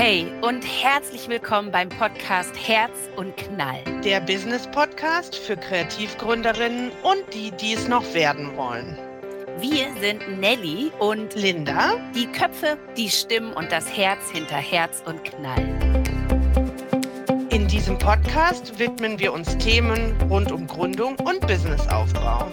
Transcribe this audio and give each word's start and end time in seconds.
Hey 0.00 0.28
und 0.42 0.62
herzlich 0.62 1.28
willkommen 1.28 1.72
beim 1.72 1.88
Podcast 1.88 2.52
Herz 2.68 2.92
und 3.16 3.36
Knall. 3.36 3.82
Der 4.04 4.20
Business-Podcast 4.20 5.34
für 5.34 5.56
Kreativgründerinnen 5.56 6.92
und 7.02 7.24
die, 7.34 7.50
die 7.50 7.72
es 7.72 7.88
noch 7.88 8.14
werden 8.14 8.56
wollen. 8.56 8.96
Wir 9.58 9.88
sind 10.00 10.38
Nelly 10.38 10.92
und 11.00 11.34
Linda, 11.34 11.96
die 12.14 12.26
Köpfe, 12.26 12.78
die 12.96 13.10
Stimmen 13.10 13.52
und 13.54 13.72
das 13.72 13.88
Herz 13.96 14.30
hinter 14.30 14.58
Herz 14.58 15.02
und 15.04 15.24
Knall. 15.24 15.66
In 17.50 17.66
diesem 17.66 17.98
Podcast 17.98 18.78
widmen 18.78 19.18
wir 19.18 19.32
uns 19.32 19.58
Themen 19.58 20.16
rund 20.30 20.52
um 20.52 20.68
Gründung 20.68 21.16
und 21.24 21.40
Businessaufbau. 21.40 22.46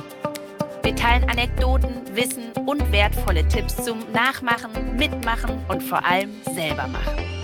Wir 0.82 0.96
teilen 0.96 1.30
Anekdoten, 1.30 2.02
Wissen 2.16 2.52
und 2.66 2.92
wertvolle 2.92 3.48
Tipps 3.48 3.76
zum 3.86 4.00
Nachmachen, 4.14 4.96
Mitmachen 4.98 5.64
und 5.68 5.84
vor 5.84 6.04
allem 6.04 6.32
selber 6.56 6.88
machen. 6.88 7.35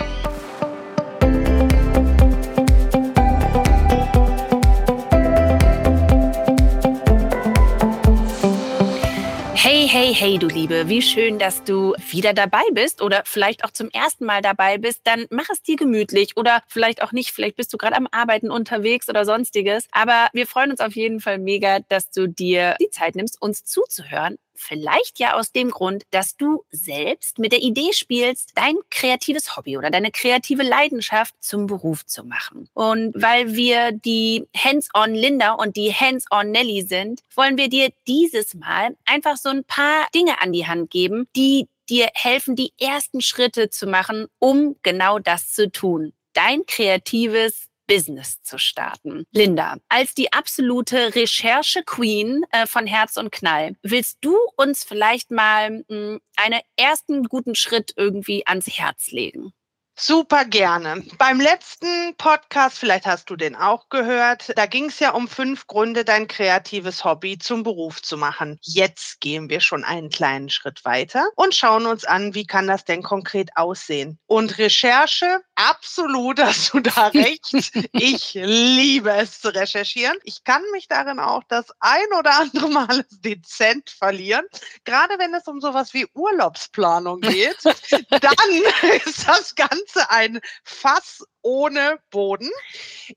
Hey, 9.94 10.14
hey, 10.14 10.38
du 10.38 10.46
Liebe, 10.46 10.88
wie 10.88 11.02
schön, 11.02 11.38
dass 11.38 11.64
du 11.64 11.94
wieder 12.10 12.32
dabei 12.32 12.62
bist 12.72 13.02
oder 13.02 13.24
vielleicht 13.26 13.62
auch 13.62 13.72
zum 13.72 13.90
ersten 13.90 14.24
Mal 14.24 14.40
dabei 14.40 14.78
bist. 14.78 15.02
Dann 15.04 15.26
mach 15.28 15.50
es 15.50 15.60
dir 15.60 15.76
gemütlich 15.76 16.38
oder 16.38 16.62
vielleicht 16.66 17.02
auch 17.02 17.12
nicht. 17.12 17.32
Vielleicht 17.32 17.56
bist 17.56 17.74
du 17.74 17.76
gerade 17.76 17.96
am 17.96 18.08
Arbeiten 18.10 18.50
unterwegs 18.50 19.10
oder 19.10 19.26
sonstiges. 19.26 19.88
Aber 19.92 20.28
wir 20.32 20.46
freuen 20.46 20.70
uns 20.70 20.80
auf 20.80 20.96
jeden 20.96 21.20
Fall 21.20 21.36
mega, 21.38 21.80
dass 21.90 22.10
du 22.10 22.26
dir 22.26 22.74
die 22.80 22.88
Zeit 22.88 23.16
nimmst, 23.16 23.36
uns 23.42 23.66
zuzuhören 23.66 24.38
Vielleicht 24.62 25.18
ja 25.18 25.34
aus 25.34 25.50
dem 25.50 25.70
Grund, 25.70 26.04
dass 26.10 26.36
du 26.36 26.64
selbst 26.70 27.38
mit 27.40 27.52
der 27.52 27.62
Idee 27.62 27.92
spielst, 27.92 28.52
dein 28.54 28.76
kreatives 28.90 29.56
Hobby 29.56 29.76
oder 29.76 29.90
deine 29.90 30.12
kreative 30.12 30.62
Leidenschaft 30.62 31.34
zum 31.40 31.66
Beruf 31.66 32.06
zu 32.06 32.24
machen. 32.24 32.68
Und 32.72 33.12
weil 33.20 33.54
wir 33.54 33.90
die 33.90 34.46
Hands-on 34.56 35.14
Linda 35.14 35.52
und 35.52 35.76
die 35.76 35.92
Hands-on 35.92 36.52
Nelly 36.52 36.82
sind, 36.82 37.22
wollen 37.34 37.56
wir 37.56 37.68
dir 37.68 37.90
dieses 38.06 38.54
Mal 38.54 38.96
einfach 39.04 39.36
so 39.36 39.48
ein 39.48 39.64
paar 39.64 40.06
Dinge 40.14 40.40
an 40.40 40.52
die 40.52 40.66
Hand 40.66 40.90
geben, 40.90 41.26
die 41.34 41.66
dir 41.88 42.08
helfen, 42.14 42.54
die 42.54 42.72
ersten 42.78 43.20
Schritte 43.20 43.68
zu 43.68 43.86
machen, 43.88 44.28
um 44.38 44.76
genau 44.82 45.18
das 45.18 45.52
zu 45.52 45.70
tun. 45.70 46.12
Dein 46.34 46.64
kreatives 46.66 47.68
Business 47.86 48.42
zu 48.42 48.58
starten. 48.58 49.24
Linda, 49.32 49.76
als 49.88 50.14
die 50.14 50.32
absolute 50.32 51.14
Recherche-Queen 51.14 52.44
äh, 52.50 52.66
von 52.66 52.86
Herz 52.86 53.16
und 53.16 53.32
Knall, 53.32 53.76
willst 53.82 54.18
du 54.20 54.36
uns 54.56 54.84
vielleicht 54.84 55.30
mal 55.30 55.70
mh, 55.70 55.84
hm, 55.88 56.20
einen 56.36 56.60
ersten 56.76 57.24
guten 57.24 57.54
Schritt 57.54 57.92
irgendwie 57.96 58.46
ans 58.46 58.66
Herz 58.66 59.10
legen? 59.10 59.52
Super 59.94 60.46
gerne. 60.46 61.04
Beim 61.18 61.38
letzten 61.38 62.16
Podcast, 62.16 62.78
vielleicht 62.78 63.06
hast 63.06 63.28
du 63.28 63.36
den 63.36 63.54
auch 63.54 63.90
gehört, 63.90 64.50
da 64.56 64.64
ging 64.64 64.86
es 64.86 64.98
ja 64.98 65.10
um 65.12 65.28
fünf 65.28 65.66
Gründe, 65.66 66.04
dein 66.04 66.28
kreatives 66.28 67.04
Hobby 67.04 67.38
zum 67.38 67.62
Beruf 67.62 68.00
zu 68.00 68.16
machen. 68.16 68.58
Jetzt 68.62 69.20
gehen 69.20 69.50
wir 69.50 69.60
schon 69.60 69.84
einen 69.84 70.08
kleinen 70.08 70.48
Schritt 70.48 70.84
weiter 70.86 71.28
und 71.36 71.54
schauen 71.54 71.84
uns 71.84 72.04
an, 72.04 72.34
wie 72.34 72.46
kann 72.46 72.66
das 72.66 72.84
denn 72.84 73.02
konkret 73.02 73.50
aussehen. 73.54 74.18
Und 74.26 74.56
Recherche, 74.56 75.42
absolut 75.68 76.40
hast 76.40 76.72
du 76.72 76.80
da 76.80 77.06
recht. 77.14 77.52
ich 77.92 78.34
liebe 78.34 79.10
es 79.10 79.40
zu 79.40 79.54
recherchieren. 79.54 80.16
Ich 80.24 80.44
kann 80.44 80.62
mich 80.72 80.88
darin 80.88 81.18
auch 81.18 81.42
das 81.48 81.66
ein 81.80 82.06
oder 82.18 82.38
andere 82.38 82.68
Mal 82.68 83.04
dezent 83.10 83.90
verlieren. 83.90 84.44
Gerade 84.84 85.18
wenn 85.18 85.34
es 85.34 85.46
um 85.46 85.60
sowas 85.60 85.92
wie 85.92 86.06
Urlaubsplanung 86.14 87.20
geht, 87.20 87.58
dann 88.10 89.02
ist 89.04 89.28
das 89.28 89.54
ganz 89.54 89.72
Ganze 89.72 90.10
ein 90.10 90.40
Fass 90.64 91.24
ohne 91.42 91.98
Boden. 92.10 92.50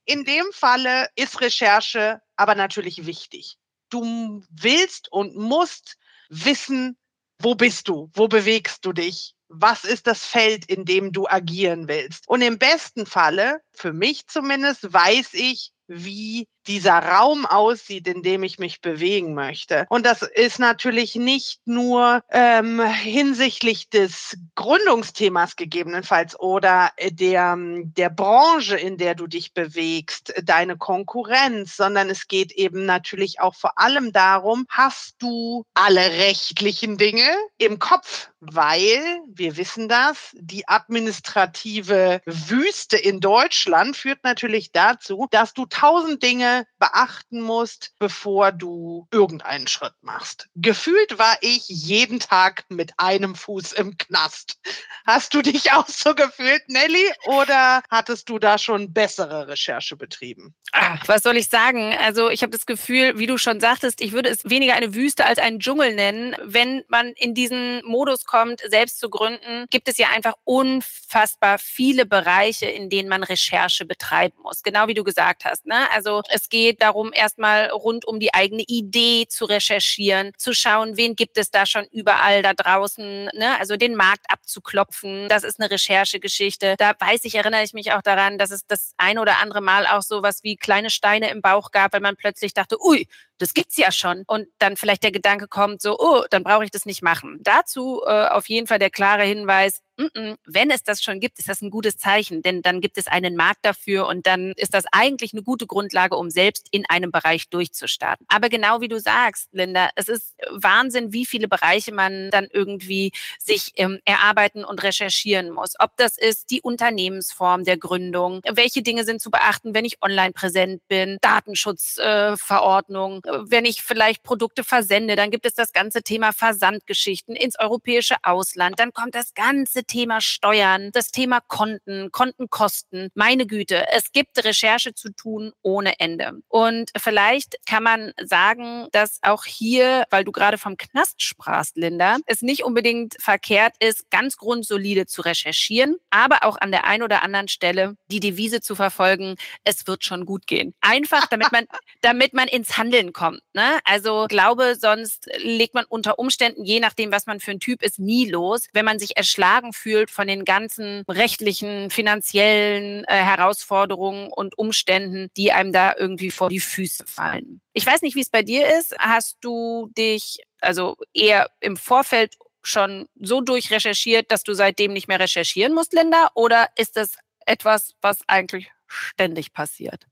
In 0.05 0.23
dem 0.23 0.45
Falle 0.51 1.09
ist 1.15 1.41
Recherche 1.41 2.21
aber 2.35 2.55
natürlich 2.55 3.05
wichtig. 3.05 3.57
Du 3.89 4.41
willst 4.49 5.11
und 5.11 5.35
musst 5.35 5.97
wissen, 6.29 6.97
wo 7.39 7.55
bist 7.55 7.87
du? 7.87 8.09
Wo 8.13 8.27
bewegst 8.27 8.85
du 8.85 8.93
dich? 8.93 9.34
Was 9.57 9.83
ist 9.85 10.07
das 10.07 10.25
Feld, 10.25 10.65
in 10.65 10.85
dem 10.85 11.11
du 11.11 11.27
agieren 11.27 11.87
willst? 11.87 12.27
Und 12.27 12.41
im 12.41 12.57
besten 12.57 13.05
Falle, 13.05 13.61
für 13.73 13.93
mich 13.93 14.27
zumindest, 14.27 14.91
weiß 14.91 15.33
ich, 15.33 15.71
wie 15.87 16.47
dieser 16.67 16.99
Raum 16.99 17.45
aussieht, 17.45 18.07
in 18.07 18.23
dem 18.23 18.43
ich 18.43 18.59
mich 18.59 18.81
bewegen 18.81 19.33
möchte. 19.33 19.85
Und 19.89 20.05
das 20.05 20.21
ist 20.21 20.59
natürlich 20.59 21.15
nicht 21.15 21.61
nur 21.65 22.23
ähm, 22.31 22.81
hinsichtlich 22.81 23.89
des 23.89 24.37
Gründungsthemas 24.55 25.55
gegebenenfalls 25.55 26.39
oder 26.39 26.91
der, 27.01 27.55
der 27.57 28.09
Branche, 28.09 28.77
in 28.77 28.97
der 28.97 29.15
du 29.15 29.27
dich 29.27 29.53
bewegst, 29.53 30.33
deine 30.43 30.77
Konkurrenz, 30.77 31.75
sondern 31.75 32.09
es 32.09 32.27
geht 32.27 32.51
eben 32.51 32.85
natürlich 32.85 33.39
auch 33.39 33.55
vor 33.55 33.77
allem 33.77 34.11
darum, 34.11 34.65
hast 34.69 35.15
du 35.19 35.65
alle 35.73 36.01
rechtlichen 36.01 36.97
Dinge 36.97 37.27
im 37.57 37.79
Kopf, 37.79 38.29
weil 38.39 39.19
wir 39.27 39.57
wissen 39.57 39.89
das, 39.89 40.31
die 40.33 40.67
administrative 40.67 42.21
Wüste 42.25 42.97
in 42.97 43.19
Deutschland 43.19 43.97
führt 43.97 44.23
natürlich 44.23 44.71
dazu, 44.71 45.27
dass 45.31 45.53
du 45.53 45.65
tausend 45.65 46.21
Dinge 46.23 46.54
beachten 46.79 47.41
musst, 47.41 47.91
bevor 47.99 48.51
du 48.51 49.07
irgendeinen 49.11 49.67
Schritt 49.67 49.95
machst. 50.01 50.47
Gefühlt 50.55 51.17
war 51.17 51.37
ich 51.41 51.67
jeden 51.67 52.19
Tag 52.19 52.65
mit 52.69 52.93
einem 52.97 53.35
Fuß 53.35 53.73
im 53.73 53.97
Knast. 53.97 54.57
Hast 55.05 55.33
du 55.33 55.41
dich 55.41 55.71
auch 55.71 55.87
so 55.87 56.15
gefühlt, 56.15 56.63
Nelly, 56.67 57.11
oder 57.25 57.83
hattest 57.89 58.29
du 58.29 58.39
da 58.39 58.57
schon 58.57 58.93
bessere 58.93 59.47
Recherche 59.47 59.95
betrieben? 59.95 60.55
Ach, 60.71 61.07
was 61.07 61.23
soll 61.23 61.37
ich 61.37 61.49
sagen? 61.49 61.95
Also 62.01 62.29
ich 62.29 62.41
habe 62.41 62.51
das 62.51 62.65
Gefühl, 62.65 63.17
wie 63.17 63.27
du 63.27 63.37
schon 63.37 63.59
sagtest, 63.59 64.01
ich 64.01 64.11
würde 64.11 64.29
es 64.29 64.49
weniger 64.49 64.73
eine 64.73 64.93
Wüste 64.93 65.25
als 65.25 65.39
einen 65.39 65.59
Dschungel 65.59 65.95
nennen. 65.95 66.35
Wenn 66.43 66.83
man 66.87 67.09
in 67.13 67.33
diesen 67.33 67.83
Modus 67.85 68.25
kommt, 68.25 68.61
selbst 68.67 68.99
zu 68.99 69.09
gründen, 69.09 69.67
gibt 69.69 69.87
es 69.87 69.97
ja 69.97 70.09
einfach 70.09 70.33
unfassbar 70.43 71.59
viele 71.59 72.05
Bereiche, 72.05 72.65
in 72.65 72.89
denen 72.89 73.09
man 73.09 73.23
Recherche 73.23 73.85
betreiben 73.85 74.37
muss. 74.41 74.63
Genau 74.63 74.87
wie 74.87 74.93
du 74.93 75.03
gesagt 75.03 75.45
hast. 75.45 75.65
Ne? 75.65 75.89
Also 75.91 76.21
es 76.29 76.44
es 76.45 76.49
geht 76.49 76.81
darum, 76.83 77.11
erstmal 77.11 77.69
rund 77.71 78.05
um 78.05 78.19
die 78.19 78.33
eigene 78.33 78.63
Idee 78.67 79.25
zu 79.27 79.45
recherchieren, 79.45 80.31
zu 80.37 80.53
schauen, 80.53 80.95
wen 80.95 81.15
gibt 81.15 81.39
es 81.39 81.49
da 81.49 81.65
schon 81.65 81.85
überall 81.91 82.43
da 82.43 82.53
draußen, 82.53 83.29
ne? 83.33 83.59
also 83.59 83.77
den 83.77 83.95
Markt 83.95 84.29
abzuklopfen. 84.29 85.27
Das 85.27 85.43
ist 85.43 85.59
eine 85.59 85.71
Recherchegeschichte. 85.71 86.75
Da 86.77 86.93
weiß 86.99 87.25
ich, 87.25 87.33
erinnere 87.33 87.63
ich 87.63 87.73
mich 87.73 87.93
auch 87.93 88.03
daran, 88.03 88.37
dass 88.37 88.51
es 88.51 88.67
das 88.67 88.93
ein 88.97 89.17
oder 89.17 89.39
andere 89.41 89.61
Mal 89.61 89.87
auch 89.87 90.03
so 90.03 90.21
was 90.21 90.43
wie 90.43 90.55
kleine 90.55 90.91
Steine 90.91 91.31
im 91.31 91.41
Bauch 91.41 91.71
gab, 91.71 91.93
weil 91.93 92.01
man 92.01 92.15
plötzlich 92.15 92.53
dachte, 92.53 92.77
ui, 92.79 93.07
das 93.37 93.53
gibt's 93.53 93.77
ja 93.77 93.91
schon. 93.91 94.23
Und 94.27 94.47
dann 94.59 94.77
vielleicht 94.77 95.03
der 95.03 95.11
Gedanke 95.11 95.47
kommt, 95.47 95.81
so, 95.81 95.97
oh, 95.99 96.23
dann 96.29 96.43
brauche 96.43 96.63
ich 96.63 96.71
das 96.71 96.85
nicht 96.85 97.01
machen. 97.01 97.39
Dazu 97.41 98.01
äh, 98.05 98.27
auf 98.27 98.49
jeden 98.49 98.67
Fall 98.67 98.79
der 98.79 98.89
klare 98.89 99.23
Hinweis, 99.23 99.81
mm 99.97 100.03
-mm, 100.03 100.35
wenn 100.45 100.71
es 100.71 100.83
das 100.83 101.01
schon 101.01 101.19
gibt, 101.19 101.39
ist 101.39 101.49
das 101.49 101.61
ein 101.61 101.69
gutes 101.69 101.97
Zeichen, 101.97 102.41
denn 102.41 102.61
dann 102.61 102.81
gibt 102.81 102.97
es 102.97 103.07
einen 103.07 103.35
Markt 103.35 103.65
dafür 103.65 104.07
und 104.07 104.27
dann 104.27 104.53
ist 104.57 104.73
das 104.73 104.85
eigentlich 104.91 105.33
eine 105.33 105.43
gute 105.43 105.67
Grundlage, 105.67 106.15
um 106.15 106.29
selbst 106.29 106.67
in 106.71 106.85
einem 106.87 107.11
Bereich 107.11 107.49
durchzustarten. 107.49 108.25
Aber 108.29 108.49
genau 108.49 108.81
wie 108.81 108.87
du 108.87 108.99
sagst, 108.99 109.49
Linda, 109.51 109.89
es 109.95 110.07
ist 110.07 110.35
Wahnsinn, 110.51 111.13
wie 111.13 111.25
viele 111.25 111.47
Bereiche 111.47 111.93
man 111.93 112.29
dann 112.31 112.47
irgendwie 112.51 113.11
sich 113.39 113.71
ähm, 113.75 113.99
erarbeiten 114.05 114.65
und 114.65 114.83
recherchieren 114.83 115.51
muss. 115.51 115.73
Ob 115.79 115.95
das 115.97 116.17
ist 116.17 116.51
die 116.51 116.61
Unternehmensform 116.61 117.63
der 117.63 117.77
Gründung, 117.77 118.41
welche 118.49 118.81
Dinge 118.81 119.03
sind 119.03 119.21
zu 119.21 119.31
beachten, 119.31 119.73
wenn 119.73 119.85
ich 119.85 120.01
online 120.01 120.33
präsent 120.33 120.81
bin, 120.87 121.17
Datenschutzverordnung, 121.21 123.23
äh, 123.24 123.24
wenn 123.47 123.65
ich 123.65 123.81
vielleicht 123.81 124.23
Produkte 124.23 124.63
versende, 124.63 125.15
dann 125.15 125.31
gibt 125.31 125.45
es 125.45 125.53
das 125.53 125.73
ganze 125.73 126.03
Thema 126.03 126.33
Versandgeschichten 126.33 127.35
ins 127.35 127.59
europäische 127.59 128.15
Ausland, 128.23 128.79
dann 128.79 128.93
kommt 128.93 129.15
das 129.15 129.33
ganze 129.33 129.83
Thema 129.83 130.21
Steuern, 130.21 130.89
das 130.93 131.11
Thema 131.11 131.39
Konten, 131.41 132.11
Kontenkosten. 132.11 133.09
Meine 133.13 133.45
Güte, 133.45 133.85
es 133.91 134.11
gibt 134.11 134.43
Recherche 134.43 134.93
zu 134.93 135.11
tun 135.11 135.51
ohne 135.61 135.99
Ende. 135.99 136.33
Und 136.47 136.91
vielleicht 136.97 137.57
kann 137.65 137.83
man 137.83 138.13
sagen, 138.23 138.87
dass 138.91 139.19
auch 139.21 139.45
hier, 139.45 140.05
weil 140.09 140.23
du 140.23 140.31
gerade 140.31 140.57
vom 140.57 140.77
Knast 140.77 141.21
sprachst, 141.21 141.77
Linda, 141.77 142.17
es 142.25 142.41
nicht 142.41 142.63
unbedingt 142.63 143.15
verkehrt 143.19 143.75
ist, 143.79 144.09
ganz 144.09 144.37
grundsolide 144.37 145.05
zu 145.05 145.21
recherchieren, 145.21 145.97
aber 146.09 146.43
auch 146.43 146.57
an 146.57 146.71
der 146.71 146.85
einen 146.85 147.03
oder 147.03 147.23
anderen 147.23 147.47
Stelle 147.47 147.95
die 148.07 148.19
Devise 148.19 148.61
zu 148.61 148.75
verfolgen, 148.75 149.35
es 149.63 149.87
wird 149.87 150.03
schon 150.03 150.25
gut 150.25 150.47
gehen. 150.47 150.73
Einfach, 150.81 151.27
damit 151.27 151.51
man, 151.51 151.65
damit 152.01 152.33
man 152.33 152.47
ins 152.47 152.77
Handeln 152.77 153.13
kommt. 153.15 153.41
Ne? 153.53 153.79
Also 153.85 154.25
glaube, 154.27 154.75
sonst 154.75 155.27
legt 155.37 155.73
man 155.73 155.85
unter 155.85 156.19
Umständen, 156.19 156.65
je 156.65 156.79
nachdem, 156.79 157.11
was 157.11 157.25
man 157.25 157.39
für 157.39 157.51
ein 157.51 157.59
Typ 157.59 157.81
ist, 157.81 157.97
nie 157.97 158.29
los, 158.29 158.67
wenn 158.73 158.85
man 158.85 158.99
sich 158.99 159.17
erschlagen 159.17 159.73
fühlt 159.73 160.11
von 160.11 160.27
den 160.27 160.43
ganzen 160.43 161.03
rechtlichen, 161.09 161.89
finanziellen 161.89 163.05
äh, 163.05 163.15
Herausforderungen 163.15 164.31
und 164.31 164.57
Umständen, 164.57 165.29
die 165.37 165.53
einem 165.53 165.71
da 165.71 165.95
irgendwie 165.97 166.29
vor 166.29 166.49
die 166.49 166.59
Füße 166.59 167.05
fallen. 167.07 167.61
Ich 167.73 167.85
weiß 167.85 168.01
nicht, 168.01 168.15
wie 168.15 168.21
es 168.21 168.29
bei 168.29 168.43
dir 168.43 168.67
ist. 168.77 168.93
Hast 168.99 169.37
du 169.41 169.89
dich 169.97 170.39
also 170.59 170.97
eher 171.13 171.49
im 171.61 171.77
Vorfeld 171.77 172.35
schon 172.63 173.07
so 173.15 173.39
durchrecherchiert, 173.39 174.29
dass 174.29 174.43
du 174.43 174.53
seitdem 174.53 174.91
nicht 174.91 175.07
mehr 175.07 175.19
recherchieren 175.19 175.73
musst, 175.73 175.93
Linda? 175.93 176.29
Oder 176.35 176.67
ist 176.75 176.97
das 176.97 177.15
etwas, 177.45 177.93
was 178.01 178.19
eigentlich 178.27 178.71
ständig 178.87 179.53
passiert? 179.53 180.05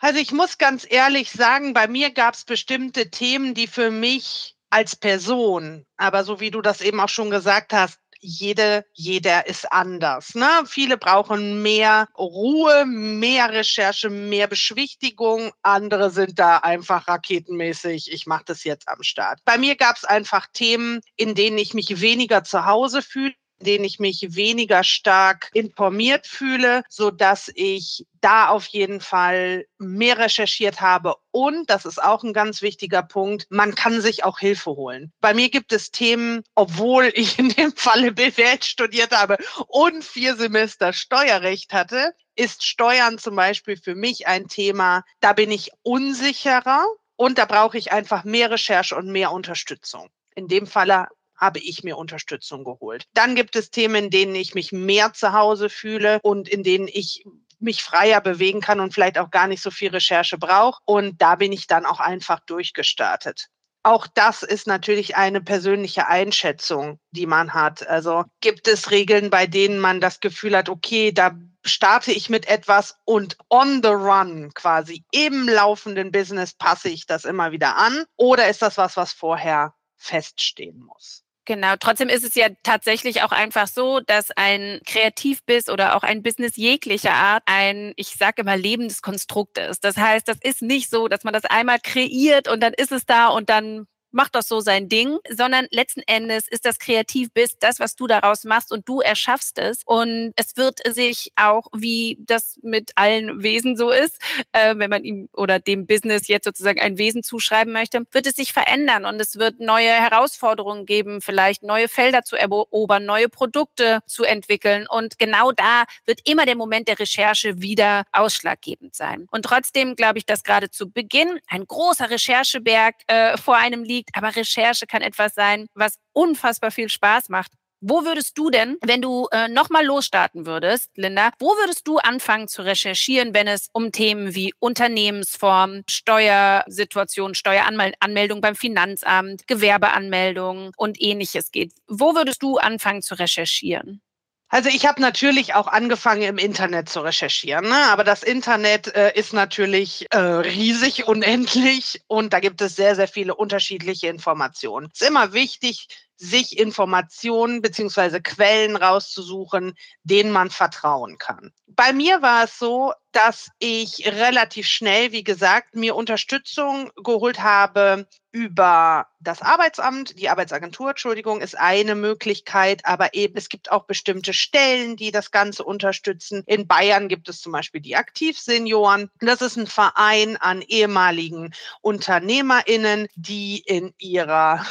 Also 0.00 0.20
ich 0.20 0.32
muss 0.32 0.58
ganz 0.58 0.86
ehrlich 0.88 1.30
sagen, 1.32 1.74
bei 1.74 1.88
mir 1.88 2.10
gab 2.12 2.34
es 2.34 2.44
bestimmte 2.44 3.10
Themen, 3.10 3.54
die 3.54 3.66
für 3.66 3.90
mich 3.90 4.56
als 4.70 4.94
Person, 4.94 5.86
aber 5.96 6.24
so 6.24 6.40
wie 6.40 6.50
du 6.50 6.60
das 6.60 6.80
eben 6.80 7.00
auch 7.00 7.08
schon 7.08 7.30
gesagt 7.30 7.72
hast, 7.72 7.98
jede, 8.20 8.84
jeder 8.92 9.46
ist 9.46 9.70
anders. 9.72 10.34
Ne? 10.34 10.48
Viele 10.66 10.98
brauchen 10.98 11.62
mehr 11.62 12.08
Ruhe, 12.16 12.84
mehr 12.84 13.50
Recherche, 13.52 14.10
mehr 14.10 14.48
Beschwichtigung. 14.48 15.52
Andere 15.62 16.10
sind 16.10 16.38
da 16.38 16.58
einfach 16.58 17.06
raketenmäßig. 17.06 18.12
Ich 18.12 18.26
mache 18.26 18.44
das 18.46 18.64
jetzt 18.64 18.88
am 18.88 19.02
Start. 19.02 19.40
Bei 19.44 19.56
mir 19.56 19.76
gab 19.76 19.96
es 19.96 20.04
einfach 20.04 20.46
Themen, 20.52 21.00
in 21.16 21.34
denen 21.34 21.58
ich 21.58 21.74
mich 21.74 22.00
weniger 22.00 22.42
zu 22.44 22.66
Hause 22.66 23.02
fühle 23.02 23.34
denen 23.60 23.84
ich 23.84 23.98
mich 23.98 24.34
weniger 24.36 24.84
stark 24.84 25.50
informiert 25.52 26.26
fühle, 26.26 26.82
so 26.88 27.10
dass 27.10 27.50
ich 27.54 28.06
da 28.20 28.48
auf 28.48 28.66
jeden 28.66 29.00
Fall 29.00 29.66
mehr 29.78 30.18
recherchiert 30.18 30.80
habe. 30.80 31.14
Und 31.30 31.70
das 31.70 31.84
ist 31.84 32.02
auch 32.02 32.24
ein 32.24 32.32
ganz 32.32 32.62
wichtiger 32.62 33.02
Punkt. 33.02 33.46
Man 33.50 33.74
kann 33.74 34.00
sich 34.00 34.24
auch 34.24 34.38
Hilfe 34.38 34.70
holen. 34.70 35.12
Bei 35.20 35.34
mir 35.34 35.50
gibt 35.50 35.72
es 35.72 35.90
Themen, 35.90 36.42
obwohl 36.54 37.12
ich 37.14 37.38
in 37.38 37.50
dem 37.50 37.72
Falle 37.72 38.12
BWL 38.12 38.62
studiert 38.62 39.12
habe 39.12 39.36
und 39.68 40.04
vier 40.04 40.36
Semester 40.36 40.92
Steuerrecht 40.92 41.72
hatte, 41.72 42.12
ist 42.34 42.64
Steuern 42.64 43.18
zum 43.18 43.34
Beispiel 43.36 43.76
für 43.76 43.94
mich 43.94 44.26
ein 44.26 44.46
Thema, 44.48 45.02
da 45.20 45.32
bin 45.32 45.50
ich 45.50 45.70
unsicherer 45.82 46.84
und 47.16 47.36
da 47.36 47.46
brauche 47.46 47.76
ich 47.76 47.90
einfach 47.90 48.22
mehr 48.22 48.50
Recherche 48.50 48.94
und 48.94 49.10
mehr 49.10 49.32
Unterstützung. 49.32 50.08
In 50.36 50.46
dem 50.46 50.68
Falle 50.68 51.08
habe 51.38 51.60
ich 51.60 51.82
mir 51.84 51.96
Unterstützung 51.96 52.64
geholt. 52.64 53.04
Dann 53.14 53.34
gibt 53.34 53.56
es 53.56 53.70
Themen, 53.70 54.04
in 54.04 54.10
denen 54.10 54.34
ich 54.34 54.54
mich 54.54 54.72
mehr 54.72 55.12
zu 55.12 55.32
Hause 55.32 55.70
fühle 55.70 56.18
und 56.22 56.48
in 56.48 56.62
denen 56.62 56.88
ich 56.88 57.24
mich 57.60 57.82
freier 57.82 58.20
bewegen 58.20 58.60
kann 58.60 58.80
und 58.80 58.94
vielleicht 58.94 59.18
auch 59.18 59.30
gar 59.30 59.46
nicht 59.46 59.62
so 59.62 59.70
viel 59.70 59.90
Recherche 59.90 60.38
brauche. 60.38 60.80
Und 60.84 61.20
da 61.20 61.36
bin 61.36 61.52
ich 61.52 61.66
dann 61.66 61.86
auch 61.86 62.00
einfach 62.00 62.40
durchgestartet. 62.40 63.48
Auch 63.84 64.06
das 64.06 64.42
ist 64.42 64.66
natürlich 64.66 65.16
eine 65.16 65.40
persönliche 65.40 66.08
Einschätzung, 66.08 66.98
die 67.12 67.26
man 67.26 67.54
hat. 67.54 67.86
Also 67.86 68.24
gibt 68.40 68.68
es 68.68 68.90
Regeln, 68.90 69.30
bei 69.30 69.46
denen 69.46 69.78
man 69.78 70.00
das 70.00 70.20
Gefühl 70.20 70.56
hat, 70.56 70.68
okay, 70.68 71.12
da 71.12 71.38
starte 71.64 72.12
ich 72.12 72.28
mit 72.28 72.48
etwas 72.48 72.96
und 73.04 73.36
on 73.48 73.80
the 73.82 73.90
run 73.90 74.52
quasi 74.54 75.04
im 75.12 75.48
laufenden 75.48 76.10
Business 76.10 76.54
passe 76.54 76.88
ich 76.88 77.06
das 77.06 77.24
immer 77.24 77.52
wieder 77.52 77.76
an? 77.76 78.04
Oder 78.16 78.48
ist 78.48 78.62
das 78.62 78.76
was, 78.78 78.96
was 78.96 79.12
vorher 79.12 79.74
feststehen 79.96 80.80
muss? 80.80 81.24
Genau, 81.48 81.76
trotzdem 81.80 82.10
ist 82.10 82.24
es 82.24 82.34
ja 82.34 82.48
tatsächlich 82.62 83.22
auch 83.22 83.32
einfach 83.32 83.68
so, 83.68 84.00
dass 84.00 84.30
ein 84.36 84.82
Kreativbiss 84.84 85.70
oder 85.70 85.96
auch 85.96 86.02
ein 86.02 86.22
Business 86.22 86.56
jeglicher 86.56 87.14
Art 87.14 87.42
ein, 87.46 87.94
ich 87.96 88.08
sage 88.18 88.42
immer, 88.42 88.54
lebendes 88.58 89.00
Konstrukt 89.00 89.56
ist. 89.56 89.82
Das 89.82 89.96
heißt, 89.96 90.28
das 90.28 90.36
ist 90.42 90.60
nicht 90.60 90.90
so, 90.90 91.08
dass 91.08 91.24
man 91.24 91.32
das 91.32 91.46
einmal 91.46 91.78
kreiert 91.82 92.48
und 92.48 92.62
dann 92.62 92.74
ist 92.74 92.92
es 92.92 93.06
da 93.06 93.28
und 93.28 93.48
dann 93.48 93.86
macht 94.10 94.34
doch 94.34 94.42
so 94.42 94.60
sein 94.60 94.88
Ding, 94.88 95.18
sondern 95.28 95.66
letzten 95.70 96.02
Endes 96.06 96.48
ist 96.48 96.64
das 96.64 96.78
Kreativbiss 96.78 97.58
das, 97.58 97.80
was 97.80 97.96
du 97.96 98.06
daraus 98.06 98.44
machst 98.44 98.72
und 98.72 98.88
du 98.88 99.00
erschaffst 99.00 99.58
es. 99.58 99.82
Und 99.84 100.32
es 100.36 100.56
wird 100.56 100.80
sich 100.86 101.32
auch, 101.36 101.66
wie 101.76 102.18
das 102.20 102.58
mit 102.62 102.92
allen 102.96 103.42
Wesen 103.42 103.76
so 103.76 103.90
ist, 103.90 104.18
äh, 104.52 104.74
wenn 104.76 104.90
man 104.90 105.04
ihm 105.04 105.28
oder 105.32 105.58
dem 105.58 105.86
Business 105.86 106.28
jetzt 106.28 106.44
sozusagen 106.44 106.80
ein 106.80 106.98
Wesen 106.98 107.22
zuschreiben 107.22 107.72
möchte, 107.72 108.02
wird 108.12 108.26
es 108.26 108.36
sich 108.36 108.52
verändern 108.52 109.04
und 109.04 109.20
es 109.20 109.36
wird 109.36 109.60
neue 109.60 109.90
Herausforderungen 109.90 110.86
geben, 110.86 111.20
vielleicht 111.20 111.62
neue 111.62 111.88
Felder 111.88 112.22
zu 112.22 112.36
erobern, 112.36 113.04
neue 113.04 113.28
Produkte 113.28 114.00
zu 114.06 114.24
entwickeln. 114.24 114.86
Und 114.88 115.18
genau 115.18 115.52
da 115.52 115.84
wird 116.06 116.20
immer 116.28 116.46
der 116.46 116.56
Moment 116.56 116.88
der 116.88 116.98
Recherche 116.98 117.60
wieder 117.60 118.04
ausschlaggebend 118.12 118.94
sein. 118.94 119.26
Und 119.30 119.44
trotzdem 119.44 119.96
glaube 119.96 120.18
ich, 120.18 120.26
dass 120.26 120.44
gerade 120.44 120.70
zu 120.70 120.90
Beginn 120.90 121.38
ein 121.48 121.66
großer 121.66 122.10
Rechercheberg 122.10 122.94
äh, 123.06 123.36
vor 123.36 123.56
einem 123.56 123.82
liegt, 123.82 123.97
liegt, 123.98 124.10
aber 124.14 124.34
Recherche 124.36 124.86
kann 124.86 125.02
etwas 125.02 125.34
sein, 125.34 125.66
was 125.74 125.98
unfassbar 126.12 126.70
viel 126.70 126.88
Spaß 126.88 127.28
macht. 127.28 127.52
Wo 127.80 128.04
würdest 128.04 128.36
du 128.36 128.50
denn, 128.50 128.76
wenn 128.84 129.00
du 129.00 129.28
äh, 129.30 129.46
nochmal 129.46 129.84
losstarten 129.86 130.46
würdest, 130.46 130.90
Linda, 130.96 131.30
wo 131.38 131.50
würdest 131.50 131.86
du 131.86 131.98
anfangen 131.98 132.48
zu 132.48 132.62
recherchieren, 132.62 133.34
wenn 133.34 133.46
es 133.46 133.68
um 133.72 133.92
Themen 133.92 134.34
wie 134.34 134.52
Unternehmensform, 134.58 135.84
Steuersituation, 135.88 137.36
Steueranmeldung 137.36 138.40
beim 138.40 138.56
Finanzamt, 138.56 139.46
Gewerbeanmeldung 139.46 140.72
und 140.76 141.00
ähnliches 141.00 141.52
geht? 141.52 141.72
Wo 141.86 142.16
würdest 142.16 142.42
du 142.42 142.58
anfangen 142.58 143.02
zu 143.02 143.14
recherchieren? 143.16 144.02
Also 144.50 144.70
ich 144.70 144.86
habe 144.86 145.00
natürlich 145.02 145.54
auch 145.54 145.66
angefangen 145.66 146.22
im 146.22 146.38
Internet 146.38 146.88
zu 146.88 147.00
recherchieren, 147.00 147.68
ne? 147.68 147.84
aber 147.90 148.02
das 148.02 148.22
Internet 148.22 148.94
äh, 148.94 149.12
ist 149.14 149.34
natürlich 149.34 150.06
äh, 150.10 150.18
riesig, 150.18 151.04
unendlich 151.06 152.00
und 152.06 152.32
da 152.32 152.40
gibt 152.40 152.62
es 152.62 152.74
sehr, 152.74 152.96
sehr 152.96 153.08
viele 153.08 153.34
unterschiedliche 153.34 154.08
Informationen. 154.08 154.88
Es 154.92 155.02
ist 155.02 155.08
immer 155.08 155.34
wichtig, 155.34 155.88
sich 156.18 156.58
Informationen 156.58 157.62
beziehungsweise 157.62 158.20
Quellen 158.20 158.76
rauszusuchen, 158.76 159.74
denen 160.02 160.32
man 160.32 160.50
vertrauen 160.50 161.16
kann. 161.16 161.52
Bei 161.68 161.92
mir 161.92 162.22
war 162.22 162.44
es 162.44 162.58
so, 162.58 162.92
dass 163.12 163.50
ich 163.58 164.04
relativ 164.06 164.66
schnell, 164.66 165.12
wie 165.12 165.22
gesagt, 165.22 165.74
mir 165.74 165.94
Unterstützung 165.94 166.90
geholt 167.02 167.40
habe 167.40 168.06
über 168.32 169.06
das 169.20 169.42
Arbeitsamt. 169.42 170.18
Die 170.18 170.28
Arbeitsagentur, 170.28 170.90
Entschuldigung, 170.90 171.40
ist 171.40 171.56
eine 171.56 171.94
Möglichkeit, 171.94 172.84
aber 172.84 173.14
eben 173.14 173.36
es 173.36 173.48
gibt 173.48 173.70
auch 173.70 173.84
bestimmte 173.84 174.34
Stellen, 174.34 174.96
die 174.96 175.12
das 175.12 175.30
Ganze 175.30 175.64
unterstützen. 175.64 176.42
In 176.46 176.66
Bayern 176.66 177.08
gibt 177.08 177.28
es 177.28 177.40
zum 177.40 177.52
Beispiel 177.52 177.80
die 177.80 177.96
Aktivsenioren. 177.96 179.10
Das 179.20 179.40
ist 179.40 179.56
ein 179.56 179.66
Verein 179.68 180.36
an 180.36 180.62
ehemaligen 180.62 181.54
UnternehmerInnen, 181.80 183.08
die 183.14 183.62
in 183.64 183.94
ihrer 183.98 184.66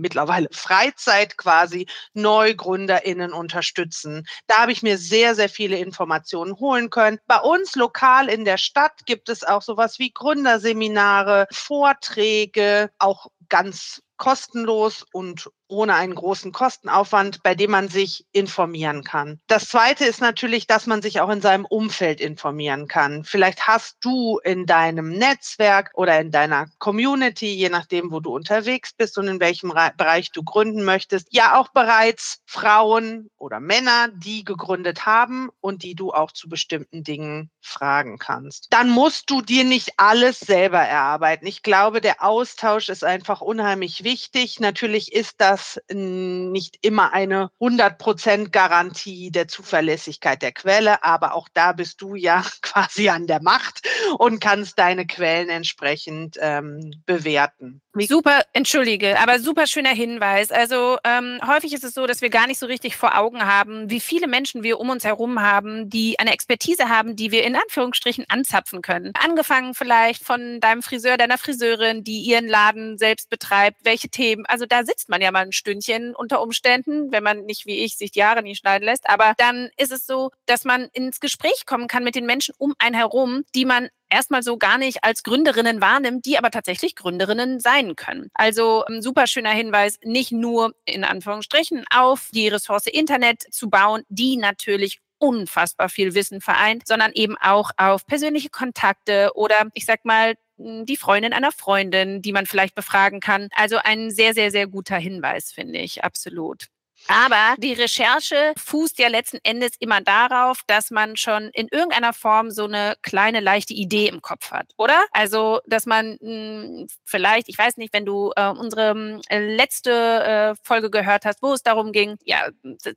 mittlerweile 0.00 0.48
Freizeit 0.52 1.36
quasi 1.36 1.86
NeugründerInnen 2.14 3.32
unterstützen. 3.32 4.26
Da 4.46 4.58
habe 4.58 4.72
ich 4.72 4.82
mir 4.82 4.98
sehr, 4.98 5.34
sehr 5.34 5.48
viele 5.48 5.78
Informationen 5.78 6.58
holen 6.58 6.90
können. 6.90 7.18
Bei 7.26 7.38
uns 7.38 7.76
lokal 7.76 8.28
in 8.28 8.44
der 8.44 8.58
Stadt 8.58 9.06
gibt 9.06 9.28
es 9.28 9.44
auch 9.44 9.62
sowas 9.62 9.98
wie 9.98 10.10
Gründerseminare, 10.12 11.46
Vorträge, 11.50 12.90
auch 12.98 13.28
ganz 13.48 14.02
kostenlos 14.16 15.06
und 15.12 15.50
ohne 15.70 15.94
einen 15.94 16.14
großen 16.14 16.52
Kostenaufwand, 16.52 17.42
bei 17.42 17.54
dem 17.54 17.70
man 17.70 17.88
sich 17.88 18.26
informieren 18.32 19.04
kann. 19.04 19.40
Das 19.46 19.68
Zweite 19.68 20.04
ist 20.04 20.20
natürlich, 20.20 20.66
dass 20.66 20.86
man 20.86 21.02
sich 21.02 21.20
auch 21.20 21.30
in 21.30 21.40
seinem 21.40 21.64
Umfeld 21.64 22.20
informieren 22.20 22.88
kann. 22.88 23.24
Vielleicht 23.24 23.66
hast 23.66 23.96
du 24.00 24.38
in 24.38 24.66
deinem 24.66 25.10
Netzwerk 25.10 25.92
oder 25.94 26.20
in 26.20 26.30
deiner 26.30 26.66
Community, 26.78 27.54
je 27.54 27.68
nachdem, 27.68 28.10
wo 28.10 28.20
du 28.20 28.34
unterwegs 28.34 28.92
bist 28.92 29.16
und 29.18 29.28
in 29.28 29.40
welchem 29.40 29.72
Bereich 29.96 30.32
du 30.32 30.42
gründen 30.42 30.84
möchtest, 30.84 31.28
ja 31.30 31.58
auch 31.58 31.68
bereits 31.68 32.40
Frauen 32.46 33.30
oder 33.36 33.60
Männer, 33.60 34.08
die 34.08 34.44
gegründet 34.44 35.06
haben 35.06 35.50
und 35.60 35.82
die 35.82 35.94
du 35.94 36.12
auch 36.12 36.32
zu 36.32 36.48
bestimmten 36.48 37.04
Dingen 37.04 37.50
fragen 37.60 38.18
kannst. 38.18 38.66
Dann 38.70 38.90
musst 38.90 39.30
du 39.30 39.42
dir 39.42 39.64
nicht 39.64 39.92
alles 39.96 40.40
selber 40.40 40.80
erarbeiten. 40.80 41.46
Ich 41.46 41.62
glaube, 41.62 42.00
der 42.00 42.22
Austausch 42.22 42.88
ist 42.88 43.04
einfach 43.04 43.40
unheimlich 43.40 44.04
wichtig. 44.04 44.60
Natürlich 44.60 45.12
ist 45.12 45.40
das 45.40 45.59
das 45.60 45.80
nicht 45.92 46.78
immer 46.82 47.12
eine 47.12 47.50
100% 47.60 48.50
Garantie 48.50 49.30
der 49.30 49.48
Zuverlässigkeit 49.48 50.42
der 50.42 50.52
Quelle, 50.52 51.04
aber 51.04 51.34
auch 51.34 51.48
da 51.52 51.72
bist 51.72 52.00
du 52.00 52.14
ja 52.14 52.44
quasi 52.62 53.08
an 53.08 53.26
der 53.26 53.42
Macht 53.42 53.86
und 54.18 54.40
kannst 54.40 54.78
deine 54.78 55.06
Quellen 55.06 55.48
entsprechend 55.48 56.36
ähm, 56.40 56.92
bewerten. 57.06 57.80
Super, 57.94 58.42
entschuldige, 58.52 59.18
aber 59.18 59.40
super 59.40 59.66
schöner 59.66 59.90
Hinweis. 59.90 60.52
Also 60.52 60.98
ähm, 61.04 61.40
häufig 61.44 61.72
ist 61.72 61.82
es 61.82 61.92
so, 61.92 62.06
dass 62.06 62.22
wir 62.22 62.30
gar 62.30 62.46
nicht 62.46 62.58
so 62.58 62.66
richtig 62.66 62.96
vor 62.96 63.18
Augen 63.18 63.44
haben, 63.44 63.90
wie 63.90 63.98
viele 63.98 64.28
Menschen 64.28 64.62
wir 64.62 64.78
um 64.78 64.90
uns 64.90 65.04
herum 65.04 65.40
haben, 65.40 65.90
die 65.90 66.18
eine 66.18 66.32
Expertise 66.32 66.88
haben, 66.88 67.16
die 67.16 67.32
wir 67.32 67.42
in 67.42 67.56
Anführungsstrichen 67.56 68.26
anzapfen 68.28 68.80
können. 68.80 69.12
Angefangen 69.14 69.74
vielleicht 69.74 70.24
von 70.24 70.60
deinem 70.60 70.82
Friseur, 70.82 71.16
deiner 71.16 71.36
Friseurin, 71.36 72.04
die 72.04 72.20
ihren 72.20 72.46
Laden 72.46 72.96
selbst 72.96 73.28
betreibt, 73.28 73.78
welche 73.82 74.08
Themen. 74.08 74.46
Also 74.46 74.66
da 74.66 74.84
sitzt 74.84 75.08
man 75.08 75.20
ja 75.20 75.32
mal 75.32 75.49
ein 75.50 75.52
Stündchen 75.52 76.14
unter 76.14 76.40
Umständen, 76.40 77.12
wenn 77.12 77.22
man 77.22 77.44
nicht 77.44 77.66
wie 77.66 77.84
ich 77.84 77.96
sich 77.96 78.10
die 78.12 78.24
Haare 78.24 78.42
nicht 78.42 78.60
schneiden 78.60 78.84
lässt. 78.84 79.08
Aber 79.08 79.34
dann 79.36 79.70
ist 79.76 79.92
es 79.92 80.06
so, 80.06 80.30
dass 80.46 80.64
man 80.64 80.88
ins 80.92 81.20
Gespräch 81.20 81.66
kommen 81.66 81.88
kann 81.88 82.04
mit 82.04 82.14
den 82.14 82.26
Menschen 82.26 82.54
um 82.58 82.74
einen 82.78 82.94
herum, 82.94 83.44
die 83.54 83.64
man 83.64 83.88
erstmal 84.08 84.42
so 84.42 84.56
gar 84.56 84.78
nicht 84.78 85.04
als 85.04 85.22
Gründerinnen 85.22 85.80
wahrnimmt, 85.80 86.24
die 86.26 86.38
aber 86.38 86.50
tatsächlich 86.50 86.96
Gründerinnen 86.96 87.60
sein 87.60 87.96
können. 87.96 88.30
Also 88.34 88.84
ein 88.86 89.02
super 89.02 89.26
schöner 89.26 89.50
Hinweis, 89.50 89.98
nicht 90.04 90.32
nur 90.32 90.74
in 90.84 91.04
Anführungsstrichen 91.04 91.84
auf 91.94 92.28
die 92.32 92.48
Ressource 92.48 92.86
Internet 92.86 93.42
zu 93.52 93.70
bauen, 93.70 94.02
die 94.08 94.36
natürlich 94.36 95.00
unfassbar 95.18 95.88
viel 95.88 96.14
Wissen 96.14 96.40
vereint, 96.40 96.86
sondern 96.86 97.12
eben 97.12 97.36
auch 97.36 97.70
auf 97.76 98.06
persönliche 98.06 98.48
Kontakte 98.48 99.30
oder 99.34 99.68
ich 99.74 99.84
sag 99.84 100.04
mal 100.04 100.34
die 100.60 100.96
Freundin 100.96 101.32
einer 101.32 101.52
Freundin, 101.52 102.22
die 102.22 102.32
man 102.32 102.46
vielleicht 102.46 102.74
befragen 102.74 103.20
kann. 103.20 103.48
Also 103.54 103.78
ein 103.82 104.10
sehr, 104.10 104.34
sehr, 104.34 104.50
sehr 104.50 104.66
guter 104.66 104.96
Hinweis, 104.96 105.52
finde 105.52 105.78
ich, 105.78 106.04
absolut. 106.04 106.66
Aber 107.08 107.54
die 107.58 107.72
Recherche 107.72 108.52
fußt 108.58 108.98
ja 108.98 109.08
letzten 109.08 109.38
Endes 109.42 109.72
immer 109.78 110.00
darauf, 110.00 110.62
dass 110.66 110.90
man 110.90 111.16
schon 111.16 111.50
in 111.54 111.68
irgendeiner 111.70 112.12
Form 112.12 112.50
so 112.50 112.64
eine 112.64 112.94
kleine, 113.02 113.40
leichte 113.40 113.74
Idee 113.74 114.08
im 114.08 114.20
Kopf 114.20 114.50
hat, 114.50 114.72
oder? 114.76 115.06
Also, 115.12 115.60
dass 115.66 115.86
man 115.86 116.18
mh, 116.20 116.28
hm, 116.28 116.86
vielleicht, 117.04 117.48
ich 117.48 117.58
weiß 117.58 117.78
nicht, 117.78 117.92
wenn 117.92 118.04
du 118.04 118.32
äh, 118.36 118.48
unsere 118.48 119.20
äh, 119.28 119.38
letzte 119.38 119.90
äh, 119.90 120.54
Folge 120.62 120.90
gehört 120.90 121.24
hast, 121.24 121.42
wo 121.42 121.52
es 121.52 121.62
darum 121.62 121.92
ging, 121.92 122.16
ja, 122.24 122.48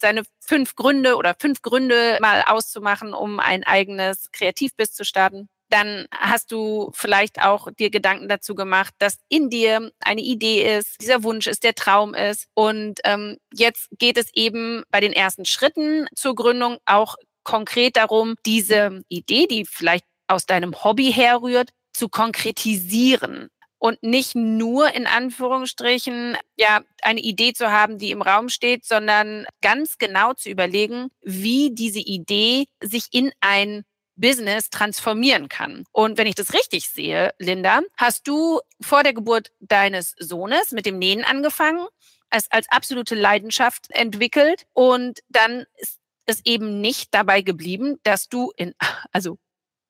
seine 0.01 0.23
fünf 0.39 0.75
Gründe 0.75 1.15
oder 1.15 1.35
fünf 1.39 1.61
Gründe 1.61 2.17
mal 2.21 2.43
auszumachen, 2.45 3.13
um 3.13 3.39
ein 3.39 3.63
eigenes 3.63 4.31
Kreativbiss 4.31 4.93
zu 4.93 5.05
starten 5.05 5.47
dann 5.73 6.05
hast 6.13 6.51
du 6.51 6.91
vielleicht 6.93 7.41
auch 7.41 7.67
dir 7.71 7.89
Gedanken 7.89 8.29
dazu 8.29 8.53
gemacht, 8.53 8.93
dass 8.99 9.17
in 9.27 9.49
dir 9.49 9.91
eine 9.99 10.21
Idee 10.21 10.77
ist, 10.77 11.01
dieser 11.01 11.23
Wunsch 11.23 11.47
ist, 11.47 11.63
der 11.63 11.73
Traum 11.73 12.13
ist. 12.13 12.47
Und 12.53 12.99
ähm, 13.05 13.37
jetzt 13.51 13.87
geht 13.97 14.17
es 14.17 14.31
eben 14.35 14.83
bei 14.91 14.99
den 14.99 15.13
ersten 15.13 15.45
Schritten 15.45 16.05
zur 16.15 16.35
Gründung 16.35 16.77
auch 16.85 17.15
konkret 17.43 17.97
darum, 17.97 18.35
diese 18.45 19.01
Idee, 19.09 19.47
die 19.47 19.65
vielleicht 19.65 20.05
aus 20.27 20.45
deinem 20.45 20.83
Hobby 20.83 21.11
herrührt, 21.11 21.69
zu 21.91 22.07
konkretisieren 22.07 23.49
und 23.79 24.01
nicht 24.03 24.35
nur 24.35 24.93
in 24.93 25.07
Anführungsstrichen 25.07 26.37
ja 26.55 26.81
eine 27.01 27.19
Idee 27.19 27.53
zu 27.53 27.71
haben, 27.71 27.97
die 27.97 28.11
im 28.11 28.21
Raum 28.21 28.49
steht, 28.49 28.85
sondern 28.85 29.45
ganz 29.61 29.97
genau 29.97 30.33
zu 30.33 30.49
überlegen, 30.49 31.09
wie 31.21 31.71
diese 31.73 31.99
Idee 31.99 32.65
sich 32.81 33.07
in 33.11 33.31
ein 33.41 33.83
Business 34.15 34.69
transformieren 34.69 35.49
kann. 35.49 35.85
Und 35.91 36.17
wenn 36.17 36.27
ich 36.27 36.35
das 36.35 36.53
richtig 36.53 36.89
sehe, 36.89 37.33
Linda, 37.39 37.81
hast 37.97 38.27
du 38.27 38.59
vor 38.81 39.03
der 39.03 39.13
Geburt 39.13 39.51
deines 39.59 40.15
Sohnes 40.19 40.71
mit 40.71 40.85
dem 40.85 40.99
Nähen 40.99 41.23
angefangen, 41.23 41.87
es 42.29 42.49
als 42.51 42.69
absolute 42.69 43.15
Leidenschaft 43.15 43.89
entwickelt 43.91 44.65
und 44.73 45.19
dann 45.29 45.65
ist 45.77 45.99
es 46.25 46.41
eben 46.45 46.81
nicht 46.81 47.13
dabei 47.13 47.41
geblieben, 47.41 47.99
dass 48.03 48.29
du 48.29 48.51
in, 48.55 48.73
also 49.11 49.37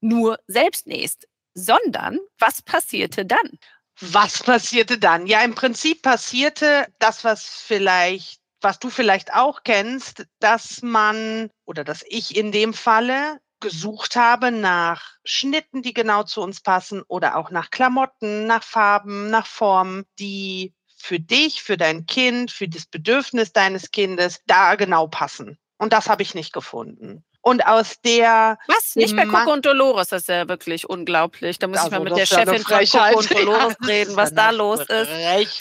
nur 0.02 0.40
selbst 0.48 0.88
nähst, 0.88 1.28
sondern 1.54 2.20
was 2.40 2.62
passierte 2.62 3.26
dann? 3.26 3.60
Was 4.00 4.42
passierte 4.42 4.98
dann? 4.98 5.28
Ja, 5.28 5.44
im 5.44 5.54
Prinzip 5.54 6.02
passierte 6.02 6.88
das, 7.00 7.24
was 7.24 7.46
vielleicht 7.46 8.44
was 8.64 8.80
du 8.80 8.90
vielleicht 8.90 9.34
auch 9.34 9.64
kennst, 9.64 10.26
dass 10.40 10.82
man 10.82 11.50
oder 11.66 11.84
dass 11.84 12.04
ich 12.08 12.36
in 12.38 12.52
dem 12.52 12.74
Falle 12.74 13.40
gesucht 13.64 14.18
habe 14.18 14.52
nach 14.52 15.14
Schnitten, 15.24 15.82
die 15.82 15.94
genau 15.94 16.24
zu 16.24 16.42
uns 16.42 16.60
passen 16.60 17.02
oder 17.08 17.38
auch 17.38 17.50
nach 17.50 17.72
Klamotten, 17.72 18.46
nach 18.46 18.62
Farben, 18.64 19.30
nach 19.30 19.48
Formen, 19.48 20.04
die 20.20 20.74
für 20.98 21.20
dich, 21.20 21.64
für 21.64 21.78
dein 21.78 22.06
Kind, 22.06 22.52
für 22.52 22.68
das 22.68 22.86
Bedürfnis 22.86 23.54
deines 23.54 23.92
Kindes 23.92 24.42
da 24.48 24.76
genau 24.76 25.08
passen. 25.08 25.58
Und 25.78 25.94
das 25.94 26.10
habe 26.10 26.24
ich 26.24 26.36
nicht 26.36 26.52
gefunden. 26.54 27.24
Und 27.46 27.66
aus 27.68 28.00
der. 28.06 28.58
Was? 28.68 28.96
Nicht 28.96 29.18
bei 29.18 29.26
Coco 29.26 29.52
und 29.52 29.66
Dolores, 29.66 30.08
das 30.08 30.22
ist 30.24 30.30
ja 30.30 30.48
wirklich 30.48 30.90
unglaublich. 30.90 31.60
Da 31.60 31.68
muss 31.68 31.80
also, 31.80 31.90
ich 31.90 31.98
mal 31.98 32.04
mit 32.06 32.18
der 32.18 32.26
Chefin 32.26 32.64
von 32.64 32.86
Coco 32.86 33.20
und 33.20 33.32
Dolores 33.34 33.76
ja, 33.82 33.88
reden, 33.88 34.16
was 34.16 34.34
da 34.34 34.52
los 34.52 34.80
ist. 34.80 35.10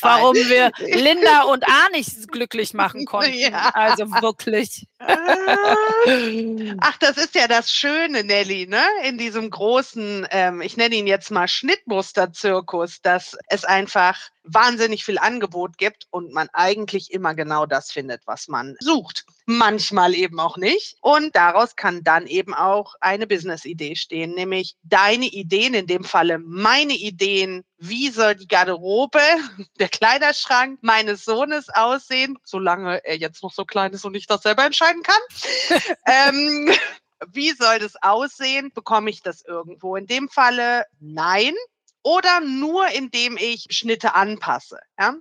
Warum 0.01 0.37
wir 0.37 0.71
Linda 0.79 1.43
und 1.43 1.67
A 1.67 1.89
nicht 1.91 2.31
glücklich 2.31 2.73
machen 2.73 3.05
konnten. 3.05 3.35
Ja. 3.35 3.71
Also 3.75 4.09
wirklich. 4.21 4.87
Ach, 6.81 6.97
das 6.99 7.17
ist 7.17 7.35
ja 7.35 7.49
das 7.49 7.73
Schöne, 7.73 8.25
Nelly, 8.25 8.67
ne? 8.67 8.83
In 9.05 9.19
diesem 9.19 9.51
großen, 9.51 10.27
ähm, 10.31 10.61
ich 10.61 10.77
nenne 10.77 10.95
ihn 10.95 11.07
jetzt 11.07 11.31
mal 11.31 11.49
Schnittmuster-Zirkus, 11.49 13.03
dass 13.03 13.37
es 13.49 13.65
einfach 13.65 14.19
wahnsinnig 14.45 15.05
viel 15.05 15.19
Angebot 15.19 15.79
gibt 15.79 16.07
und 16.11 16.33
man 16.33 16.49
eigentlich 16.53 17.13
immer 17.13 17.35
genau 17.35 17.67
das 17.67 17.93
findet, 17.93 18.23
was 18.27 18.49
man 18.49 18.77
sucht. 18.81 19.25
Manchmal 19.47 20.15
eben 20.15 20.41
auch 20.41 20.57
nicht. 20.57 20.97
Und 21.01 21.37
daraus 21.37 21.77
kann 21.77 22.03
dann 22.03 22.27
eben 22.27 22.55
auch 22.55 22.95
eine 23.01 23.27
Business-Idee 23.27 23.97
stehen, 23.97 24.35
nämlich 24.35 24.77
deine 24.83 25.27
Ideen, 25.27 25.75
in 25.75 25.87
dem 25.87 26.05
Falle 26.05 26.39
meine 26.39 26.95
Ideen, 26.95 27.65
wie 27.85 28.11
soll 28.11 28.37
die 28.37 28.47
Garderobe, 28.47 29.19
der 29.81 29.89
Kleiderschrank 29.89 30.79
meines 30.83 31.25
Sohnes 31.25 31.69
aussehen, 31.69 32.39
solange 32.45 33.05
er 33.05 33.17
jetzt 33.17 33.43
noch 33.43 33.53
so 33.53 33.65
klein 33.65 33.93
ist 33.93 34.05
und 34.05 34.15
ich 34.15 34.29
das 34.29 34.43
selber 34.43 34.65
entscheiden 34.65 35.03
kann. 35.03 35.83
ähm, 36.07 36.73
wie 37.33 37.51
soll 37.51 37.81
das 37.81 38.01
aussehen? 38.01 38.71
Bekomme 38.73 39.11
ich 39.11 39.23
das 39.23 39.45
irgendwo? 39.45 39.97
In 39.97 40.07
dem 40.07 40.29
Falle 40.29 40.85
nein. 41.01 41.55
Oder 42.05 42.41
nur 42.41 42.89
indem 42.89 43.37
ich 43.37 43.67
Schnitte 43.71 44.15
anpasse. 44.15 44.79
Ja? 44.99 45.15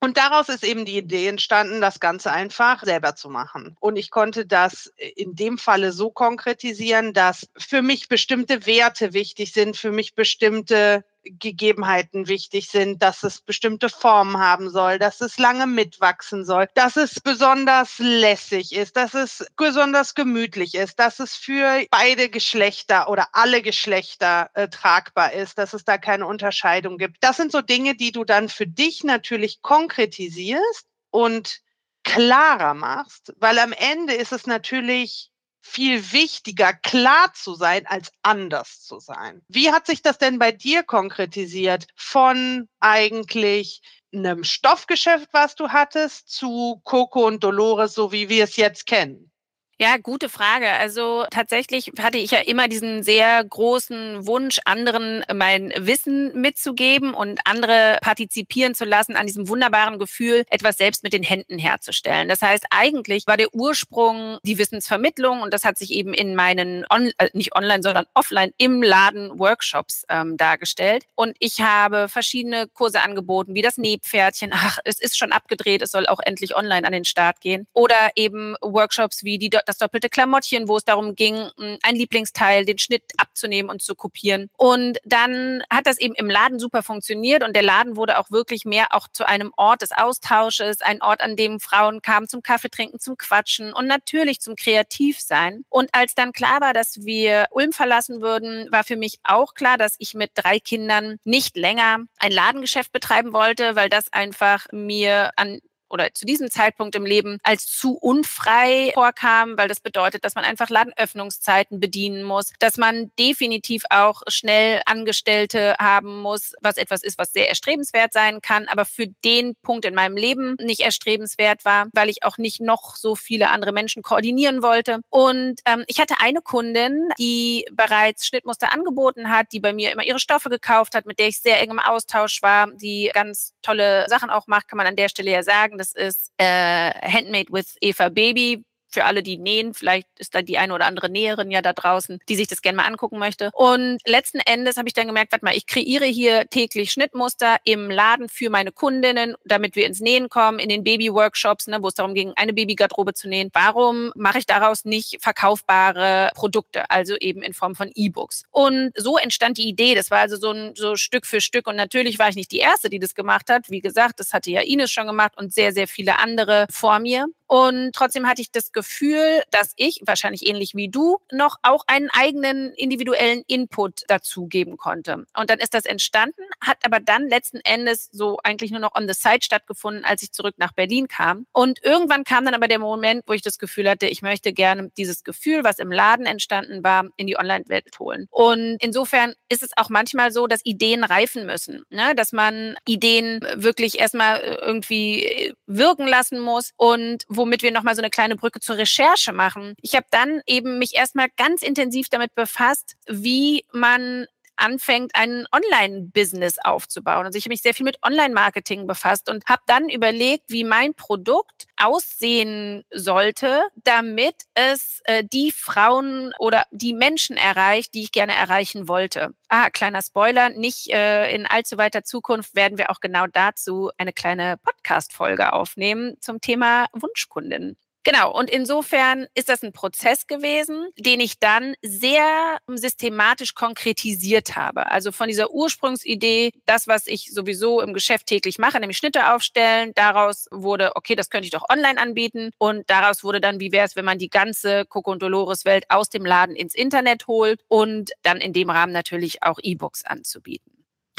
Und 0.00 0.16
daraus 0.16 0.48
ist 0.48 0.62
eben 0.62 0.84
die 0.84 0.96
Idee 0.96 1.26
entstanden, 1.26 1.80
das 1.80 1.98
Ganze 1.98 2.30
einfach 2.30 2.84
selber 2.84 3.16
zu 3.16 3.28
machen. 3.28 3.76
Und 3.80 3.96
ich 3.96 4.10
konnte 4.10 4.46
das 4.46 4.92
in 5.16 5.34
dem 5.34 5.58
Falle 5.58 5.92
so 5.92 6.10
konkretisieren, 6.10 7.12
dass 7.12 7.48
für 7.56 7.82
mich 7.82 8.08
bestimmte 8.08 8.66
Werte 8.66 9.12
wichtig 9.12 9.52
sind, 9.52 9.76
für 9.76 9.90
mich 9.90 10.14
bestimmte 10.14 11.04
Gegebenheiten 11.38 12.28
wichtig 12.28 12.68
sind, 12.68 13.02
dass 13.02 13.22
es 13.22 13.40
bestimmte 13.40 13.88
Formen 13.88 14.38
haben 14.38 14.70
soll, 14.70 14.98
dass 14.98 15.20
es 15.20 15.38
lange 15.38 15.66
mitwachsen 15.66 16.44
soll, 16.44 16.68
dass 16.74 16.96
es 16.96 17.20
besonders 17.20 17.98
lässig 17.98 18.74
ist, 18.74 18.96
dass 18.96 19.14
es 19.14 19.46
besonders 19.56 20.14
gemütlich 20.14 20.74
ist, 20.74 20.98
dass 20.98 21.20
es 21.20 21.34
für 21.34 21.84
beide 21.90 22.28
Geschlechter 22.28 23.08
oder 23.08 23.28
alle 23.32 23.62
Geschlechter 23.62 24.50
äh, 24.54 24.68
tragbar 24.68 25.32
ist, 25.32 25.58
dass 25.58 25.74
es 25.74 25.84
da 25.84 25.98
keine 25.98 26.26
Unterscheidung 26.26 26.98
gibt. 26.98 27.18
Das 27.20 27.36
sind 27.36 27.52
so 27.52 27.60
Dinge, 27.60 27.94
die 27.94 28.12
du 28.12 28.24
dann 28.24 28.48
für 28.48 28.66
dich 28.66 29.04
natürlich 29.04 29.62
konkretisierst 29.62 30.86
und 31.10 31.60
klarer 32.04 32.74
machst, 32.74 33.34
weil 33.38 33.58
am 33.58 33.72
Ende 33.72 34.14
ist 34.14 34.32
es 34.32 34.46
natürlich 34.46 35.30
viel 35.60 36.12
wichtiger, 36.12 36.72
klar 36.72 37.32
zu 37.34 37.54
sein, 37.54 37.86
als 37.86 38.10
anders 38.22 38.82
zu 38.82 39.00
sein. 39.00 39.42
Wie 39.48 39.70
hat 39.70 39.86
sich 39.86 40.02
das 40.02 40.18
denn 40.18 40.38
bei 40.38 40.52
dir 40.52 40.82
konkretisiert 40.82 41.86
von 41.96 42.68
eigentlich 42.80 43.82
einem 44.12 44.44
Stoffgeschäft, 44.44 45.28
was 45.32 45.54
du 45.54 45.68
hattest, 45.68 46.28
zu 46.30 46.80
Coco 46.84 47.26
und 47.26 47.44
Dolores, 47.44 47.94
so 47.94 48.12
wie 48.12 48.28
wir 48.28 48.44
es 48.44 48.56
jetzt 48.56 48.86
kennen? 48.86 49.30
Ja, 49.80 49.96
gute 49.96 50.28
Frage. 50.28 50.72
Also 50.72 51.24
tatsächlich 51.30 51.92
hatte 52.00 52.18
ich 52.18 52.32
ja 52.32 52.40
immer 52.40 52.66
diesen 52.66 53.04
sehr 53.04 53.44
großen 53.44 54.26
Wunsch, 54.26 54.58
anderen 54.64 55.24
mein 55.32 55.72
Wissen 55.76 56.32
mitzugeben 56.34 57.14
und 57.14 57.38
andere 57.44 57.98
partizipieren 58.02 58.74
zu 58.74 58.84
lassen 58.84 59.14
an 59.14 59.28
diesem 59.28 59.48
wunderbaren 59.48 60.00
Gefühl, 60.00 60.42
etwas 60.50 60.78
selbst 60.78 61.04
mit 61.04 61.12
den 61.12 61.22
Händen 61.22 61.58
herzustellen. 61.60 62.28
Das 62.28 62.42
heißt, 62.42 62.64
eigentlich 62.70 63.28
war 63.28 63.36
der 63.36 63.54
Ursprung 63.54 64.38
die 64.42 64.58
Wissensvermittlung 64.58 65.42
und 65.42 65.54
das 65.54 65.62
hat 65.62 65.78
sich 65.78 65.92
eben 65.92 66.12
in 66.12 66.34
meinen, 66.34 66.84
on, 66.92 67.12
äh, 67.18 67.30
nicht 67.32 67.54
online, 67.54 67.84
sondern 67.84 68.06
offline 68.14 68.50
im 68.58 68.82
Laden 68.82 69.38
Workshops 69.38 70.04
ähm, 70.08 70.36
dargestellt. 70.36 71.04
Und 71.14 71.36
ich 71.38 71.60
habe 71.60 72.08
verschiedene 72.08 72.66
Kurse 72.66 73.00
angeboten, 73.00 73.54
wie 73.54 73.62
das 73.62 73.78
Nähpferdchen. 73.78 74.50
Ach, 74.52 74.80
es 74.84 74.98
ist 74.98 75.16
schon 75.16 75.30
abgedreht, 75.30 75.82
es 75.82 75.92
soll 75.92 76.08
auch 76.08 76.18
endlich 76.20 76.56
online 76.56 76.84
an 76.84 76.92
den 76.92 77.04
Start 77.04 77.40
gehen. 77.40 77.68
Oder 77.74 78.10
eben 78.16 78.56
Workshops 78.60 79.22
wie 79.22 79.38
die 79.38 79.50
das 79.68 79.78
doppelte 79.78 80.08
Klamottchen, 80.08 80.68
wo 80.68 80.76
es 80.76 80.84
darum 80.84 81.14
ging, 81.14 81.48
ein 81.82 81.94
Lieblingsteil, 81.94 82.64
den 82.64 82.78
Schnitt 82.78 83.02
abzunehmen 83.16 83.70
und 83.70 83.82
zu 83.82 83.94
kopieren. 83.94 84.48
Und 84.56 84.98
dann 85.04 85.62
hat 85.70 85.86
das 85.86 85.98
eben 85.98 86.14
im 86.14 86.30
Laden 86.30 86.58
super 86.58 86.82
funktioniert 86.82 87.44
und 87.44 87.54
der 87.54 87.62
Laden 87.62 87.96
wurde 87.96 88.18
auch 88.18 88.30
wirklich 88.30 88.64
mehr 88.64 88.94
auch 88.94 89.08
zu 89.08 89.26
einem 89.26 89.52
Ort 89.56 89.82
des 89.82 89.92
Austausches, 89.92 90.80
ein 90.80 91.02
Ort, 91.02 91.20
an 91.20 91.36
dem 91.36 91.60
Frauen 91.60 92.00
kamen 92.02 92.28
zum 92.28 92.42
Kaffee 92.42 92.70
trinken, 92.70 93.00
zum 93.00 93.16
Quatschen 93.16 93.72
und 93.72 93.86
natürlich 93.86 94.40
zum 94.40 94.56
Kreativsein. 94.56 95.64
Und 95.68 95.90
als 95.92 96.14
dann 96.14 96.32
klar 96.32 96.60
war, 96.60 96.72
dass 96.72 97.04
wir 97.04 97.46
Ulm 97.50 97.72
verlassen 97.72 98.20
würden, 98.20 98.70
war 98.70 98.84
für 98.84 98.96
mich 98.96 99.18
auch 99.24 99.54
klar, 99.54 99.76
dass 99.76 99.96
ich 99.98 100.14
mit 100.14 100.30
drei 100.34 100.58
Kindern 100.60 101.16
nicht 101.24 101.56
länger 101.56 101.98
ein 102.18 102.32
Ladengeschäft 102.32 102.92
betreiben 102.92 103.32
wollte, 103.32 103.76
weil 103.76 103.88
das 103.88 104.12
einfach 104.12 104.66
mir 104.72 105.30
an 105.36 105.60
oder 105.90 106.12
zu 106.14 106.26
diesem 106.26 106.50
Zeitpunkt 106.50 106.94
im 106.94 107.06
Leben 107.06 107.38
als 107.42 107.66
zu 107.66 107.96
unfrei 107.96 108.90
vorkam, 108.94 109.56
weil 109.56 109.68
das 109.68 109.80
bedeutet, 109.80 110.24
dass 110.24 110.34
man 110.34 110.44
einfach 110.44 110.70
Ladenöffnungszeiten 110.70 111.80
bedienen 111.80 112.24
muss, 112.24 112.52
dass 112.58 112.76
man 112.76 113.10
definitiv 113.18 113.84
auch 113.90 114.22
schnell 114.28 114.82
Angestellte 114.86 115.76
haben 115.78 116.20
muss, 116.20 116.52
was 116.60 116.76
etwas 116.76 117.02
ist, 117.02 117.18
was 117.18 117.32
sehr 117.32 117.48
erstrebenswert 117.48 118.12
sein 118.12 118.40
kann, 118.40 118.68
aber 118.68 118.84
für 118.84 119.06
den 119.24 119.54
Punkt 119.62 119.84
in 119.84 119.94
meinem 119.94 120.16
Leben 120.16 120.56
nicht 120.60 120.80
erstrebenswert 120.80 121.64
war, 121.64 121.86
weil 121.92 122.08
ich 122.08 122.22
auch 122.22 122.38
nicht 122.38 122.60
noch 122.60 122.96
so 122.96 123.14
viele 123.14 123.50
andere 123.50 123.72
Menschen 123.72 124.02
koordinieren 124.02 124.62
wollte. 124.62 125.00
Und 125.10 125.60
ähm, 125.64 125.84
ich 125.86 126.00
hatte 126.00 126.16
eine 126.20 126.40
Kundin, 126.42 127.08
die 127.18 127.66
bereits 127.72 128.26
Schnittmuster 128.26 128.72
angeboten 128.72 129.30
hat, 129.30 129.52
die 129.52 129.60
bei 129.60 129.72
mir 129.72 129.92
immer 129.92 130.04
ihre 130.04 130.18
Stoffe 130.18 130.50
gekauft 130.50 130.94
hat, 130.94 131.06
mit 131.06 131.18
der 131.18 131.28
ich 131.28 131.40
sehr 131.40 131.60
eng 131.60 131.70
im 131.70 131.78
Austausch 131.78 132.42
war, 132.42 132.70
die 132.72 133.10
ganz 133.14 133.54
tolle 133.62 134.06
Sachen 134.08 134.30
auch 134.30 134.46
macht, 134.46 134.68
kann 134.68 134.76
man 134.76 134.86
an 134.86 134.96
der 134.96 135.08
Stelle 135.08 135.30
ja 135.30 135.42
sagen. 135.42 135.77
Das 135.78 135.92
ist 135.92 136.32
äh, 136.38 136.44
uh, 136.44 137.08
Handmade 137.08 137.46
with 137.50 137.76
Eva 137.80 138.08
Baby 138.08 138.64
für 138.90 139.04
alle, 139.04 139.22
die 139.22 139.38
nähen. 139.38 139.74
Vielleicht 139.74 140.08
ist 140.18 140.34
da 140.34 140.42
die 140.42 140.58
eine 140.58 140.74
oder 140.74 140.86
andere 140.86 141.08
Näherin 141.08 141.50
ja 141.50 141.62
da 141.62 141.72
draußen, 141.72 142.18
die 142.28 142.36
sich 142.36 142.48
das 142.48 142.62
gerne 142.62 142.76
mal 142.76 142.86
angucken 142.86 143.18
möchte. 143.18 143.50
Und 143.52 143.98
letzten 144.06 144.38
Endes 144.38 144.76
habe 144.76 144.88
ich 144.88 144.94
dann 144.94 145.06
gemerkt, 145.06 145.32
warte 145.32 145.44
mal, 145.44 145.56
ich 145.56 145.66
kreiere 145.66 146.06
hier 146.06 146.46
täglich 146.48 146.90
Schnittmuster 146.92 147.56
im 147.64 147.90
Laden 147.90 148.28
für 148.28 148.50
meine 148.50 148.72
Kundinnen, 148.72 149.34
damit 149.44 149.76
wir 149.76 149.86
ins 149.86 150.00
Nähen 150.00 150.28
kommen, 150.28 150.58
in 150.58 150.68
den 150.68 150.84
Baby-Workshops, 150.84 151.66
ne, 151.66 151.82
wo 151.82 151.88
es 151.88 151.94
darum 151.94 152.14
ging, 152.14 152.32
eine 152.36 152.52
Babygarderobe 152.52 153.14
zu 153.14 153.28
nähen. 153.28 153.50
Warum 153.52 154.12
mache 154.14 154.38
ich 154.38 154.46
daraus 154.46 154.84
nicht 154.84 155.18
verkaufbare 155.20 156.30
Produkte, 156.34 156.90
also 156.90 157.16
eben 157.16 157.42
in 157.42 157.54
Form 157.54 157.74
von 157.74 157.90
E-Books? 157.94 158.44
Und 158.50 158.92
so 158.96 159.18
entstand 159.18 159.58
die 159.58 159.68
Idee. 159.68 159.94
Das 159.94 160.10
war 160.10 160.20
also 160.20 160.36
so 160.36 160.50
ein 160.50 160.74
so 160.74 160.96
Stück 160.96 161.26
für 161.26 161.40
Stück. 161.40 161.66
Und 161.66 161.76
natürlich 161.76 162.18
war 162.18 162.28
ich 162.28 162.36
nicht 162.36 162.52
die 162.52 162.58
Erste, 162.58 162.88
die 162.90 162.98
das 162.98 163.14
gemacht 163.14 163.50
hat. 163.50 163.70
Wie 163.70 163.80
gesagt, 163.80 164.20
das 164.20 164.32
hatte 164.32 164.50
ja 164.50 164.62
Ines 164.62 164.90
schon 164.90 165.06
gemacht 165.06 165.32
und 165.36 165.52
sehr, 165.52 165.72
sehr 165.72 165.88
viele 165.88 166.18
andere 166.18 166.66
vor 166.70 166.98
mir. 166.98 167.26
Und 167.48 167.92
trotzdem 167.94 168.28
hatte 168.28 168.42
ich 168.42 168.52
das 168.52 168.72
Gefühl, 168.72 169.42
dass 169.50 169.72
ich, 169.76 170.02
wahrscheinlich 170.04 170.46
ähnlich 170.46 170.74
wie 170.74 170.88
du, 170.88 171.18
noch 171.32 171.56
auch 171.62 171.84
einen 171.86 172.10
eigenen 172.10 172.72
individuellen 172.74 173.42
Input 173.46 174.02
dazu 174.06 174.46
geben 174.46 174.76
konnte. 174.76 175.24
Und 175.36 175.50
dann 175.50 175.58
ist 175.58 175.72
das 175.72 175.86
entstanden, 175.86 176.42
hat 176.60 176.76
aber 176.84 177.00
dann 177.00 177.26
letzten 177.26 177.60
Endes 177.64 178.10
so 178.12 178.38
eigentlich 178.44 178.70
nur 178.70 178.80
noch 178.80 178.94
on 178.94 179.08
the 179.08 179.14
side 179.14 179.40
stattgefunden, 179.42 180.04
als 180.04 180.22
ich 180.22 180.32
zurück 180.32 180.56
nach 180.58 180.72
Berlin 180.72 181.08
kam. 181.08 181.46
Und 181.52 181.82
irgendwann 181.82 182.24
kam 182.24 182.44
dann 182.44 182.54
aber 182.54 182.68
der 182.68 182.78
Moment, 182.78 183.24
wo 183.26 183.32
ich 183.32 183.42
das 183.42 183.58
Gefühl 183.58 183.88
hatte, 183.88 184.06
ich 184.06 184.20
möchte 184.20 184.52
gerne 184.52 184.90
dieses 184.98 185.24
Gefühl, 185.24 185.64
was 185.64 185.78
im 185.78 185.90
Laden 185.90 186.26
entstanden 186.26 186.84
war, 186.84 187.06
in 187.16 187.26
die 187.26 187.38
Online-Welt 187.38 187.98
holen. 187.98 188.28
Und 188.30 188.76
insofern 188.80 189.32
ist 189.48 189.62
es 189.62 189.70
auch 189.76 189.88
manchmal 189.88 190.32
so, 190.32 190.46
dass 190.46 190.64
Ideen 190.64 191.02
reifen 191.02 191.46
müssen, 191.46 191.84
ne? 191.88 192.14
dass 192.14 192.32
man 192.32 192.76
Ideen 192.86 193.40
wirklich 193.54 193.98
erstmal 193.98 194.40
irgendwie 194.40 195.54
wirken 195.66 196.06
lassen 196.06 196.40
muss 196.40 196.72
und 196.76 197.24
womit 197.38 197.62
wir 197.62 197.72
nochmal 197.72 197.94
so 197.94 198.02
eine 198.02 198.10
kleine 198.10 198.36
Brücke 198.36 198.60
zur 198.60 198.76
Recherche 198.76 199.32
machen. 199.32 199.74
Ich 199.80 199.94
habe 199.94 200.06
dann 200.10 200.42
eben 200.46 200.78
mich 200.78 200.94
erstmal 200.94 201.28
ganz 201.36 201.62
intensiv 201.62 202.10
damit 202.10 202.34
befasst, 202.34 202.96
wie 203.06 203.64
man 203.72 204.26
anfängt, 204.58 205.12
ein 205.14 205.46
Online-Business 205.52 206.58
aufzubauen. 206.62 207.26
Also 207.26 207.38
ich 207.38 207.44
habe 207.44 207.52
mich 207.52 207.62
sehr 207.62 207.74
viel 207.74 207.84
mit 207.84 207.98
Online-Marketing 208.02 208.86
befasst 208.86 209.30
und 209.30 209.44
habe 209.46 209.62
dann 209.66 209.88
überlegt, 209.88 210.44
wie 210.48 210.64
mein 210.64 210.94
Produkt 210.94 211.66
aussehen 211.76 212.84
sollte, 212.92 213.62
damit 213.76 214.34
es 214.54 215.00
äh, 215.04 215.24
die 215.24 215.52
Frauen 215.52 216.32
oder 216.38 216.64
die 216.70 216.94
Menschen 216.94 217.36
erreicht, 217.36 217.94
die 217.94 218.02
ich 218.02 218.12
gerne 218.12 218.34
erreichen 218.34 218.88
wollte. 218.88 219.34
Ah, 219.48 219.70
kleiner 219.70 220.02
Spoiler, 220.02 220.50
nicht 220.50 220.90
äh, 220.90 221.34
in 221.34 221.46
allzu 221.46 221.78
weiter 221.78 222.04
Zukunft 222.04 222.54
werden 222.54 222.78
wir 222.78 222.90
auch 222.90 223.00
genau 223.00 223.26
dazu 223.26 223.90
eine 223.96 224.12
kleine 224.12 224.56
Podcast-Folge 224.58 225.52
aufnehmen 225.52 226.16
zum 226.20 226.40
Thema 226.40 226.86
Wunschkundin. 226.92 227.76
Genau, 228.10 228.32
und 228.32 228.48
insofern 228.48 229.26
ist 229.34 229.50
das 229.50 229.62
ein 229.62 229.74
Prozess 229.74 230.26
gewesen, 230.26 230.88
den 230.98 231.20
ich 231.20 231.38
dann 231.40 231.74
sehr 231.82 232.56
systematisch 232.66 233.52
konkretisiert 233.54 234.56
habe. 234.56 234.90
Also 234.90 235.12
von 235.12 235.28
dieser 235.28 235.50
Ursprungsidee, 235.50 236.52
das, 236.64 236.88
was 236.88 237.06
ich 237.06 237.30
sowieso 237.30 237.82
im 237.82 237.92
Geschäft 237.92 238.24
täglich 238.24 238.56
mache, 238.56 238.80
nämlich 238.80 238.96
Schnitte 238.96 239.34
aufstellen, 239.34 239.92
daraus 239.94 240.46
wurde, 240.50 240.96
okay, 240.96 241.16
das 241.16 241.28
könnte 241.28 241.44
ich 241.44 241.50
doch 241.50 241.68
online 241.68 242.00
anbieten. 242.00 242.50
Und 242.56 242.88
daraus 242.88 243.24
wurde 243.24 243.42
dann, 243.42 243.60
wie 243.60 243.72
wäre 243.72 243.84
es, 243.84 243.94
wenn 243.94 244.06
man 244.06 244.18
die 244.18 244.30
ganze 244.30 244.86
Coco 244.86 245.12
und 245.12 245.20
Dolores 245.20 245.66
Welt 245.66 245.84
aus 245.90 246.08
dem 246.08 246.24
Laden 246.24 246.56
ins 246.56 246.74
Internet 246.74 247.26
holt 247.26 247.60
und 247.68 248.12
dann 248.22 248.38
in 248.38 248.54
dem 248.54 248.70
Rahmen 248.70 248.94
natürlich 248.94 249.42
auch 249.42 249.58
E-Books 249.62 250.06
anzubieten. 250.06 250.67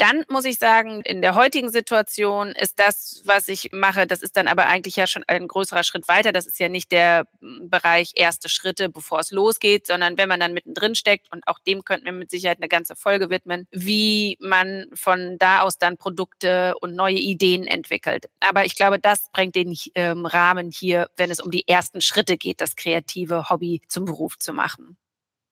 Dann 0.00 0.24
muss 0.30 0.46
ich 0.46 0.58
sagen, 0.58 1.02
in 1.02 1.20
der 1.20 1.34
heutigen 1.34 1.68
Situation 1.68 2.52
ist 2.52 2.78
das, 2.78 3.20
was 3.26 3.48
ich 3.48 3.68
mache, 3.70 4.06
das 4.06 4.22
ist 4.22 4.34
dann 4.34 4.48
aber 4.48 4.64
eigentlich 4.64 4.96
ja 4.96 5.06
schon 5.06 5.24
ein 5.26 5.46
größerer 5.46 5.84
Schritt 5.84 6.08
weiter. 6.08 6.32
Das 6.32 6.46
ist 6.46 6.58
ja 6.58 6.70
nicht 6.70 6.90
der 6.90 7.26
hm, 7.40 7.68
Bereich 7.68 8.12
erste 8.14 8.48
Schritte, 8.48 8.88
bevor 8.88 9.20
es 9.20 9.30
losgeht, 9.30 9.86
sondern 9.86 10.16
wenn 10.16 10.30
man 10.30 10.40
dann 10.40 10.54
mittendrin 10.54 10.94
steckt 10.94 11.30
und 11.30 11.46
auch 11.46 11.58
dem 11.58 11.84
könnten 11.84 12.06
wir 12.06 12.12
mit 12.12 12.30
Sicherheit 12.30 12.56
eine 12.60 12.68
ganze 12.68 12.96
Folge 12.96 13.28
widmen, 13.28 13.66
wie 13.72 14.38
man 14.40 14.86
von 14.94 15.36
da 15.38 15.60
aus 15.60 15.76
dann 15.76 15.98
Produkte 15.98 16.76
und 16.80 16.94
neue 16.94 17.18
Ideen 17.18 17.66
entwickelt. 17.66 18.30
Aber 18.40 18.64
ich 18.64 18.76
glaube, 18.76 18.98
das 18.98 19.30
bringt 19.32 19.54
den 19.54 19.76
ähm, 19.96 20.24
Rahmen 20.24 20.70
hier, 20.70 21.10
wenn 21.18 21.30
es 21.30 21.40
um 21.40 21.50
die 21.50 21.68
ersten 21.68 22.00
Schritte 22.00 22.38
geht, 22.38 22.62
das 22.62 22.74
kreative 22.74 23.50
Hobby 23.50 23.82
zum 23.86 24.06
Beruf 24.06 24.38
zu 24.38 24.54
machen. 24.54 24.96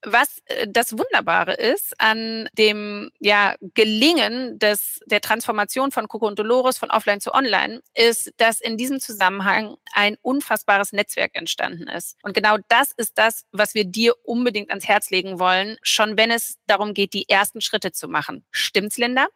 Was 0.05 0.39
äh, 0.47 0.67
das 0.69 0.97
Wunderbare 0.97 1.55
ist 1.55 1.95
an 2.01 2.49
dem 2.53 3.11
ja, 3.19 3.55
Gelingen 3.75 4.59
des, 4.59 5.01
der 5.07 5.21
Transformation 5.21 5.91
von 5.91 6.09
Coco 6.09 6.27
und 6.27 6.39
Dolores 6.39 6.79
von 6.79 6.91
offline 6.91 7.21
zu 7.21 7.33
online, 7.33 7.81
ist, 7.95 8.33
dass 8.37 8.61
in 8.61 8.77
diesem 8.77 9.01
Zusammenhang 9.01 9.77
ein 9.93 10.17
unfassbares 10.23 10.93
Netzwerk 10.93 11.35
entstanden 11.35 11.89
ist. 11.89 12.17
Und 12.23 12.35
genau 12.35 12.57
das 12.69 12.93
ist 12.97 13.19
das, 13.19 13.45
was 13.53 13.75
wir 13.75 13.85
dir 13.85 14.15
unbedingt 14.25 14.71
ans 14.71 14.87
Herz 14.87 15.11
legen 15.11 15.39
wollen, 15.39 15.77
schon 15.83 16.17
wenn 16.17 16.31
es 16.31 16.59
darum 16.67 16.95
geht, 16.95 17.13
die 17.13 17.29
ersten 17.29 17.61
Schritte 17.61 17.93
zu 17.93 18.09
machen. 18.09 18.45
Stimmt's, 18.51 18.99
Linda? 18.99 19.29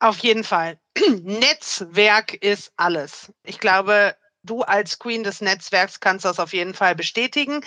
Auf 0.00 0.18
jeden 0.18 0.44
Fall. 0.44 0.78
Netzwerk 1.22 2.34
ist 2.34 2.72
alles. 2.76 3.32
Ich 3.44 3.58
glaube, 3.58 4.14
du 4.48 4.62
als 4.62 4.98
Queen 4.98 5.22
des 5.22 5.40
Netzwerks 5.40 6.00
kannst 6.00 6.24
das 6.24 6.40
auf 6.40 6.52
jeden 6.52 6.74
Fall 6.74 6.94
bestätigen. 6.94 7.60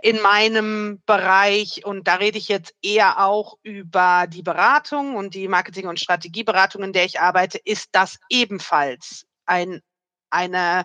In 0.00 0.20
meinem 0.20 1.02
Bereich, 1.06 1.84
und 1.84 2.08
da 2.08 2.16
rede 2.16 2.38
ich 2.38 2.48
jetzt 2.48 2.74
eher 2.82 3.24
auch 3.24 3.58
über 3.62 4.26
die 4.28 4.42
Beratung 4.42 5.16
und 5.16 5.34
die 5.34 5.48
Marketing- 5.48 5.88
und 5.88 6.00
Strategieberatung, 6.00 6.82
in 6.82 6.92
der 6.92 7.04
ich 7.04 7.20
arbeite, 7.20 7.58
ist 7.58 7.90
das 7.92 8.18
ebenfalls 8.28 9.26
ein, 9.46 9.80
eine, 10.30 10.84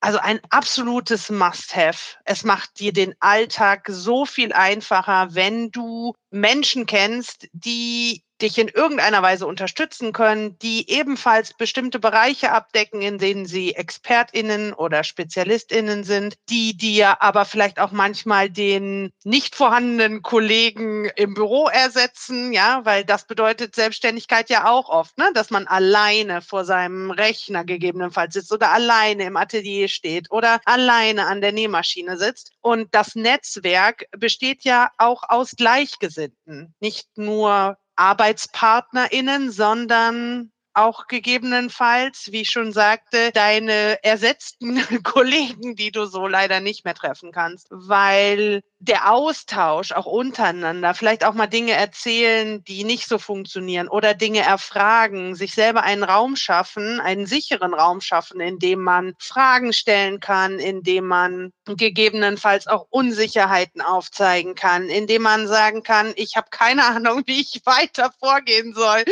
also 0.00 0.18
ein 0.18 0.40
absolutes 0.50 1.30
Must-Have. 1.30 2.16
Es 2.24 2.44
macht 2.44 2.80
dir 2.80 2.92
den 2.92 3.14
Alltag 3.20 3.86
so 3.90 4.24
viel 4.24 4.52
einfacher, 4.52 5.34
wenn 5.34 5.70
du 5.70 6.14
Menschen 6.30 6.86
kennst, 6.86 7.48
die 7.52 8.22
dich 8.42 8.58
in 8.58 8.68
irgendeiner 8.68 9.22
Weise 9.22 9.46
unterstützen 9.46 10.12
können, 10.12 10.58
die 10.58 10.90
ebenfalls 10.90 11.54
bestimmte 11.54 11.98
Bereiche 11.98 12.52
abdecken, 12.52 13.00
in 13.00 13.18
denen 13.18 13.46
sie 13.46 13.74
Expertinnen 13.74 14.72
oder 14.72 15.04
Spezialistinnen 15.04 16.04
sind, 16.04 16.36
die 16.48 16.76
dir 16.76 17.22
aber 17.22 17.44
vielleicht 17.44 17.78
auch 17.78 17.92
manchmal 17.92 18.50
den 18.50 19.10
nicht 19.24 19.54
vorhandenen 19.54 20.22
Kollegen 20.22 21.10
im 21.16 21.34
Büro 21.34 21.68
ersetzen, 21.68 22.52
ja, 22.52 22.84
weil 22.84 23.04
das 23.04 23.26
bedeutet 23.26 23.74
Selbstständigkeit 23.74 24.50
ja 24.50 24.68
auch 24.68 24.88
oft, 24.88 25.16
ne, 25.18 25.30
dass 25.34 25.50
man 25.50 25.66
alleine 25.66 26.42
vor 26.42 26.64
seinem 26.64 27.10
Rechner 27.10 27.64
gegebenenfalls 27.64 28.34
sitzt 28.34 28.52
oder 28.52 28.70
alleine 28.72 29.24
im 29.24 29.36
Atelier 29.36 29.88
steht 29.88 30.30
oder 30.30 30.60
alleine 30.64 31.26
an 31.26 31.40
der 31.40 31.52
Nähmaschine 31.52 32.18
sitzt. 32.18 32.52
Und 32.60 32.94
das 32.94 33.14
Netzwerk 33.14 34.06
besteht 34.16 34.64
ja 34.64 34.90
auch 34.98 35.22
aus 35.28 35.52
Gleichgesinnten, 35.56 36.74
nicht 36.80 37.08
nur 37.16 37.78
ArbeitspartnerInnen, 37.96 39.50
sondern 39.50 40.52
auch 40.76 41.06
gegebenenfalls, 41.06 42.28
wie 42.32 42.42
ich 42.42 42.50
schon 42.50 42.72
sagte, 42.72 43.30
deine 43.32 43.98
ersetzten 44.04 44.76
Kollegen, 45.02 45.74
die 45.74 45.90
du 45.90 46.04
so 46.04 46.26
leider 46.26 46.60
nicht 46.60 46.84
mehr 46.84 46.94
treffen 46.94 47.32
kannst, 47.32 47.68
weil 47.70 48.62
der 48.78 49.10
Austausch 49.10 49.92
auch 49.92 50.06
untereinander, 50.06 50.94
vielleicht 50.94 51.24
auch 51.24 51.32
mal 51.32 51.46
Dinge 51.46 51.72
erzählen, 51.72 52.62
die 52.64 52.84
nicht 52.84 53.08
so 53.08 53.18
funktionieren 53.18 53.88
oder 53.88 54.12
Dinge 54.12 54.40
erfragen, 54.40 55.34
sich 55.34 55.54
selber 55.54 55.82
einen 55.82 56.04
Raum 56.04 56.36
schaffen, 56.36 57.00
einen 57.00 57.26
sicheren 57.26 57.72
Raum 57.72 58.00
schaffen, 58.00 58.40
in 58.40 58.58
dem 58.58 58.82
man 58.82 59.14
Fragen 59.18 59.72
stellen 59.72 60.20
kann, 60.20 60.58
in 60.58 60.82
dem 60.82 61.06
man 61.06 61.52
gegebenenfalls 61.64 62.66
auch 62.66 62.86
Unsicherheiten 62.90 63.80
aufzeigen 63.80 64.54
kann, 64.54 64.88
in 64.88 65.06
dem 65.06 65.22
man 65.22 65.48
sagen 65.48 65.82
kann, 65.82 66.12
ich 66.16 66.36
habe 66.36 66.48
keine 66.50 66.84
Ahnung, 66.86 67.22
wie 67.26 67.40
ich 67.40 67.62
weiter 67.64 68.12
vorgehen 68.20 68.74
soll. 68.74 69.04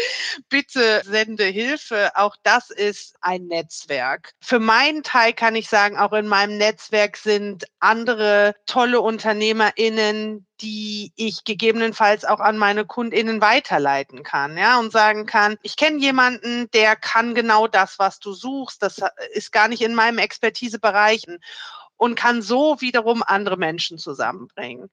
Bitte 0.49 1.03
sende 1.05 1.45
Hilfe. 1.45 2.11
Auch 2.17 2.37
das 2.43 2.71
ist 2.71 3.17
ein 3.23 3.47
Netzwerk. 3.47 4.33
Für 4.41 4.59
meinen 4.59 5.03
Teil 5.03 5.33
kann 5.33 5.57
ich 5.57 5.69
sagen, 5.69 5.97
auch 5.97 6.13
in 6.13 6.29
meinem 6.29 6.59
Netzwerk 6.59 7.17
sind 7.17 7.65
andere 7.81 8.55
tolle 8.67 9.01
UnternehmerInnen, 9.55 10.47
die 10.61 11.13
ich 11.17 11.45
gegebenenfalls 11.45 12.25
auch 12.25 12.41
an 12.41 12.59
meine 12.59 12.85
KundInnen 12.85 13.41
weiterleiten 13.41 14.23
kann, 14.23 14.57
ja, 14.57 14.79
und 14.79 14.93
sagen 14.93 15.27
kann, 15.27 15.57
ich 15.63 15.77
kenne 15.77 15.99
jemanden, 15.99 16.71
der 16.73 16.97
kann 16.97 17.35
genau 17.35 17.67
das, 17.67 17.99
was 17.99 18.19
du 18.19 18.33
suchst. 18.33 18.83
Das 18.83 19.01
ist 19.33 19.53
gar 19.53 19.69
nicht 19.69 19.83
in 19.83 19.95
meinem 19.95 20.19
Expertisebereich 20.19 21.27
und 21.97 22.17
kann 22.17 22.43
so 22.43 22.81
wiederum 22.81 23.23
andere 23.23 23.57
Menschen 23.57 23.99
zusammenbringen 23.99 24.91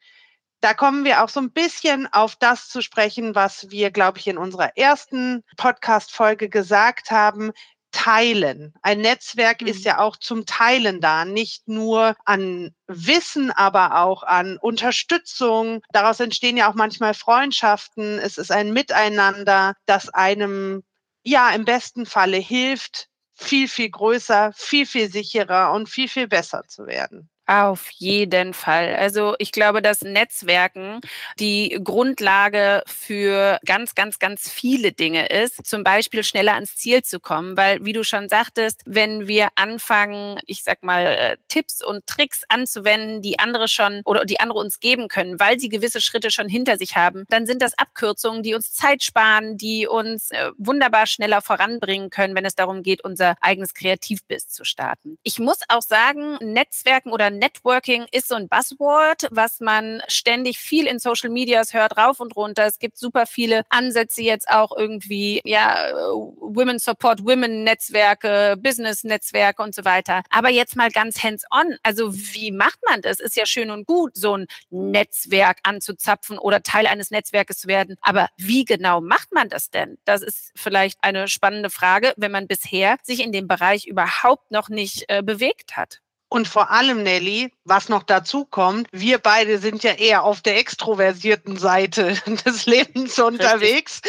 da 0.63 0.75
kommen 0.75 1.05
wir 1.05 1.23
auch 1.23 1.29
so 1.29 1.39
ein 1.39 1.51
bisschen 1.51 2.07
auf 2.13 2.35
das 2.35 2.69
zu 2.69 2.81
sprechen, 2.83 3.33
was 3.33 3.71
wir, 3.71 3.89
glaube 3.89 4.19
ich, 4.19 4.27
in 4.27 4.37
unserer 4.37 4.77
ersten 4.77 5.43
Podcast-Folge 5.57 6.49
gesagt 6.49 7.09
haben. 7.09 7.51
Teilen. 7.91 8.73
Ein 8.81 9.01
Netzwerk 9.01 9.61
mhm. 9.61 9.67
ist 9.67 9.85
ja 9.85 9.99
auch 9.99 10.17
zum 10.17 10.45
Teilen 10.45 11.01
da, 11.01 11.25
nicht 11.25 11.67
nur 11.67 12.15
an 12.25 12.73
Wissen, 12.87 13.51
aber 13.51 14.01
auch 14.01 14.23
an 14.23 14.57
Unterstützung. 14.57 15.81
Daraus 15.91 16.19
entstehen 16.19 16.57
ja 16.57 16.69
auch 16.69 16.75
manchmal 16.75 17.13
Freundschaften. 17.13 18.19
Es 18.19 18.37
ist 18.37 18.51
ein 18.51 18.73
Miteinander, 18.73 19.75
das 19.85 20.09
einem 20.09 20.83
ja 21.23 21.49
im 21.51 21.65
besten 21.65 22.05
Falle 22.05 22.37
hilft, 22.37 23.07
viel, 23.33 23.67
viel 23.67 23.89
größer, 23.89 24.53
viel, 24.55 24.85
viel 24.85 25.11
sicherer 25.11 25.73
und 25.73 25.89
viel, 25.89 26.07
viel 26.07 26.27
besser 26.27 26.63
zu 26.67 26.85
werden. 26.85 27.30
Auf 27.51 27.89
jeden 27.97 28.53
Fall. 28.53 28.95
Also 28.95 29.35
ich 29.37 29.51
glaube, 29.51 29.81
dass 29.81 30.03
Netzwerken 30.03 31.01
die 31.37 31.77
Grundlage 31.83 32.81
für 32.87 33.59
ganz, 33.65 33.93
ganz, 33.93 34.19
ganz 34.19 34.49
viele 34.49 34.93
Dinge 34.93 35.27
ist. 35.27 35.65
Zum 35.65 35.83
Beispiel 35.83 36.23
schneller 36.23 36.53
ans 36.53 36.77
Ziel 36.77 37.03
zu 37.03 37.19
kommen, 37.19 37.57
weil 37.57 37.83
wie 37.83 37.91
du 37.91 38.05
schon 38.05 38.29
sagtest, 38.29 38.83
wenn 38.85 39.27
wir 39.27 39.49
anfangen, 39.55 40.39
ich 40.45 40.63
sag 40.63 40.81
mal, 40.81 41.05
äh, 41.05 41.37
Tipps 41.49 41.83
und 41.83 42.07
Tricks 42.07 42.43
anzuwenden, 42.47 43.21
die 43.21 43.37
andere 43.37 43.67
schon 43.67 44.01
oder 44.05 44.23
die 44.23 44.39
andere 44.39 44.59
uns 44.59 44.79
geben 44.79 45.09
können, 45.09 45.37
weil 45.37 45.59
sie 45.59 45.67
gewisse 45.67 45.99
Schritte 45.99 46.31
schon 46.31 46.47
hinter 46.47 46.77
sich 46.77 46.95
haben, 46.95 47.25
dann 47.27 47.45
sind 47.45 47.61
das 47.61 47.77
Abkürzungen, 47.77 48.43
die 48.43 48.55
uns 48.55 48.71
Zeit 48.71 49.03
sparen, 49.03 49.57
die 49.57 49.87
uns 49.87 50.31
äh, 50.31 50.51
wunderbar 50.57 51.05
schneller 51.05 51.41
voranbringen 51.41 52.11
können, 52.11 52.33
wenn 52.33 52.45
es 52.45 52.55
darum 52.55 52.81
geht, 52.81 53.03
unser 53.03 53.35
eigenes 53.41 53.73
Kreativbiss 53.73 54.47
zu 54.47 54.63
starten. 54.63 55.17
Ich 55.23 55.37
muss 55.37 55.59
auch 55.67 55.81
sagen, 55.81 56.37
Netzwerken 56.39 57.11
oder 57.11 57.40
Networking 57.41 58.05
ist 58.11 58.27
so 58.27 58.35
ein 58.35 58.47
Buzzword, 58.47 59.27
was 59.31 59.61
man 59.61 60.03
ständig 60.07 60.59
viel 60.59 60.85
in 60.85 60.99
Social 60.99 61.31
Medias 61.31 61.73
hört, 61.73 61.97
rauf 61.97 62.19
und 62.19 62.35
runter. 62.35 62.67
Es 62.67 62.77
gibt 62.77 62.99
super 62.99 63.25
viele 63.25 63.63
Ansätze 63.69 64.21
jetzt 64.21 64.47
auch 64.47 64.77
irgendwie, 64.77 65.41
ja, 65.43 65.91
Women 65.91 66.77
Support 66.77 67.25
Women 67.25 67.63
Netzwerke, 67.63 68.57
Business 68.59 69.03
Netzwerke 69.03 69.63
und 69.63 69.73
so 69.73 69.83
weiter. 69.85 70.21
Aber 70.29 70.49
jetzt 70.49 70.75
mal 70.75 70.91
ganz 70.91 71.23
hands 71.23 71.43
on. 71.49 71.77
Also 71.81 72.13
wie 72.13 72.51
macht 72.51 72.77
man 72.87 73.01
das? 73.01 73.19
Ist 73.19 73.35
ja 73.35 73.47
schön 73.47 73.71
und 73.71 73.87
gut, 73.87 74.15
so 74.15 74.37
ein 74.37 74.45
Netzwerk 74.69 75.61
anzuzapfen 75.63 76.37
oder 76.37 76.61
Teil 76.61 76.85
eines 76.85 77.09
Netzwerkes 77.09 77.57
zu 77.57 77.67
werden. 77.67 77.95
Aber 78.01 78.29
wie 78.37 78.65
genau 78.65 79.01
macht 79.01 79.33
man 79.33 79.49
das 79.49 79.71
denn? 79.71 79.97
Das 80.05 80.21
ist 80.21 80.51
vielleicht 80.55 80.99
eine 81.01 81.27
spannende 81.27 81.71
Frage, 81.71 82.13
wenn 82.17 82.31
man 82.31 82.47
bisher 82.47 82.97
sich 83.01 83.19
in 83.19 83.31
dem 83.31 83.47
Bereich 83.47 83.87
überhaupt 83.87 84.51
noch 84.51 84.69
nicht 84.69 85.05
äh, 85.07 85.23
bewegt 85.23 85.75
hat. 85.75 86.01
Und 86.33 86.47
vor 86.47 86.71
allem, 86.71 87.03
Nelly, 87.03 87.51
was 87.65 87.89
noch 87.89 88.03
dazu 88.03 88.45
kommt, 88.45 88.87
wir 88.93 89.17
beide 89.17 89.59
sind 89.59 89.83
ja 89.83 89.91
eher 89.91 90.23
auf 90.23 90.39
der 90.39 90.57
extroversierten 90.57 91.57
Seite 91.57 92.15
des 92.45 92.65
Lebens 92.65 93.19
unterwegs. 93.19 93.99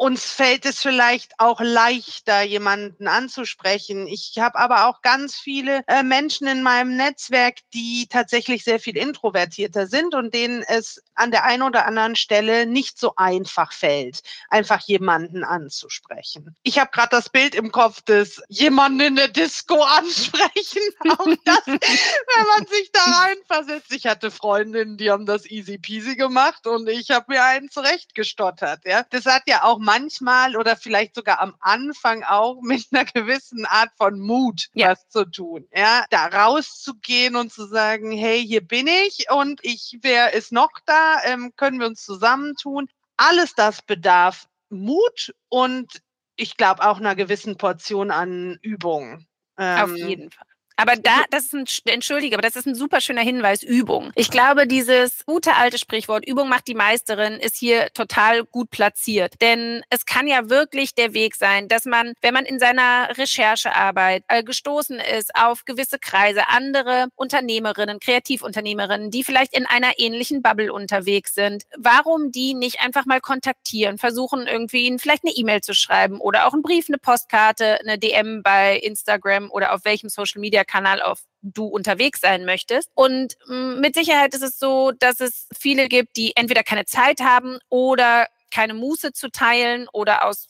Uns 0.00 0.24
fällt 0.30 0.64
es 0.64 0.80
vielleicht 0.80 1.32
auch 1.38 1.60
leichter, 1.60 2.42
jemanden 2.42 3.08
anzusprechen. 3.08 4.06
Ich 4.06 4.38
habe 4.38 4.56
aber 4.58 4.86
auch 4.86 5.02
ganz 5.02 5.34
viele 5.34 5.82
äh, 5.88 6.04
Menschen 6.04 6.46
in 6.46 6.62
meinem 6.62 6.96
Netzwerk, 6.96 7.56
die 7.74 8.06
tatsächlich 8.08 8.62
sehr 8.62 8.78
viel 8.78 8.96
introvertierter 8.96 9.88
sind 9.88 10.14
und 10.14 10.32
denen 10.32 10.62
es 10.62 11.02
an 11.16 11.32
der 11.32 11.44
einen 11.44 11.64
oder 11.64 11.84
anderen 11.84 12.14
Stelle 12.14 12.64
nicht 12.64 12.98
so 12.98 13.14
einfach 13.16 13.72
fällt, 13.72 14.22
einfach 14.50 14.80
jemanden 14.82 15.42
anzusprechen. 15.42 16.54
Ich 16.62 16.78
habe 16.78 16.92
gerade 16.92 17.10
das 17.10 17.28
Bild 17.28 17.56
im 17.56 17.72
Kopf 17.72 18.00
des 18.02 18.40
jemanden 18.48 19.00
in 19.00 19.16
der 19.16 19.28
Disco 19.28 19.82
ansprechen. 19.82 20.82
Auch 21.08 21.26
das, 21.44 21.66
wenn 21.66 22.46
man 22.56 22.66
sich 22.68 22.90
da 22.92 23.02
reinversetzt. 23.02 23.92
Ich 23.92 24.06
hatte 24.06 24.30
Freundinnen, 24.30 24.96
die 24.96 25.10
haben 25.10 25.26
das 25.26 25.44
easy 25.44 25.76
peasy 25.78 26.14
gemacht 26.14 26.68
und 26.68 26.88
ich 26.88 27.10
habe 27.10 27.26
mir 27.28 27.44
einen 27.44 27.68
zurechtgestottert. 27.68 28.84
Ja, 28.84 29.04
das 29.10 29.26
hat 29.26 29.42
ja 29.46 29.64
auch 29.64 29.78
manchmal 29.88 30.54
oder 30.54 30.76
vielleicht 30.76 31.14
sogar 31.14 31.40
am 31.40 31.54
Anfang 31.60 32.22
auch 32.22 32.60
mit 32.62 32.86
einer 32.90 33.06
gewissen 33.06 33.64
Art 33.64 33.90
von 33.96 34.20
Mut 34.20 34.68
ja. 34.74 34.90
was 34.90 35.08
zu 35.08 35.24
tun. 35.24 35.66
Ja, 35.74 36.04
da 36.10 36.26
rauszugehen 36.26 37.36
und 37.36 37.52
zu 37.52 37.66
sagen, 37.66 38.12
hey, 38.12 38.44
hier 38.46 38.60
bin 38.60 38.86
ich 38.86 39.30
und 39.30 39.60
ich, 39.62 39.98
wer 40.02 40.34
ist 40.34 40.52
noch 40.52 40.72
da? 40.84 41.16
Ähm, 41.24 41.52
können 41.56 41.80
wir 41.80 41.86
uns 41.86 42.04
zusammentun? 42.04 42.88
Alles 43.16 43.54
das 43.54 43.82
bedarf 43.82 44.46
Mut 44.68 45.34
und 45.48 46.02
ich 46.36 46.56
glaube 46.56 46.86
auch 46.86 46.98
einer 46.98 47.16
gewissen 47.16 47.56
Portion 47.56 48.10
an 48.10 48.58
Übung. 48.62 49.26
Ähm, 49.56 49.82
Auf 49.82 49.96
jeden 49.96 50.30
Fall. 50.30 50.47
Aber 50.80 50.94
da, 50.94 51.24
das 51.30 51.46
ist 51.46 51.54
ein, 51.54 51.64
entschuldige, 51.92 52.36
aber 52.36 52.42
das 52.42 52.54
ist 52.54 52.66
ein 52.68 52.76
super 52.76 53.00
schöner 53.00 53.22
Hinweis, 53.22 53.64
Übung. 53.64 54.12
Ich 54.14 54.30
glaube, 54.30 54.68
dieses 54.68 55.26
gute 55.26 55.56
alte 55.56 55.76
Sprichwort, 55.76 56.24
Übung 56.24 56.48
macht 56.48 56.68
die 56.68 56.76
Meisterin, 56.76 57.34
ist 57.34 57.56
hier 57.56 57.88
total 57.94 58.44
gut 58.44 58.70
platziert. 58.70 59.34
Denn 59.40 59.82
es 59.90 60.06
kann 60.06 60.28
ja 60.28 60.48
wirklich 60.48 60.94
der 60.94 61.14
Weg 61.14 61.34
sein, 61.34 61.66
dass 61.66 61.84
man, 61.84 62.12
wenn 62.20 62.32
man 62.32 62.44
in 62.44 62.60
seiner 62.60 63.08
Recherchearbeit 63.18 64.22
äh, 64.28 64.44
gestoßen 64.44 65.00
ist 65.18 65.34
auf 65.34 65.64
gewisse 65.64 65.98
Kreise, 65.98 66.48
andere 66.48 67.08
Unternehmerinnen, 67.16 67.98
Kreativunternehmerinnen, 67.98 69.10
die 69.10 69.24
vielleicht 69.24 69.56
in 69.56 69.66
einer 69.66 69.98
ähnlichen 69.98 70.42
Bubble 70.42 70.72
unterwegs 70.72 71.34
sind, 71.34 71.64
warum 71.76 72.30
die 72.30 72.54
nicht 72.54 72.80
einfach 72.82 73.04
mal 73.04 73.20
kontaktieren, 73.20 73.98
versuchen 73.98 74.46
irgendwie 74.46 74.86
ihnen 74.86 75.00
vielleicht 75.00 75.24
eine 75.24 75.34
E-Mail 75.34 75.60
zu 75.60 75.74
schreiben 75.74 76.20
oder 76.20 76.46
auch 76.46 76.52
einen 76.52 76.62
Brief, 76.62 76.88
eine 76.88 76.98
Postkarte, 76.98 77.80
eine 77.80 77.98
DM 77.98 78.44
bei 78.44 78.78
Instagram 78.78 79.50
oder 79.50 79.74
auf 79.74 79.84
welchem 79.84 80.08
Social 80.08 80.40
Media 80.40 80.62
Kanal 80.68 81.02
auf 81.02 81.22
du 81.42 81.66
unterwegs 81.66 82.20
sein 82.20 82.44
möchtest. 82.44 82.90
Und 82.94 83.34
mm, 83.46 83.80
mit 83.80 83.94
Sicherheit 83.94 84.34
ist 84.34 84.42
es 84.42 84.58
so, 84.58 84.92
dass 84.92 85.20
es 85.20 85.48
viele 85.58 85.88
gibt, 85.88 86.16
die 86.16 86.36
entweder 86.36 86.62
keine 86.62 86.84
Zeit 86.84 87.20
haben 87.20 87.58
oder 87.68 88.28
keine 88.52 88.74
Muße 88.74 89.12
zu 89.12 89.30
teilen 89.30 89.88
oder 89.92 90.24
aus 90.24 90.48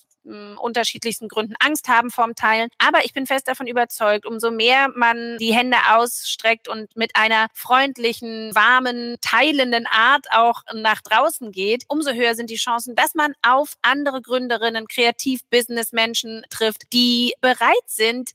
unterschiedlichsten 0.57 1.29
Gründen 1.29 1.55
Angst 1.59 1.89
haben 1.89 2.11
vorm 2.11 2.35
Teilen. 2.35 2.69
Aber 2.79 3.05
ich 3.05 3.13
bin 3.13 3.27
fest 3.27 3.49
davon 3.49 3.67
überzeugt, 3.67 4.27
umso 4.27 4.51
mehr 4.51 4.89
man 4.95 5.37
die 5.39 5.55
Hände 5.55 5.77
ausstreckt 5.91 6.69
und 6.69 6.95
mit 6.97 7.15
einer 7.15 7.49
freundlichen, 7.55 8.55
warmen, 8.55 9.17
teilenden 9.21 9.87
Art 9.87 10.27
auch 10.31 10.63
nach 10.75 11.01
draußen 11.03 11.53
geht, 11.53 11.85
umso 11.89 12.13
höher 12.13 12.35
sind 12.35 12.51
die 12.51 12.57
Chancen, 12.57 12.95
dass 12.95 13.15
man 13.15 13.35
auf 13.43 13.75
andere 13.83 14.23
Gründerinnen, 14.23 14.87
Kreativ-Business-Menschen 14.89 16.45
trifft, 16.51 16.93
die 16.93 17.35
bereit 17.41 17.75
sind, 17.87 18.31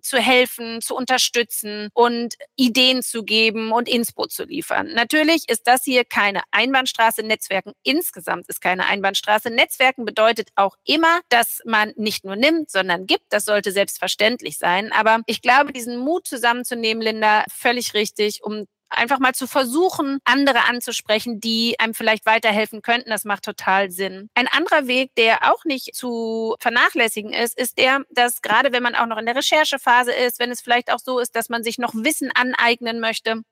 zu 0.00 0.18
helfen, 0.18 0.80
zu 0.80 0.94
unterstützen 0.94 1.90
und 1.92 2.36
Ideen 2.56 3.02
zu 3.02 3.24
geben 3.24 3.72
und 3.72 3.88
Inspo 3.88 4.26
zu 4.26 4.44
liefern. 4.44 4.92
Natürlich 4.94 5.48
ist 5.48 5.66
das 5.66 5.84
hier 5.84 6.04
keine 6.04 6.42
Einbahnstraße. 6.50 7.22
Netzwerken 7.22 7.72
insgesamt 7.82 8.48
ist 8.48 8.60
keine 8.60 8.86
Einbahnstraße. 8.86 9.50
Netzwerken 9.50 10.04
bedeutet 10.04 10.48
auch 10.54 10.76
immer, 10.84 11.20
dass 11.30 11.60
man 11.64 11.92
nicht 11.96 12.24
nur 12.24 12.36
nimmt, 12.36 12.70
sondern 12.70 13.06
gibt. 13.06 13.26
Das 13.30 13.44
sollte 13.44 13.72
selbstverständlich 13.72 14.58
sein. 14.58 14.92
Aber 14.92 15.20
ich 15.26 15.42
glaube, 15.42 15.72
diesen 15.72 15.96
Mut 15.96 16.26
zusammenzunehmen, 16.26 17.02
Linda, 17.02 17.44
völlig 17.48 17.94
richtig, 17.94 18.42
um 18.42 18.66
einfach 18.90 19.20
mal 19.20 19.34
zu 19.34 19.46
versuchen, 19.46 20.18
andere 20.24 20.64
anzusprechen, 20.68 21.40
die 21.40 21.76
einem 21.78 21.94
vielleicht 21.94 22.26
weiterhelfen 22.26 22.82
könnten. 22.82 23.10
Das 23.10 23.24
macht 23.24 23.44
total 23.44 23.90
Sinn. 23.90 24.28
Ein 24.34 24.48
anderer 24.48 24.86
Weg, 24.86 25.14
der 25.14 25.50
auch 25.52 25.64
nicht 25.64 25.94
zu 25.94 26.56
vernachlässigen 26.58 27.32
ist, 27.32 27.58
ist 27.58 27.78
der, 27.78 28.02
dass 28.10 28.42
gerade 28.42 28.72
wenn 28.72 28.82
man 28.82 28.96
auch 28.96 29.06
noch 29.06 29.18
in 29.18 29.26
der 29.26 29.36
Recherchephase 29.36 30.12
ist, 30.12 30.38
wenn 30.40 30.50
es 30.50 30.60
vielleicht 30.60 30.92
auch 30.92 30.98
so 30.98 31.20
ist, 31.20 31.36
dass 31.36 31.48
man 31.48 31.62
sich 31.62 31.78
noch 31.78 31.94
Wissen 31.94 32.30
aneignen 32.34 33.00
möchte, 33.00 33.42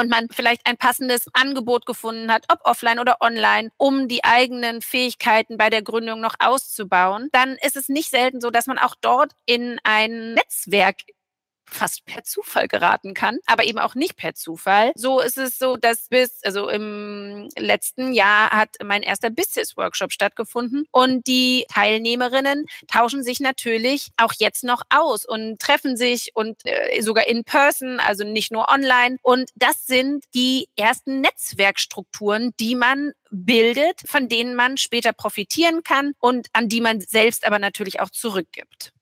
und 0.00 0.10
man 0.10 0.28
vielleicht 0.30 0.66
ein 0.66 0.76
passendes 0.76 1.26
Angebot 1.34 1.86
gefunden 1.86 2.32
hat, 2.32 2.44
ob 2.50 2.60
offline 2.64 2.98
oder 2.98 3.18
online, 3.20 3.70
um 3.76 4.08
die 4.08 4.24
eigenen 4.24 4.80
Fähigkeiten 4.80 5.58
bei 5.58 5.68
der 5.68 5.82
Gründung 5.82 6.20
noch 6.20 6.34
auszubauen, 6.38 7.28
dann 7.32 7.56
ist 7.62 7.76
es 7.76 7.88
nicht 7.88 8.10
selten 8.10 8.40
so, 8.40 8.50
dass 8.50 8.66
man 8.66 8.78
auch 8.78 8.94
dort 9.00 9.32
in 9.44 9.78
ein 9.84 10.34
Netzwerk 10.34 10.96
fast 11.70 12.04
per 12.04 12.24
Zufall 12.24 12.68
geraten 12.68 13.14
kann, 13.14 13.38
aber 13.46 13.64
eben 13.64 13.78
auch 13.78 13.94
nicht 13.94 14.16
per 14.16 14.34
Zufall. 14.34 14.92
So 14.94 15.20
ist 15.20 15.38
es 15.38 15.58
so, 15.58 15.76
dass 15.76 16.08
bis, 16.08 16.40
also 16.44 16.68
im 16.68 17.48
letzten 17.56 18.12
Jahr 18.12 18.50
hat 18.50 18.76
mein 18.84 19.02
erster 19.02 19.30
Business-Workshop 19.30 20.12
stattgefunden 20.12 20.86
und 20.90 21.26
die 21.26 21.66
Teilnehmerinnen 21.72 22.66
tauschen 22.88 23.22
sich 23.22 23.40
natürlich 23.40 24.08
auch 24.16 24.32
jetzt 24.38 24.64
noch 24.64 24.82
aus 24.90 25.24
und 25.24 25.60
treffen 25.60 25.96
sich 25.96 26.30
und 26.34 26.60
äh, 26.64 27.00
sogar 27.02 27.26
in 27.26 27.44
person, 27.44 28.00
also 28.00 28.24
nicht 28.24 28.52
nur 28.52 28.68
online. 28.68 29.16
Und 29.22 29.50
das 29.54 29.86
sind 29.86 30.24
die 30.34 30.68
ersten 30.76 31.20
Netzwerkstrukturen, 31.20 32.52
die 32.58 32.74
man 32.74 33.12
bildet, 33.30 34.00
von 34.06 34.28
denen 34.28 34.54
man 34.54 34.76
später 34.76 35.12
profitieren 35.12 35.82
kann 35.84 36.12
und 36.18 36.48
an 36.52 36.68
die 36.68 36.80
man 36.80 37.00
selbst 37.00 37.46
aber 37.46 37.58
natürlich 37.58 38.00
auch 38.00 38.10
zurückgibt. 38.10 38.92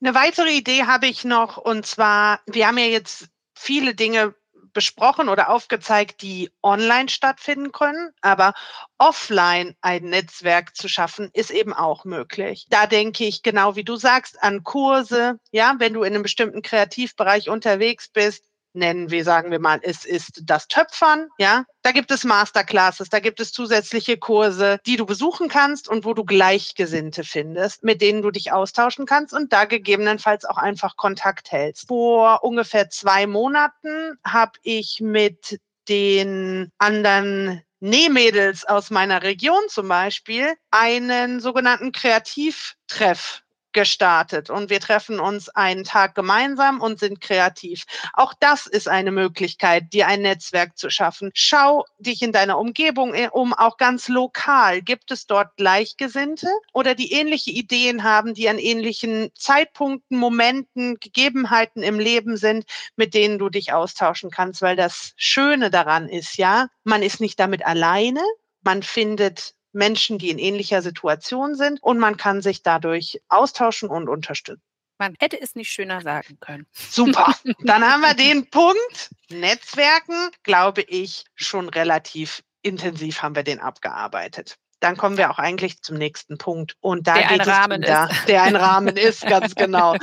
Eine 0.00 0.14
weitere 0.14 0.50
Idee 0.50 0.84
habe 0.84 1.06
ich 1.06 1.24
noch 1.24 1.56
und 1.56 1.86
zwar, 1.86 2.40
wir 2.46 2.66
haben 2.66 2.78
ja 2.78 2.84
jetzt 2.84 3.28
viele 3.54 3.94
Dinge 3.94 4.34
besprochen 4.74 5.30
oder 5.30 5.48
aufgezeigt, 5.48 6.20
die 6.20 6.50
online 6.62 7.08
stattfinden 7.08 7.72
können, 7.72 8.10
aber 8.20 8.52
offline 8.98 9.74
ein 9.80 10.04
Netzwerk 10.04 10.76
zu 10.76 10.86
schaffen, 10.86 11.30
ist 11.32 11.50
eben 11.50 11.72
auch 11.72 12.04
möglich. 12.04 12.66
Da 12.68 12.86
denke 12.86 13.24
ich 13.24 13.42
genau 13.42 13.74
wie 13.74 13.84
du 13.84 13.96
sagst 13.96 14.42
an 14.42 14.64
Kurse, 14.64 15.40
ja, 15.50 15.76
wenn 15.78 15.94
du 15.94 16.02
in 16.02 16.12
einem 16.12 16.22
bestimmten 16.22 16.60
Kreativbereich 16.60 17.48
unterwegs 17.48 18.10
bist, 18.10 18.44
nennen 18.76 19.10
wir, 19.10 19.24
sagen 19.24 19.50
wir 19.50 19.58
mal, 19.58 19.80
es 19.82 20.04
ist 20.04 20.42
das 20.44 20.68
Töpfern, 20.68 21.28
ja. 21.38 21.64
Da 21.82 21.92
gibt 21.92 22.10
es 22.10 22.24
Masterclasses, 22.24 23.08
da 23.08 23.20
gibt 23.20 23.40
es 23.40 23.52
zusätzliche 23.52 24.16
Kurse, 24.16 24.78
die 24.86 24.96
du 24.96 25.06
besuchen 25.06 25.48
kannst 25.48 25.88
und 25.88 26.04
wo 26.04 26.14
du 26.14 26.24
Gleichgesinnte 26.24 27.24
findest, 27.24 27.84
mit 27.84 28.00
denen 28.00 28.22
du 28.22 28.30
dich 28.30 28.52
austauschen 28.52 29.06
kannst 29.06 29.32
und 29.32 29.52
da 29.52 29.64
gegebenenfalls 29.64 30.44
auch 30.44 30.58
einfach 30.58 30.96
Kontakt 30.96 31.52
hältst. 31.52 31.88
Vor 31.88 32.42
ungefähr 32.42 32.90
zwei 32.90 33.26
Monaten 33.26 34.18
habe 34.24 34.52
ich 34.62 35.00
mit 35.00 35.60
den 35.88 36.70
anderen 36.78 37.62
Nähmädels 37.80 38.64
aus 38.64 38.90
meiner 38.90 39.22
Region 39.22 39.68
zum 39.68 39.88
Beispiel 39.88 40.54
einen 40.70 41.40
sogenannten 41.40 41.92
Kreativtreff 41.92 43.42
gestartet 43.76 44.48
und 44.48 44.70
wir 44.70 44.80
treffen 44.80 45.20
uns 45.20 45.50
einen 45.50 45.84
Tag 45.84 46.14
gemeinsam 46.14 46.80
und 46.80 46.98
sind 46.98 47.20
kreativ. 47.20 47.84
Auch 48.14 48.32
das 48.40 48.66
ist 48.66 48.88
eine 48.88 49.12
Möglichkeit, 49.12 49.92
dir 49.92 50.06
ein 50.06 50.22
Netzwerk 50.22 50.78
zu 50.78 50.88
schaffen. 50.88 51.30
Schau 51.34 51.84
dich 51.98 52.22
in 52.22 52.32
deiner 52.32 52.58
Umgebung 52.58 53.12
äh, 53.12 53.28
um, 53.30 53.52
auch 53.52 53.76
ganz 53.76 54.08
lokal. 54.08 54.80
Gibt 54.80 55.10
es 55.10 55.26
dort 55.26 55.56
Gleichgesinnte 55.58 56.48
oder 56.72 56.94
die 56.94 57.12
ähnliche 57.12 57.50
Ideen 57.50 58.02
haben, 58.02 58.32
die 58.32 58.48
an 58.48 58.58
ähnlichen 58.58 59.30
Zeitpunkten, 59.34 60.16
Momenten, 60.16 60.98
Gegebenheiten 60.98 61.82
im 61.82 62.00
Leben 62.00 62.38
sind, 62.38 62.64
mit 62.96 63.12
denen 63.12 63.38
du 63.38 63.50
dich 63.50 63.74
austauschen 63.74 64.30
kannst? 64.30 64.62
Weil 64.62 64.76
das 64.76 65.12
Schöne 65.16 65.70
daran 65.70 66.08
ist, 66.08 66.38
ja, 66.38 66.68
man 66.82 67.02
ist 67.02 67.20
nicht 67.20 67.38
damit 67.38 67.66
alleine. 67.66 68.22
Man 68.62 68.82
findet 68.82 69.54
Menschen, 69.76 70.18
die 70.18 70.30
in 70.30 70.38
ähnlicher 70.38 70.82
Situation 70.82 71.54
sind 71.54 71.82
und 71.82 71.98
man 71.98 72.16
kann 72.16 72.42
sich 72.42 72.62
dadurch 72.62 73.20
austauschen 73.28 73.88
und 73.88 74.08
unterstützen. 74.08 74.62
Man 74.98 75.14
hätte 75.20 75.40
es 75.40 75.54
nicht 75.54 75.70
schöner 75.70 76.00
sagen 76.00 76.38
können. 76.40 76.66
Super. 76.72 77.34
Dann 77.60 77.84
haben 77.84 78.00
wir 78.00 78.14
den 78.14 78.48
Punkt. 78.50 79.10
Netzwerken, 79.28 80.30
glaube 80.42 80.82
ich, 80.82 81.24
schon 81.34 81.68
relativ 81.68 82.42
intensiv 82.62 83.22
haben 83.22 83.36
wir 83.36 83.42
den 83.42 83.60
abgearbeitet. 83.60 84.56
Dann 84.80 84.96
kommen 84.96 85.16
wir 85.16 85.30
auch 85.30 85.38
eigentlich 85.38 85.80
zum 85.82 85.96
nächsten 85.96 86.38
Punkt. 86.38 86.76
Und 86.80 87.06
da 87.06 87.14
der 87.14 87.28
geht 87.28 87.40
ein 87.40 87.48
Rahmen 87.48 87.82
wieder, 87.82 88.10
ist. 88.10 88.28
der 88.28 88.42
ein 88.42 88.56
Rahmen 88.56 88.96
ist, 88.96 89.26
ganz 89.26 89.54
genau. 89.54 89.96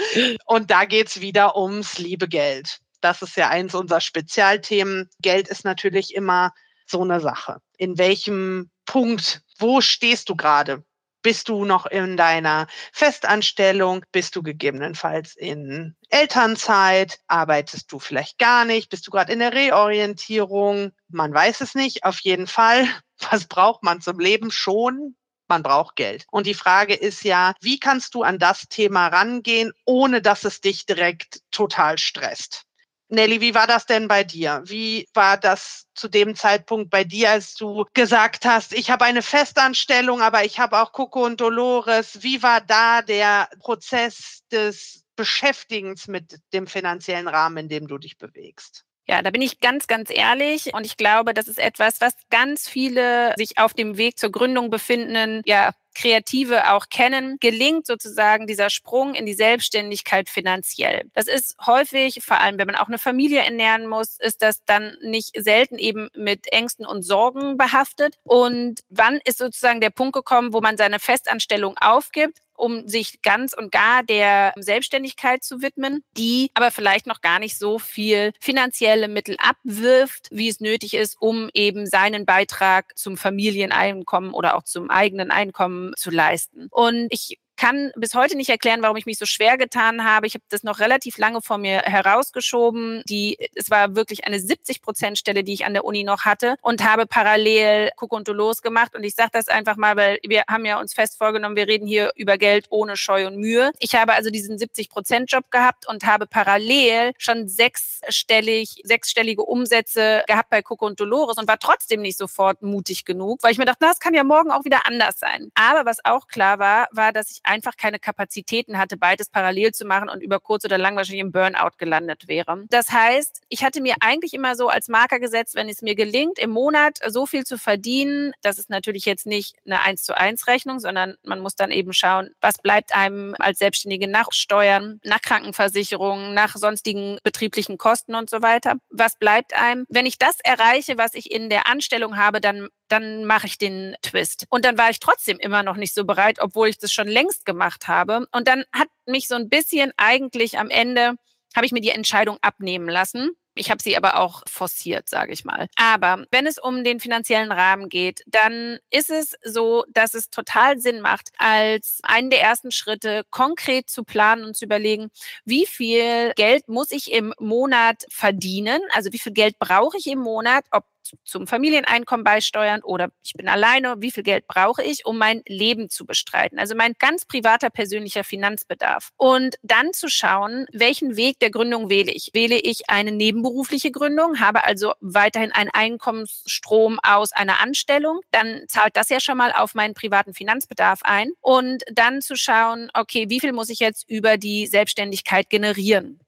Und 0.45 0.71
da 0.71 0.85
geht 0.85 1.07
es 1.07 1.21
wieder 1.21 1.57
ums 1.57 1.97
liebe 1.97 2.27
Geld. 2.27 2.79
Das 3.01 3.21
ist 3.21 3.35
ja 3.35 3.49
eins 3.49 3.75
unserer 3.75 4.01
Spezialthemen. 4.01 5.09
Geld 5.19 5.47
ist 5.47 5.65
natürlich 5.65 6.15
immer 6.15 6.53
so 6.85 7.01
eine 7.01 7.19
Sache. 7.19 7.57
In 7.77 7.97
welchem 7.97 8.69
Punkt, 8.85 9.41
wo 9.59 9.81
stehst 9.81 10.29
du 10.29 10.35
gerade? 10.35 10.83
Bist 11.23 11.47
du 11.47 11.63
noch 11.63 11.85
in 11.85 12.17
deiner 12.17 12.67
Festanstellung? 12.91 14.03
Bist 14.11 14.35
du 14.35 14.43
gegebenenfalls 14.43 15.35
in 15.37 15.95
Elternzeit? 16.09 17.19
Arbeitest 17.27 17.89
du 17.93 17.99
vielleicht 17.99 18.37
gar 18.39 18.65
nicht? 18.65 18.89
Bist 18.89 19.07
du 19.07 19.11
gerade 19.11 19.31
in 19.31 19.39
der 19.39 19.53
Reorientierung? 19.53 20.91
Man 21.07 21.33
weiß 21.33 21.61
es 21.61 21.75
nicht. 21.75 22.03
Auf 22.03 22.19
jeden 22.19 22.45
Fall. 22.45 22.85
Was 23.31 23.45
braucht 23.45 23.83
man 23.83 24.01
zum 24.01 24.19
Leben 24.19 24.51
schon? 24.51 25.15
Man 25.47 25.63
braucht 25.63 25.95
Geld. 25.95 26.25
Und 26.29 26.45
die 26.45 26.53
Frage 26.53 26.93
ist 26.93 27.23
ja, 27.23 27.53
wie 27.61 27.79
kannst 27.79 28.15
du 28.15 28.23
an 28.23 28.37
das 28.37 28.67
Thema 28.67 29.07
rangehen, 29.07 29.71
ohne 29.85 30.21
dass 30.21 30.43
es 30.43 30.59
dich 30.59 30.85
direkt 30.85 31.39
total 31.51 31.97
stresst? 31.97 32.65
Nelly, 33.13 33.41
wie 33.41 33.53
war 33.53 33.67
das 33.67 33.85
denn 33.85 34.07
bei 34.07 34.23
dir? 34.23 34.63
Wie 34.65 35.07
war 35.13 35.37
das 35.37 35.85
zu 35.93 36.07
dem 36.07 36.35
Zeitpunkt 36.35 36.89
bei 36.89 37.03
dir, 37.03 37.29
als 37.29 37.53
du 37.53 37.85
gesagt 37.93 38.43
hast, 38.45 38.73
ich 38.73 38.89
habe 38.89 39.05
eine 39.05 39.21
Festanstellung, 39.21 40.21
aber 40.21 40.43
ich 40.45 40.59
habe 40.59 40.81
auch 40.81 40.91
Coco 40.91 41.23
und 41.25 41.39
Dolores? 41.39 42.23
Wie 42.23 42.41
war 42.41 42.59
da 42.61 43.03
der 43.03 43.49
Prozess 43.59 44.41
des 44.51 45.03
Beschäftigens 45.15 46.07
mit 46.07 46.39
dem 46.53 46.65
finanziellen 46.65 47.27
Rahmen, 47.27 47.57
in 47.57 47.69
dem 47.69 47.87
du 47.87 47.99
dich 47.99 48.17
bewegst? 48.17 48.83
Ja, 49.07 49.21
da 49.21 49.31
bin 49.31 49.41
ich 49.41 49.59
ganz, 49.59 49.87
ganz 49.87 50.09
ehrlich 50.09 50.73
und 50.73 50.85
ich 50.85 50.95
glaube, 50.95 51.33
das 51.33 51.47
ist 51.47 51.59
etwas, 51.59 51.99
was 51.99 52.13
ganz 52.29 52.69
viele 52.69 53.33
sich 53.37 53.57
auf 53.57 53.73
dem 53.73 53.97
Weg 53.97 54.17
zur 54.17 54.31
Gründung 54.31 54.69
befindenden, 54.69 55.41
ja, 55.45 55.71
Kreative 55.95 56.71
auch 56.71 56.87
kennen, 56.89 57.37
gelingt 57.39 57.85
sozusagen 57.85 58.47
dieser 58.47 58.69
Sprung 58.69 59.13
in 59.13 59.25
die 59.25 59.33
Selbstständigkeit 59.33 60.29
finanziell. 60.29 61.03
Das 61.13 61.27
ist 61.27 61.55
häufig, 61.65 62.19
vor 62.23 62.39
allem 62.39 62.57
wenn 62.57 62.67
man 62.67 62.75
auch 62.75 62.87
eine 62.87 62.97
Familie 62.97 63.41
ernähren 63.41 63.87
muss, 63.87 64.17
ist 64.19 64.41
das 64.41 64.63
dann 64.65 64.97
nicht 65.01 65.31
selten 65.37 65.77
eben 65.77 66.09
mit 66.15 66.51
Ängsten 66.51 66.85
und 66.85 67.03
Sorgen 67.03 67.57
behaftet. 67.57 68.17
Und 68.23 68.81
wann 68.89 69.19
ist 69.25 69.37
sozusagen 69.37 69.81
der 69.81 69.91
Punkt 69.91 70.13
gekommen, 70.13 70.53
wo 70.53 70.61
man 70.61 70.77
seine 70.77 70.99
Festanstellung 70.99 71.77
aufgibt 71.77 72.39
um 72.55 72.87
sich 72.87 73.21
ganz 73.21 73.53
und 73.53 73.71
gar 73.71 74.03
der 74.03 74.53
Selbstständigkeit 74.57 75.43
zu 75.43 75.61
widmen, 75.61 76.03
die 76.17 76.49
aber 76.53 76.71
vielleicht 76.71 77.07
noch 77.07 77.21
gar 77.21 77.39
nicht 77.39 77.57
so 77.57 77.79
viel 77.79 78.33
finanzielle 78.39 79.07
Mittel 79.07 79.35
abwirft, 79.39 80.27
wie 80.31 80.49
es 80.49 80.59
nötig 80.59 80.93
ist, 80.93 81.17
um 81.19 81.49
eben 81.53 81.85
seinen 81.87 82.25
Beitrag 82.25 82.97
zum 82.97 83.17
Familieneinkommen 83.17 84.33
oder 84.33 84.55
auch 84.55 84.63
zum 84.63 84.89
eigenen 84.89 85.31
Einkommen 85.31 85.93
zu 85.97 86.09
leisten. 86.09 86.67
Und 86.71 87.07
ich 87.09 87.39
kann 87.55 87.91
bis 87.95 88.13
heute 88.13 88.35
nicht 88.35 88.49
erklären, 88.49 88.81
warum 88.81 88.97
ich 88.97 89.05
mich 89.05 89.17
so 89.17 89.25
schwer 89.25 89.57
getan 89.57 90.03
habe. 90.03 90.27
Ich 90.27 90.33
habe 90.33 90.43
das 90.49 90.63
noch 90.63 90.79
relativ 90.79 91.17
lange 91.17 91.41
vor 91.41 91.57
mir 91.57 91.79
herausgeschoben. 91.79 93.03
Die, 93.07 93.37
es 93.55 93.69
war 93.69 93.95
wirklich 93.95 94.25
eine 94.25 94.39
70 94.39 94.81
Prozent 94.81 95.17
Stelle, 95.17 95.43
die 95.43 95.53
ich 95.53 95.65
an 95.65 95.73
der 95.73 95.85
Uni 95.85 96.03
noch 96.03 96.25
hatte 96.25 96.55
und 96.61 96.83
habe 96.83 97.05
parallel 97.05 97.91
Kukuntulos 97.95 98.61
gemacht. 98.61 98.95
Und 98.95 99.03
ich 99.03 99.15
sage 99.15 99.29
das 99.33 99.47
einfach 99.47 99.77
mal, 99.77 99.95
weil 99.95 100.19
wir 100.23 100.43
haben 100.49 100.65
ja 100.65 100.79
uns 100.79 100.93
fest 100.93 101.17
vorgenommen, 101.17 101.55
wir 101.55 101.67
reden 101.67 101.87
hier 101.87 102.11
über 102.15 102.37
Geld 102.37 102.65
ohne 102.69 102.97
Scheu 102.97 103.27
und 103.27 103.37
Mühe. 103.37 103.71
Ich 103.79 103.95
habe 103.95 104.13
also 104.13 104.29
diesen 104.29 104.57
70 104.57 104.89
Prozent 104.89 105.31
Job 105.31 105.51
gehabt 105.51 105.87
und 105.87 106.05
habe 106.05 106.27
parallel 106.27 107.13
schon 107.17 107.47
sechsstellig, 107.47 108.81
sechsstellige 108.83 109.43
Umsätze 109.43 110.23
gehabt 110.27 110.49
bei 110.49 110.61
Coco 110.61 110.85
und 110.85 110.99
Dolores 110.99 111.37
und 111.37 111.47
war 111.47 111.59
trotzdem 111.59 112.01
nicht 112.01 112.17
sofort 112.17 112.61
mutig 112.61 113.05
genug, 113.05 113.41
weil 113.43 113.51
ich 113.51 113.57
mir 113.57 113.65
dachte, 113.65 113.79
das 113.85 113.99
kann 113.99 114.13
ja 114.13 114.23
morgen 114.23 114.51
auch 114.51 114.65
wieder 114.65 114.85
anders 114.85 115.19
sein. 115.19 115.51
Aber 115.55 115.85
was 115.85 116.03
auch 116.03 116.27
klar 116.27 116.59
war, 116.59 116.87
war, 116.91 117.11
dass 117.11 117.31
ich 117.31 117.42
einfach 117.43 117.77
keine 117.77 117.99
Kapazitäten 117.99 118.77
hatte, 118.77 118.97
beides 118.97 119.29
parallel 119.29 119.71
zu 119.73 119.85
machen 119.85 120.09
und 120.09 120.21
über 120.21 120.39
kurz 120.39 120.65
oder 120.65 120.77
lang 120.77 120.95
wahrscheinlich 120.95 121.21
im 121.21 121.31
Burnout 121.31 121.77
gelandet 121.77 122.27
wäre. 122.27 122.63
Das 122.69 122.89
heißt, 122.89 123.41
ich 123.49 123.63
hatte 123.63 123.81
mir 123.81 123.95
eigentlich 123.99 124.33
immer 124.33 124.55
so 124.55 124.69
als 124.69 124.87
Marker 124.87 125.19
gesetzt, 125.19 125.55
wenn 125.55 125.69
es 125.69 125.81
mir 125.81 125.95
gelingt, 125.95 126.39
im 126.39 126.51
Monat 126.51 126.99
so 127.07 127.25
viel 127.25 127.43
zu 127.43 127.57
verdienen, 127.57 128.33
das 128.41 128.59
ist 128.59 128.69
natürlich 128.69 129.05
jetzt 129.05 129.25
nicht 129.25 129.55
eine 129.65 129.81
1 129.81 130.03
zu 130.03 130.17
1 130.17 130.47
Rechnung, 130.47 130.79
sondern 130.79 131.15
man 131.23 131.39
muss 131.39 131.55
dann 131.55 131.71
eben 131.71 131.93
schauen, 131.93 132.29
was 132.41 132.57
bleibt 132.57 132.95
einem 132.95 133.35
als 133.39 133.59
Selbstständige 133.59 134.07
nach 134.07 134.31
Steuern, 134.31 134.99
nach 135.03 135.21
Krankenversicherungen, 135.21 136.33
nach 136.33 136.55
sonstigen 136.55 137.17
betrieblichen 137.23 137.77
Kosten 137.77 138.15
und 138.15 138.29
so 138.29 138.41
weiter. 138.41 138.75
Was 138.89 139.17
bleibt 139.17 139.53
einem? 139.53 139.85
Wenn 139.89 140.05
ich 140.05 140.17
das 140.17 140.37
erreiche, 140.43 140.97
was 140.97 141.13
ich 141.13 141.31
in 141.31 141.49
der 141.49 141.67
Anstellung 141.67 142.17
habe, 142.17 142.41
dann 142.41 142.69
dann 142.93 143.25
mache 143.25 143.47
ich 143.47 143.57
den 143.57 143.95
Twist. 144.03 144.45
Und 144.49 144.65
dann 144.65 144.77
war 144.77 144.91
ich 144.91 144.99
trotzdem 144.99 145.39
immer 145.39 145.63
noch 145.63 145.77
nicht 145.77 145.95
so 145.95 146.05
bereit, 146.05 146.37
obwohl 146.39 146.67
ich 146.67 146.77
das 146.77 146.93
schon 146.93 147.07
längst 147.07 147.32
gemacht 147.43 147.87
habe. 147.87 148.27
Und 148.31 148.47
dann 148.47 148.63
hat 148.71 148.89
mich 149.05 149.27
so 149.27 149.35
ein 149.35 149.49
bisschen 149.49 149.91
eigentlich 149.97 150.59
am 150.59 150.69
Ende, 150.69 151.15
habe 151.55 151.65
ich 151.65 151.71
mir 151.71 151.81
die 151.81 151.89
Entscheidung 151.89 152.37
abnehmen 152.41 152.89
lassen. 152.89 153.31
Ich 153.55 153.69
habe 153.69 153.83
sie 153.83 153.95
aber 153.95 154.17
auch 154.17 154.41
forciert, 154.47 155.07
sage 155.07 155.31
ich 155.31 155.45
mal. 155.45 155.67
Aber 155.75 156.25
wenn 156.31 156.47
es 156.47 156.57
um 156.57 156.83
den 156.83 156.99
finanziellen 156.99 157.51
Rahmen 157.51 157.87
geht, 157.87 158.23
dann 158.25 158.79
ist 158.89 159.11
es 159.11 159.35
so, 159.43 159.85
dass 159.89 160.15
es 160.15 160.31
total 160.31 160.79
Sinn 160.79 161.01
macht, 161.01 161.29
als 161.37 161.99
einen 162.01 162.31
der 162.31 162.41
ersten 162.41 162.71
Schritte 162.71 163.23
konkret 163.29 163.89
zu 163.89 164.03
planen 164.03 164.43
und 164.43 164.55
zu 164.55 164.65
überlegen, 164.65 165.09
wie 165.45 165.67
viel 165.67 166.33
Geld 166.35 166.67
muss 166.67 166.91
ich 166.91 167.11
im 167.11 167.33
Monat 167.39 168.05
verdienen? 168.09 168.81
Also 168.91 169.13
wie 169.13 169.19
viel 169.19 169.33
Geld 169.33 169.59
brauche 169.59 169.97
ich 169.97 170.07
im 170.07 170.19
Monat? 170.19 170.65
Ob 170.71 170.85
zum 171.23 171.47
Familieneinkommen 171.47 172.23
beisteuern 172.23 172.81
oder 172.83 173.09
ich 173.23 173.33
bin 173.33 173.47
alleine, 173.47 173.95
wie 173.99 174.11
viel 174.11 174.23
Geld 174.23 174.47
brauche 174.47 174.83
ich, 174.83 175.05
um 175.05 175.17
mein 175.17 175.41
Leben 175.47 175.89
zu 175.89 176.05
bestreiten. 176.05 176.59
Also 176.59 176.75
mein 176.75 176.93
ganz 176.99 177.25
privater 177.25 177.69
persönlicher 177.69 178.23
Finanzbedarf. 178.23 179.09
Und 179.17 179.55
dann 179.61 179.93
zu 179.93 180.09
schauen, 180.09 180.65
welchen 180.71 181.15
Weg 181.15 181.39
der 181.39 181.51
Gründung 181.51 181.89
wähle 181.89 182.11
ich. 182.11 182.31
Wähle 182.33 182.57
ich 182.57 182.89
eine 182.89 183.11
nebenberufliche 183.11 183.91
Gründung, 183.91 184.39
habe 184.39 184.63
also 184.63 184.93
weiterhin 185.01 185.51
einen 185.51 185.69
Einkommensstrom 185.71 186.99
aus 187.03 187.31
einer 187.31 187.59
Anstellung, 187.61 188.21
dann 188.31 188.63
zahlt 188.67 188.95
das 188.95 189.09
ja 189.09 189.19
schon 189.19 189.37
mal 189.37 189.51
auf 189.51 189.75
meinen 189.75 189.93
privaten 189.93 190.33
Finanzbedarf 190.33 191.01
ein. 191.03 191.31
Und 191.41 191.83
dann 191.91 192.21
zu 192.21 192.35
schauen, 192.35 192.89
okay, 192.93 193.29
wie 193.29 193.39
viel 193.39 193.53
muss 193.53 193.69
ich 193.69 193.79
jetzt 193.79 194.09
über 194.09 194.37
die 194.37 194.67
Selbstständigkeit 194.67 195.49
generieren? 195.49 196.19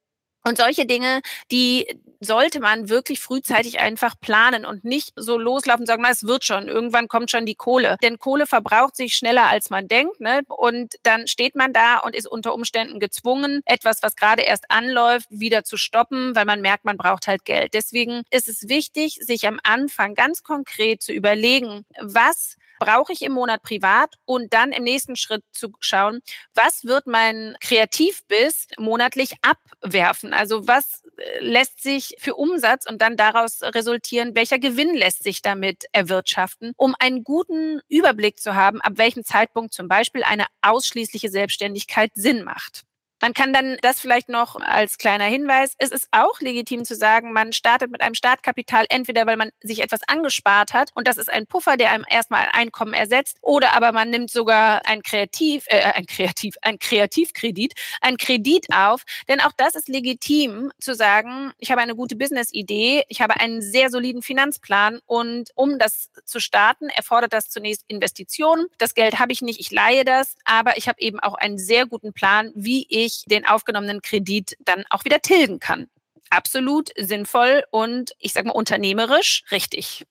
Und 0.48 0.58
solche 0.58 0.86
Dinge, 0.86 1.22
die 1.52 1.88
sollte 2.20 2.60
man 2.60 2.88
wirklich 2.90 3.20
frühzeitig 3.20 3.80
einfach 3.80 4.16
planen 4.20 4.66
und 4.66 4.84
nicht 4.84 5.12
so 5.16 5.38
loslaufen 5.38 5.82
und 5.82 5.88
sagen, 5.88 6.04
na, 6.04 6.12
es 6.12 6.24
wird 6.24 6.46
schon, 6.46 6.68
irgendwann 6.68 7.08
kommt 7.08 7.32
schon 7.32 7.46
die 7.46 7.56
Kohle. 7.56 7.98
Denn 8.04 8.20
Kohle 8.20 8.46
verbraucht 8.46 8.96
sich 8.96 9.16
schneller, 9.16 9.48
als 9.48 9.70
man 9.70 9.88
denkt. 9.88 10.20
Ne? 10.20 10.42
Und 10.48 10.96
dann 11.04 11.28
steht 11.28 11.56
man 11.56 11.74
da 11.74 11.98
und 11.98 12.16
ist 12.16 12.28
unter 12.28 12.54
Umständen 12.54 13.00
gezwungen, 13.00 13.62
etwas, 13.66 14.04
was 14.04 14.16
gerade 14.16 14.44
erst 14.44 14.66
anläuft, 14.70 15.28
wieder 15.30 15.64
zu 15.64 15.78
stoppen, 15.78 16.36
weil 16.36 16.46
man 16.46 16.62
merkt, 16.62 16.86
man 16.86 16.98
braucht 16.98 17.28
halt 17.28 17.44
Geld. 17.44 17.74
Deswegen 17.74 18.24
ist 18.30 18.48
es 18.48 18.70
wichtig, 18.70 19.18
sich 19.22 19.48
am 19.48 19.60
Anfang 19.64 20.14
ganz 20.14 20.44
konkret 20.44 21.02
zu 21.02 21.12
überlegen, 21.12 21.86
was 22.00 22.56
brauche 22.80 23.14
ich 23.14 23.22
im 23.22 23.34
Monat 23.34 23.62
privat 23.62 24.16
und 24.26 24.54
dann 24.54 24.72
im 24.72 24.84
nächsten 24.84 25.16
Schritt 25.16 25.44
zu 25.52 25.72
schauen, 25.80 26.22
was 26.54 26.86
wird 26.86 27.08
mein 27.08 27.56
Kreativbiss 27.62 28.68
monatlich 28.78 29.34
abwerfen? 29.42 30.34
Also 30.34 30.68
was 30.68 31.04
äh, 31.18 31.40
lässt 31.40 31.82
sich 31.82 32.16
für 32.20 32.36
Umsatz 32.36 32.86
und 32.90 33.02
dann 33.02 33.18
daraus 33.18 33.62
resultieren, 33.62 34.36
welcher 34.36 34.60
Gewinn 34.60 34.96
lässt 34.96 35.24
sich 35.24 35.42
damit 35.42 35.86
erwirtschaften, 35.92 36.74
um 36.78 36.96
einen 37.00 37.24
guten 37.24 37.82
Überblick 37.88 38.40
zu 38.40 38.56
haben, 38.56 38.82
ab 38.82 38.94
welchem 38.96 39.24
Zeitpunkt 39.24 39.74
zum 39.74 39.88
Beispiel 39.88 40.24
eine 40.24 40.46
ausschließliche 40.62 41.30
Selbstständigkeit 41.30 42.12
Sinn 42.16 42.44
macht. 42.44 42.84
Man 43.22 43.34
kann 43.34 43.54
dann 43.54 43.78
das 43.82 44.00
vielleicht 44.00 44.30
noch 44.30 44.58
als 44.58 44.98
kleiner 44.98 45.26
Hinweis. 45.26 45.74
Es 45.78 45.92
ist 45.92 46.08
auch 46.12 46.42
legitim 46.42 46.84
zu 46.84 46.96
sagen, 46.96 47.32
man 47.32 47.54
startet 47.54 47.90
mit 47.90 48.02
einem 48.02 48.14
Startkapital 48.14 48.86
entweder, 48.90 49.26
weil 49.26 49.38
man 49.38 49.52
sich 49.62 49.82
etwas 49.82 50.02
angespart 50.08 50.74
hat 50.74 50.92
und 50.96 51.08
das 51.08 51.18
ist 51.18 51.30
ein 51.30 51.48
Puffer, 51.48 51.78
der 51.78 51.92
einem 51.92 52.06
erstmal 52.10 52.42
ein 52.42 52.66
Einkommen 52.66 52.94
ersetzt, 52.94 53.38
oder 53.42 53.74
aber 53.74 53.92
man 53.92 54.10
nimmt 54.10 54.32
sogar 54.32 54.86
ein 54.86 55.02
Kreativ, 55.02 55.66
äh, 55.68 55.82
ein 55.94 56.06
Kreativ, 56.06 56.56
ein 56.62 56.78
Kreativkredit, 56.80 57.74
ein 58.02 58.18
Kredit 58.18 58.68
auf. 58.74 59.04
Denn 59.30 59.40
auch 59.40 59.52
das 59.56 59.76
ist 59.76 59.88
legitim 59.88 60.72
zu 60.80 60.94
sagen, 60.94 61.52
ich 61.58 61.72
habe 61.72 61.82
eine 61.82 61.96
gute 61.96 62.16
Business-Idee, 62.16 63.04
ich 63.08 63.22
habe 63.22 63.40
einen 63.40 63.62
sehr 63.62 63.90
soliden 63.90 64.24
Finanzplan 64.24 65.00
und 65.06 65.52
um 65.56 65.80
das 65.80 66.10
zu 66.26 66.40
starten, 66.40 66.90
erfordert 66.90 67.34
das 67.34 67.50
zunächst 67.50 67.84
Investitionen. 67.88 68.68
Das 68.78 68.94
Geld 68.94 69.20
habe 69.20 69.32
ich 69.32 69.42
nicht, 69.42 69.60
ich 69.60 69.72
leihe 69.72 70.04
das, 70.04 70.36
aber 70.44 70.78
ich 70.78 70.88
habe 70.88 71.00
eben 71.02 71.20
auch 71.20 71.36
einen 71.36 71.58
sehr 71.58 71.86
guten 71.86 72.14
Plan, 72.14 72.52
wie 72.56 72.86
ich 72.90 73.15
ich 73.18 73.26
den 73.26 73.46
aufgenommenen 73.46 74.02
Kredit 74.02 74.56
dann 74.60 74.84
auch 74.90 75.06
wieder 75.06 75.22
tilgen 75.22 75.60
kann. 75.60 75.88
Absolut 76.30 76.90
sinnvoll 76.98 77.64
und 77.72 78.12
ich 78.20 78.34
sage 78.34 78.48
mal 78.48 78.54
unternehmerisch 78.54 79.44
richtig. 79.52 80.06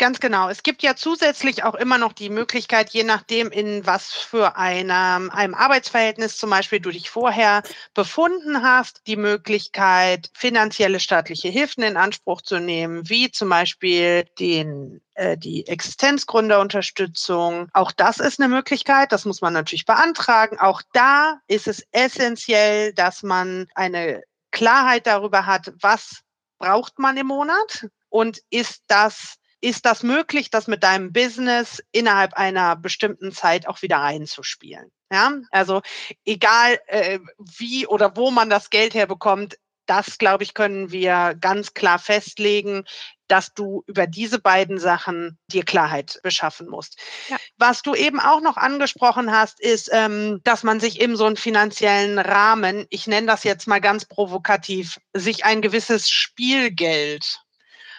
Ganz 0.00 0.18
genau. 0.18 0.48
Es 0.48 0.62
gibt 0.62 0.82
ja 0.82 0.96
zusätzlich 0.96 1.62
auch 1.62 1.74
immer 1.74 1.98
noch 1.98 2.14
die 2.14 2.30
Möglichkeit, 2.30 2.88
je 2.88 3.04
nachdem, 3.04 3.50
in 3.50 3.84
was 3.84 4.10
für 4.10 4.56
einem, 4.56 5.28
einem 5.28 5.54
Arbeitsverhältnis 5.54 6.38
zum 6.38 6.48
Beispiel 6.48 6.80
du 6.80 6.90
dich 6.90 7.10
vorher 7.10 7.62
befunden 7.92 8.62
hast, 8.62 9.02
die 9.06 9.16
Möglichkeit, 9.16 10.30
finanzielle 10.32 11.00
staatliche 11.00 11.48
Hilfen 11.48 11.82
in 11.82 11.98
Anspruch 11.98 12.40
zu 12.40 12.60
nehmen, 12.60 13.10
wie 13.10 13.30
zum 13.30 13.50
Beispiel 13.50 14.24
den 14.38 15.02
äh, 15.16 15.36
die 15.36 15.66
Existenzgründerunterstützung. 15.66 17.68
Auch 17.74 17.92
das 17.92 18.20
ist 18.20 18.40
eine 18.40 18.48
Möglichkeit. 18.48 19.12
Das 19.12 19.26
muss 19.26 19.42
man 19.42 19.52
natürlich 19.52 19.84
beantragen. 19.84 20.58
Auch 20.58 20.80
da 20.94 21.40
ist 21.46 21.68
es 21.68 21.84
essentiell, 21.92 22.94
dass 22.94 23.22
man 23.22 23.66
eine 23.74 24.22
Klarheit 24.50 25.06
darüber 25.06 25.44
hat, 25.44 25.74
was 25.78 26.22
braucht 26.58 26.98
man 26.98 27.18
im 27.18 27.26
Monat 27.26 27.86
und 28.08 28.40
ist 28.50 28.82
das 28.86 29.36
ist 29.60 29.84
das 29.84 30.02
möglich, 30.02 30.50
das 30.50 30.66
mit 30.66 30.82
deinem 30.82 31.12
Business 31.12 31.82
innerhalb 31.92 32.34
einer 32.34 32.76
bestimmten 32.76 33.32
Zeit 33.32 33.68
auch 33.68 33.82
wieder 33.82 33.98
reinzuspielen. 33.98 34.90
Ja, 35.12 35.32
also 35.50 35.82
egal 36.24 36.78
äh, 36.86 37.18
wie 37.38 37.86
oder 37.86 38.16
wo 38.16 38.30
man 38.30 38.48
das 38.48 38.70
Geld 38.70 38.94
herbekommt, 38.94 39.56
das 39.86 40.18
glaube 40.18 40.44
ich 40.44 40.54
können 40.54 40.92
wir 40.92 41.34
ganz 41.40 41.74
klar 41.74 41.98
festlegen, 41.98 42.84
dass 43.26 43.54
du 43.54 43.82
über 43.86 44.06
diese 44.06 44.38
beiden 44.38 44.78
Sachen 44.78 45.38
dir 45.48 45.64
Klarheit 45.64 46.20
beschaffen 46.22 46.68
musst. 46.68 46.98
Ja. 47.28 47.36
Was 47.58 47.82
du 47.82 47.94
eben 47.94 48.20
auch 48.20 48.40
noch 48.40 48.56
angesprochen 48.56 49.32
hast, 49.32 49.60
ist, 49.60 49.90
ähm, 49.92 50.40
dass 50.44 50.62
man 50.62 50.80
sich 50.80 51.00
eben 51.00 51.16
so 51.16 51.26
einen 51.26 51.36
finanziellen 51.36 52.18
Rahmen, 52.18 52.86
ich 52.90 53.06
nenne 53.06 53.26
das 53.26 53.44
jetzt 53.44 53.66
mal 53.66 53.80
ganz 53.80 54.04
provokativ, 54.04 54.98
sich 55.12 55.44
ein 55.44 55.60
gewisses 55.60 56.08
Spielgeld 56.08 57.40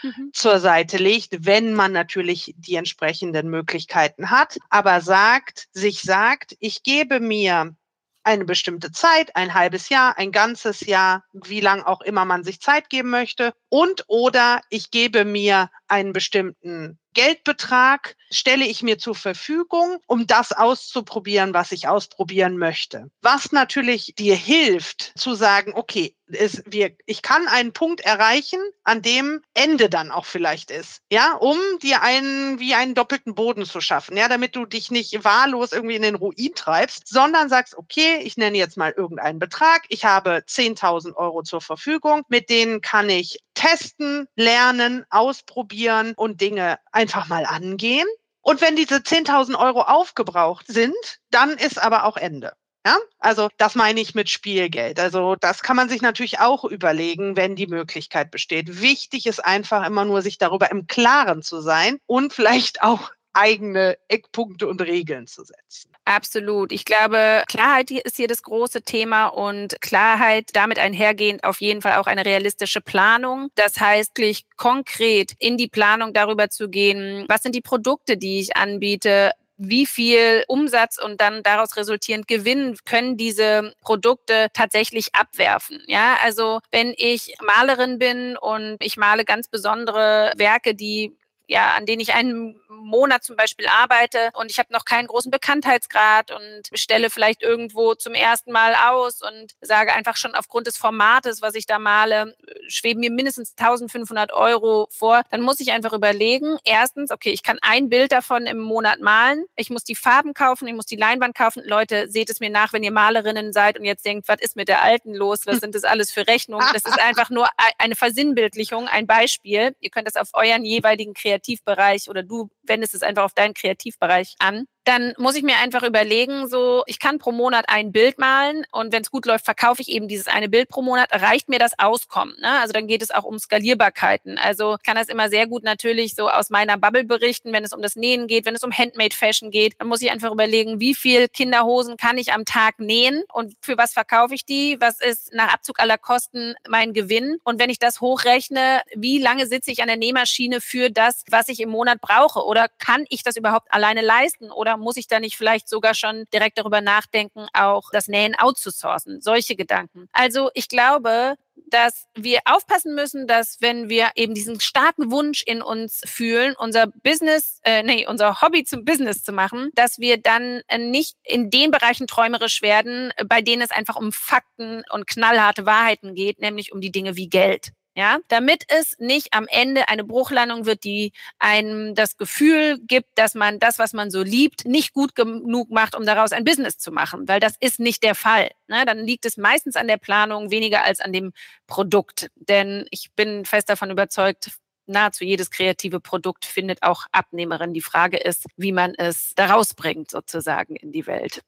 mhm. 0.03 0.31
zur 0.33 0.59
Seite 0.59 0.97
legt, 0.97 1.45
wenn 1.45 1.73
man 1.73 1.91
natürlich 1.91 2.53
die 2.57 2.75
entsprechenden 2.75 3.49
Möglichkeiten 3.49 4.29
hat, 4.29 4.57
aber 4.69 5.01
sagt, 5.01 5.67
sich 5.71 6.01
sagt, 6.01 6.55
ich 6.59 6.83
gebe 6.83 7.19
mir 7.19 7.75
eine 8.23 8.45
bestimmte 8.45 8.91
Zeit, 8.91 9.35
ein 9.35 9.53
halbes 9.53 9.89
Jahr, 9.89 10.17
ein 10.17 10.31
ganzes 10.31 10.81
Jahr, 10.81 11.23
wie 11.33 11.61
lang 11.61 11.81
auch 11.81 12.01
immer 12.01 12.25
man 12.25 12.43
sich 12.43 12.61
Zeit 12.61 12.89
geben 12.89 13.09
möchte. 13.09 13.53
Und 13.69 14.03
oder 14.07 14.61
ich 14.69 14.91
gebe 14.91 15.25
mir 15.25 15.69
einen 15.87 16.13
bestimmten 16.13 16.99
Geldbetrag 17.13 18.15
stelle 18.29 18.65
ich 18.65 18.83
mir 18.83 18.97
zur 18.97 19.15
Verfügung, 19.15 19.97
um 20.07 20.27
das 20.27 20.53
auszuprobieren, 20.53 21.53
was 21.53 21.73
ich 21.73 21.87
ausprobieren 21.89 22.57
möchte. 22.57 23.11
Was 23.21 23.51
natürlich 23.51 24.13
dir 24.17 24.35
hilft, 24.35 25.11
zu 25.19 25.35
sagen, 25.35 25.73
okay, 25.75 26.15
es, 26.33 26.63
wir, 26.65 26.95
ich 27.05 27.21
kann 27.21 27.47
einen 27.47 27.73
Punkt 27.73 28.01
erreichen, 28.01 28.59
an 28.83 29.01
dem 29.01 29.41
Ende 29.53 29.89
dann 29.89 30.11
auch 30.11 30.25
vielleicht 30.25 30.71
ist, 30.71 31.01
ja, 31.11 31.33
um 31.35 31.57
dir 31.81 32.01
einen, 32.01 32.59
wie 32.59 32.73
einen 32.73 32.95
doppelten 32.95 33.35
Boden 33.35 33.65
zu 33.65 33.81
schaffen, 33.81 34.17
ja, 34.17 34.27
damit 34.27 34.55
du 34.55 34.65
dich 34.65 34.91
nicht 34.91 35.23
wahllos 35.23 35.71
irgendwie 35.71 35.95
in 35.95 36.01
den 36.01 36.15
Ruin 36.15 36.53
treibst, 36.55 37.07
sondern 37.07 37.49
sagst, 37.49 37.75
okay, 37.77 38.19
ich 38.23 38.37
nenne 38.37 38.57
jetzt 38.57 38.77
mal 38.77 38.93
irgendeinen 38.95 39.39
Betrag, 39.39 39.83
ich 39.89 40.05
habe 40.05 40.43
10.000 40.47 41.15
Euro 41.15 41.43
zur 41.43 41.61
Verfügung, 41.61 42.23
mit 42.27 42.49
denen 42.49 42.81
kann 42.81 43.09
ich 43.09 43.39
testen, 43.53 44.27
lernen, 44.35 45.05
ausprobieren 45.09 46.13
und 46.15 46.41
Dinge 46.41 46.79
einfach 46.91 47.27
mal 47.27 47.45
angehen. 47.45 48.07
Und 48.41 48.61
wenn 48.61 48.75
diese 48.75 48.95
10.000 48.95 49.57
Euro 49.57 49.81
aufgebraucht 49.81 50.65
sind, 50.67 51.19
dann 51.29 51.51
ist 51.51 51.81
aber 51.81 52.05
auch 52.05 52.17
Ende. 52.17 52.53
Ja, 52.85 52.97
also 53.19 53.49
das 53.57 53.75
meine 53.75 54.01
ich 54.01 54.15
mit 54.15 54.29
Spielgeld. 54.29 54.99
Also 54.99 55.35
das 55.35 55.61
kann 55.61 55.75
man 55.75 55.87
sich 55.87 56.01
natürlich 56.01 56.39
auch 56.39 56.63
überlegen, 56.63 57.35
wenn 57.35 57.55
die 57.55 57.67
Möglichkeit 57.67 58.31
besteht. 58.31 58.81
Wichtig 58.81 59.27
ist 59.27 59.43
einfach 59.43 59.85
immer 59.85 60.03
nur, 60.03 60.23
sich 60.23 60.39
darüber 60.39 60.71
im 60.71 60.87
Klaren 60.87 61.43
zu 61.43 61.61
sein 61.61 61.99
und 62.07 62.33
vielleicht 62.33 62.81
auch 62.81 63.11
eigene 63.33 63.97
Eckpunkte 64.07 64.67
und 64.67 64.81
Regeln 64.81 65.27
zu 65.27 65.43
setzen. 65.43 65.91
Absolut. 66.05 66.71
Ich 66.71 66.83
glaube, 66.83 67.43
Klarheit 67.47 67.91
ist 67.91 68.17
hier 68.17 68.27
das 68.27 68.41
große 68.41 68.81
Thema 68.81 69.27
und 69.27 69.79
Klarheit 69.81 70.49
damit 70.53 70.79
einhergehend 70.79 71.43
auf 71.43 71.61
jeden 71.61 71.81
Fall 71.81 71.97
auch 71.97 72.07
eine 72.07 72.25
realistische 72.25 72.81
Planung. 72.81 73.49
Das 73.55 73.79
heißt, 73.79 74.13
konkret 74.57 75.33
in 75.37 75.57
die 75.57 75.67
Planung 75.67 76.13
darüber 76.13 76.49
zu 76.49 76.69
gehen, 76.69 77.25
was 77.29 77.43
sind 77.43 77.53
die 77.53 77.61
Produkte, 77.61 78.17
die 78.17 78.39
ich 78.39 78.57
anbiete, 78.57 79.31
wie 79.63 79.85
viel 79.85 80.43
Umsatz 80.47 80.97
und 80.97 81.21
dann 81.21 81.43
daraus 81.43 81.77
resultierend 81.77 82.27
Gewinn 82.27 82.77
können 82.85 83.17
diese 83.17 83.73
Produkte 83.81 84.47
tatsächlich 84.53 85.13
abwerfen. 85.13 85.83
Ja, 85.87 86.17
also 86.23 86.59
wenn 86.71 86.93
ich 86.97 87.35
Malerin 87.41 87.99
bin 87.99 88.37
und 88.37 88.77
ich 88.79 88.97
male 88.97 89.23
ganz 89.25 89.47
besondere 89.47 90.33
Werke, 90.35 90.73
die 90.75 91.15
ja, 91.51 91.73
an 91.75 91.85
denen 91.85 91.99
ich 91.99 92.13
einen 92.13 92.55
Monat 92.69 93.25
zum 93.25 93.35
Beispiel 93.35 93.67
arbeite 93.67 94.29
und 94.35 94.49
ich 94.49 94.57
habe 94.57 94.71
noch 94.71 94.85
keinen 94.85 95.07
großen 95.07 95.29
Bekanntheitsgrad 95.29 96.31
und 96.31 96.69
stelle 96.73 97.09
vielleicht 97.09 97.43
irgendwo 97.43 97.93
zum 97.93 98.13
ersten 98.13 98.53
Mal 98.53 98.73
aus 98.73 99.21
und 99.21 99.51
sage 99.59 99.91
einfach 99.91 100.15
schon 100.15 100.33
aufgrund 100.33 100.67
des 100.67 100.77
Formates, 100.77 101.41
was 101.41 101.55
ich 101.55 101.65
da 101.65 101.77
male, 101.77 102.37
schweben 102.69 103.01
mir 103.01 103.11
mindestens 103.11 103.53
1500 103.57 104.31
Euro 104.31 104.87
vor, 104.91 105.23
dann 105.29 105.41
muss 105.41 105.59
ich 105.59 105.73
einfach 105.73 105.91
überlegen, 105.91 106.57
erstens, 106.63 107.11
okay, 107.11 107.31
ich 107.31 107.43
kann 107.43 107.59
ein 107.61 107.89
Bild 107.89 108.13
davon 108.13 108.45
im 108.45 108.59
Monat 108.59 109.01
malen, 109.01 109.43
ich 109.57 109.69
muss 109.69 109.83
die 109.83 109.95
Farben 109.95 110.33
kaufen, 110.33 110.69
ich 110.69 110.73
muss 110.73 110.85
die 110.85 110.95
Leinwand 110.95 111.35
kaufen. 111.35 111.63
Leute, 111.65 112.09
seht 112.09 112.29
es 112.29 112.39
mir 112.39 112.49
nach, 112.49 112.71
wenn 112.71 112.83
ihr 112.83 112.93
Malerinnen 112.93 113.51
seid 113.51 113.77
und 113.77 113.83
jetzt 113.83 114.05
denkt, 114.05 114.29
was 114.29 114.39
ist 114.39 114.55
mit 114.55 114.69
der 114.69 114.83
Alten 114.83 115.13
los, 115.13 115.45
was 115.45 115.57
sind 115.57 115.75
das 115.75 115.83
alles 115.83 116.13
für 116.13 116.27
Rechnungen? 116.27 116.65
Das 116.71 116.85
ist 116.85 116.99
einfach 117.01 117.29
nur 117.29 117.49
eine 117.77 117.97
Versinnbildlichung, 117.97 118.87
ein 118.87 119.05
Beispiel. 119.05 119.75
Ihr 119.81 119.89
könnt 119.89 120.07
das 120.07 120.15
auf 120.15 120.29
euren 120.33 120.63
jeweiligen 120.63 121.13
Kreativen 121.13 121.40
Kreativbereich 121.41 122.09
oder 122.09 122.23
du 122.23 122.49
wendest 122.63 122.93
es 122.95 123.03
einfach 123.03 123.23
auf 123.23 123.33
deinen 123.33 123.53
Kreativbereich 123.53 124.35
an 124.39 124.65
dann 124.83 125.13
muss 125.17 125.35
ich 125.35 125.43
mir 125.43 125.57
einfach 125.57 125.83
überlegen, 125.83 126.47
so, 126.47 126.83
ich 126.87 126.99
kann 126.99 127.19
pro 127.19 127.31
Monat 127.31 127.65
ein 127.67 127.91
Bild 127.91 128.17
malen 128.17 128.65
und 128.71 128.91
wenn 128.91 129.03
es 129.03 129.11
gut 129.11 129.25
läuft, 129.25 129.45
verkaufe 129.45 129.81
ich 129.81 129.89
eben 129.89 130.07
dieses 130.07 130.27
eine 130.27 130.49
Bild 130.49 130.69
pro 130.69 130.81
Monat, 130.81 131.09
reicht 131.11 131.49
mir 131.49 131.59
das 131.59 131.77
Auskommen. 131.77 132.35
Ne? 132.41 132.59
Also 132.59 132.73
dann 132.73 132.87
geht 132.87 133.03
es 133.03 133.11
auch 133.11 133.23
um 133.23 133.37
Skalierbarkeiten. 133.37 134.37
Also 134.39 134.77
kann 134.83 134.95
das 134.95 135.07
immer 135.07 135.29
sehr 135.29 135.45
gut 135.45 135.63
natürlich 135.63 136.15
so 136.15 136.29
aus 136.29 136.49
meiner 136.49 136.77
Bubble 136.77 137.03
berichten, 137.03 137.53
wenn 137.53 137.63
es 137.63 137.73
um 137.73 137.81
das 137.81 137.95
Nähen 137.95 138.27
geht, 138.27 138.45
wenn 138.45 138.55
es 138.55 138.63
um 138.63 138.71
Handmade 138.71 139.15
Fashion 139.15 139.51
geht, 139.51 139.75
dann 139.79 139.87
muss 139.87 140.01
ich 140.01 140.09
einfach 140.09 140.31
überlegen, 140.31 140.79
wie 140.79 140.95
viel 140.95 141.27
Kinderhosen 141.27 141.97
kann 141.97 142.17
ich 142.17 142.33
am 142.33 142.45
Tag 142.45 142.79
nähen 142.79 143.23
und 143.31 143.53
für 143.61 143.77
was 143.77 143.93
verkaufe 143.93 144.33
ich 144.33 144.45
die, 144.45 144.77
was 144.79 144.99
ist 144.99 145.33
nach 145.33 145.53
Abzug 145.53 145.79
aller 145.79 145.97
Kosten 145.99 146.55
mein 146.67 146.93
Gewinn 146.93 147.37
und 147.43 147.59
wenn 147.59 147.69
ich 147.69 147.79
das 147.79 148.01
hochrechne, 148.01 148.81
wie 148.95 149.19
lange 149.19 149.45
sitze 149.45 149.71
ich 149.71 149.81
an 149.81 149.87
der 149.87 149.97
Nähmaschine 149.97 150.59
für 150.59 150.89
das, 150.89 151.23
was 151.29 151.49
ich 151.49 151.59
im 151.59 151.69
Monat 151.69 152.01
brauche 152.01 152.43
oder 152.45 152.67
kann 152.79 153.05
ich 153.09 153.23
das 153.23 153.35
überhaupt 153.35 153.71
alleine 153.71 154.01
leisten 154.01 154.51
oder 154.51 154.70
oder 154.71 154.77
muss 154.77 154.97
ich 154.97 155.07
da 155.07 155.19
nicht 155.19 155.35
vielleicht 155.35 155.67
sogar 155.67 155.93
schon 155.93 156.25
direkt 156.33 156.57
darüber 156.57 156.81
nachdenken, 156.81 157.47
auch 157.53 157.89
das 157.91 158.07
Nähen 158.07 158.35
outzusourcen? 158.35 159.21
Solche 159.21 159.55
Gedanken. 159.55 160.07
Also 160.13 160.49
ich 160.53 160.69
glaube, 160.69 161.35
dass 161.67 162.05
wir 162.15 162.39
aufpassen 162.45 162.95
müssen, 162.95 163.27
dass 163.27 163.61
wenn 163.61 163.89
wir 163.89 164.11
eben 164.15 164.33
diesen 164.33 164.59
starken 164.59 165.11
Wunsch 165.11 165.43
in 165.43 165.61
uns 165.61 166.01
fühlen, 166.05 166.55
unser 166.57 166.87
Business, 166.87 167.59
äh, 167.63 167.83
nee, 167.83 168.07
unser 168.07 168.41
Hobby 168.41 168.63
zum 168.63 168.85
Business 168.85 169.23
zu 169.23 169.31
machen, 169.31 169.69
dass 169.75 169.99
wir 169.99 170.17
dann 170.17 170.61
äh, 170.67 170.77
nicht 170.77 171.17
in 171.23 171.49
den 171.49 171.71
Bereichen 171.71 172.07
träumerisch 172.07 172.61
werden, 172.61 173.11
bei 173.27 173.41
denen 173.41 173.61
es 173.61 173.71
einfach 173.71 173.95
um 173.95 174.11
Fakten 174.11 174.83
und 174.91 175.07
knallharte 175.07 175.65
Wahrheiten 175.65 176.15
geht, 176.15 176.39
nämlich 176.39 176.71
um 176.71 176.81
die 176.81 176.91
Dinge 176.91 177.15
wie 177.15 177.29
Geld 177.29 177.71
ja, 177.95 178.19
damit 178.29 178.63
es 178.69 178.97
nicht 178.99 179.33
am 179.33 179.47
Ende 179.49 179.89
eine 179.89 180.03
Bruchlandung 180.03 180.65
wird, 180.65 180.83
die 180.85 181.11
einem 181.39 181.93
das 181.93 182.15
Gefühl 182.15 182.79
gibt, 182.79 183.09
dass 183.15 183.35
man 183.35 183.59
das, 183.59 183.79
was 183.79 183.91
man 183.91 184.11
so 184.11 184.23
liebt, 184.23 184.65
nicht 184.65 184.93
gut 184.93 185.13
genug 185.13 185.69
macht, 185.69 185.95
um 185.95 186.05
daraus 186.05 186.31
ein 186.31 186.45
Business 186.45 186.77
zu 186.77 186.91
machen, 186.91 187.27
weil 187.27 187.41
das 187.41 187.55
ist 187.59 187.79
nicht 187.79 188.03
der 188.03 188.15
Fall. 188.15 188.51
Ne? 188.67 188.85
Dann 188.85 188.99
liegt 188.99 189.25
es 189.25 189.35
meistens 189.35 189.75
an 189.75 189.87
der 189.87 189.97
Planung 189.97 190.51
weniger 190.51 190.83
als 190.83 191.01
an 191.01 191.11
dem 191.11 191.33
Produkt, 191.67 192.29
denn 192.35 192.87
ich 192.91 193.11
bin 193.15 193.45
fest 193.45 193.69
davon 193.69 193.91
überzeugt, 193.91 194.51
nahezu 194.85 195.25
jedes 195.25 195.51
kreative 195.51 195.99
Produkt 195.99 196.45
findet 196.45 196.83
auch 196.83 197.05
Abnehmerin. 197.11 197.73
Die 197.73 197.81
Frage 197.81 198.17
ist, 198.17 198.45
wie 198.55 198.71
man 198.71 198.93
es 198.95 199.33
daraus 199.35 199.73
bringt, 199.73 200.11
sozusagen 200.11 200.75
in 200.75 200.91
die 200.91 201.07
Welt. 201.07 201.41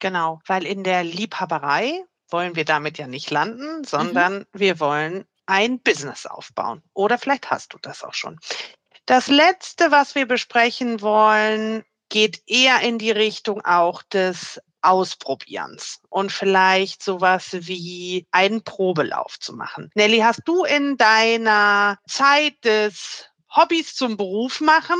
Genau, 0.00 0.40
weil 0.46 0.66
in 0.66 0.84
der 0.84 1.04
Liebhaberei 1.04 2.04
wollen 2.30 2.56
wir 2.56 2.64
damit 2.64 2.98
ja 2.98 3.06
nicht 3.06 3.30
landen, 3.30 3.84
sondern 3.84 4.38
mhm. 4.38 4.46
wir 4.52 4.80
wollen 4.80 5.24
ein 5.48 5.80
Business 5.80 6.26
aufbauen. 6.26 6.82
Oder 6.94 7.18
vielleicht 7.18 7.50
hast 7.50 7.72
du 7.72 7.78
das 7.80 8.04
auch 8.04 8.14
schon. 8.14 8.38
Das 9.06 9.28
letzte, 9.28 9.90
was 9.90 10.14
wir 10.14 10.26
besprechen 10.26 11.00
wollen, 11.00 11.84
geht 12.10 12.42
eher 12.46 12.80
in 12.80 12.98
die 12.98 13.10
Richtung 13.10 13.64
auch 13.64 14.02
des 14.02 14.60
Ausprobierens 14.82 16.00
und 16.08 16.30
vielleicht 16.30 17.02
sowas 17.02 17.48
wie 17.52 18.26
einen 18.30 18.62
Probelauf 18.62 19.38
zu 19.40 19.54
machen. 19.54 19.90
Nelly, 19.94 20.18
hast 20.18 20.42
du 20.44 20.64
in 20.64 20.96
deiner 20.96 21.98
Zeit 22.06 22.64
des 22.64 23.26
Hobbys 23.54 23.96
zum 23.96 24.16
Beruf 24.16 24.60
machen 24.60 24.98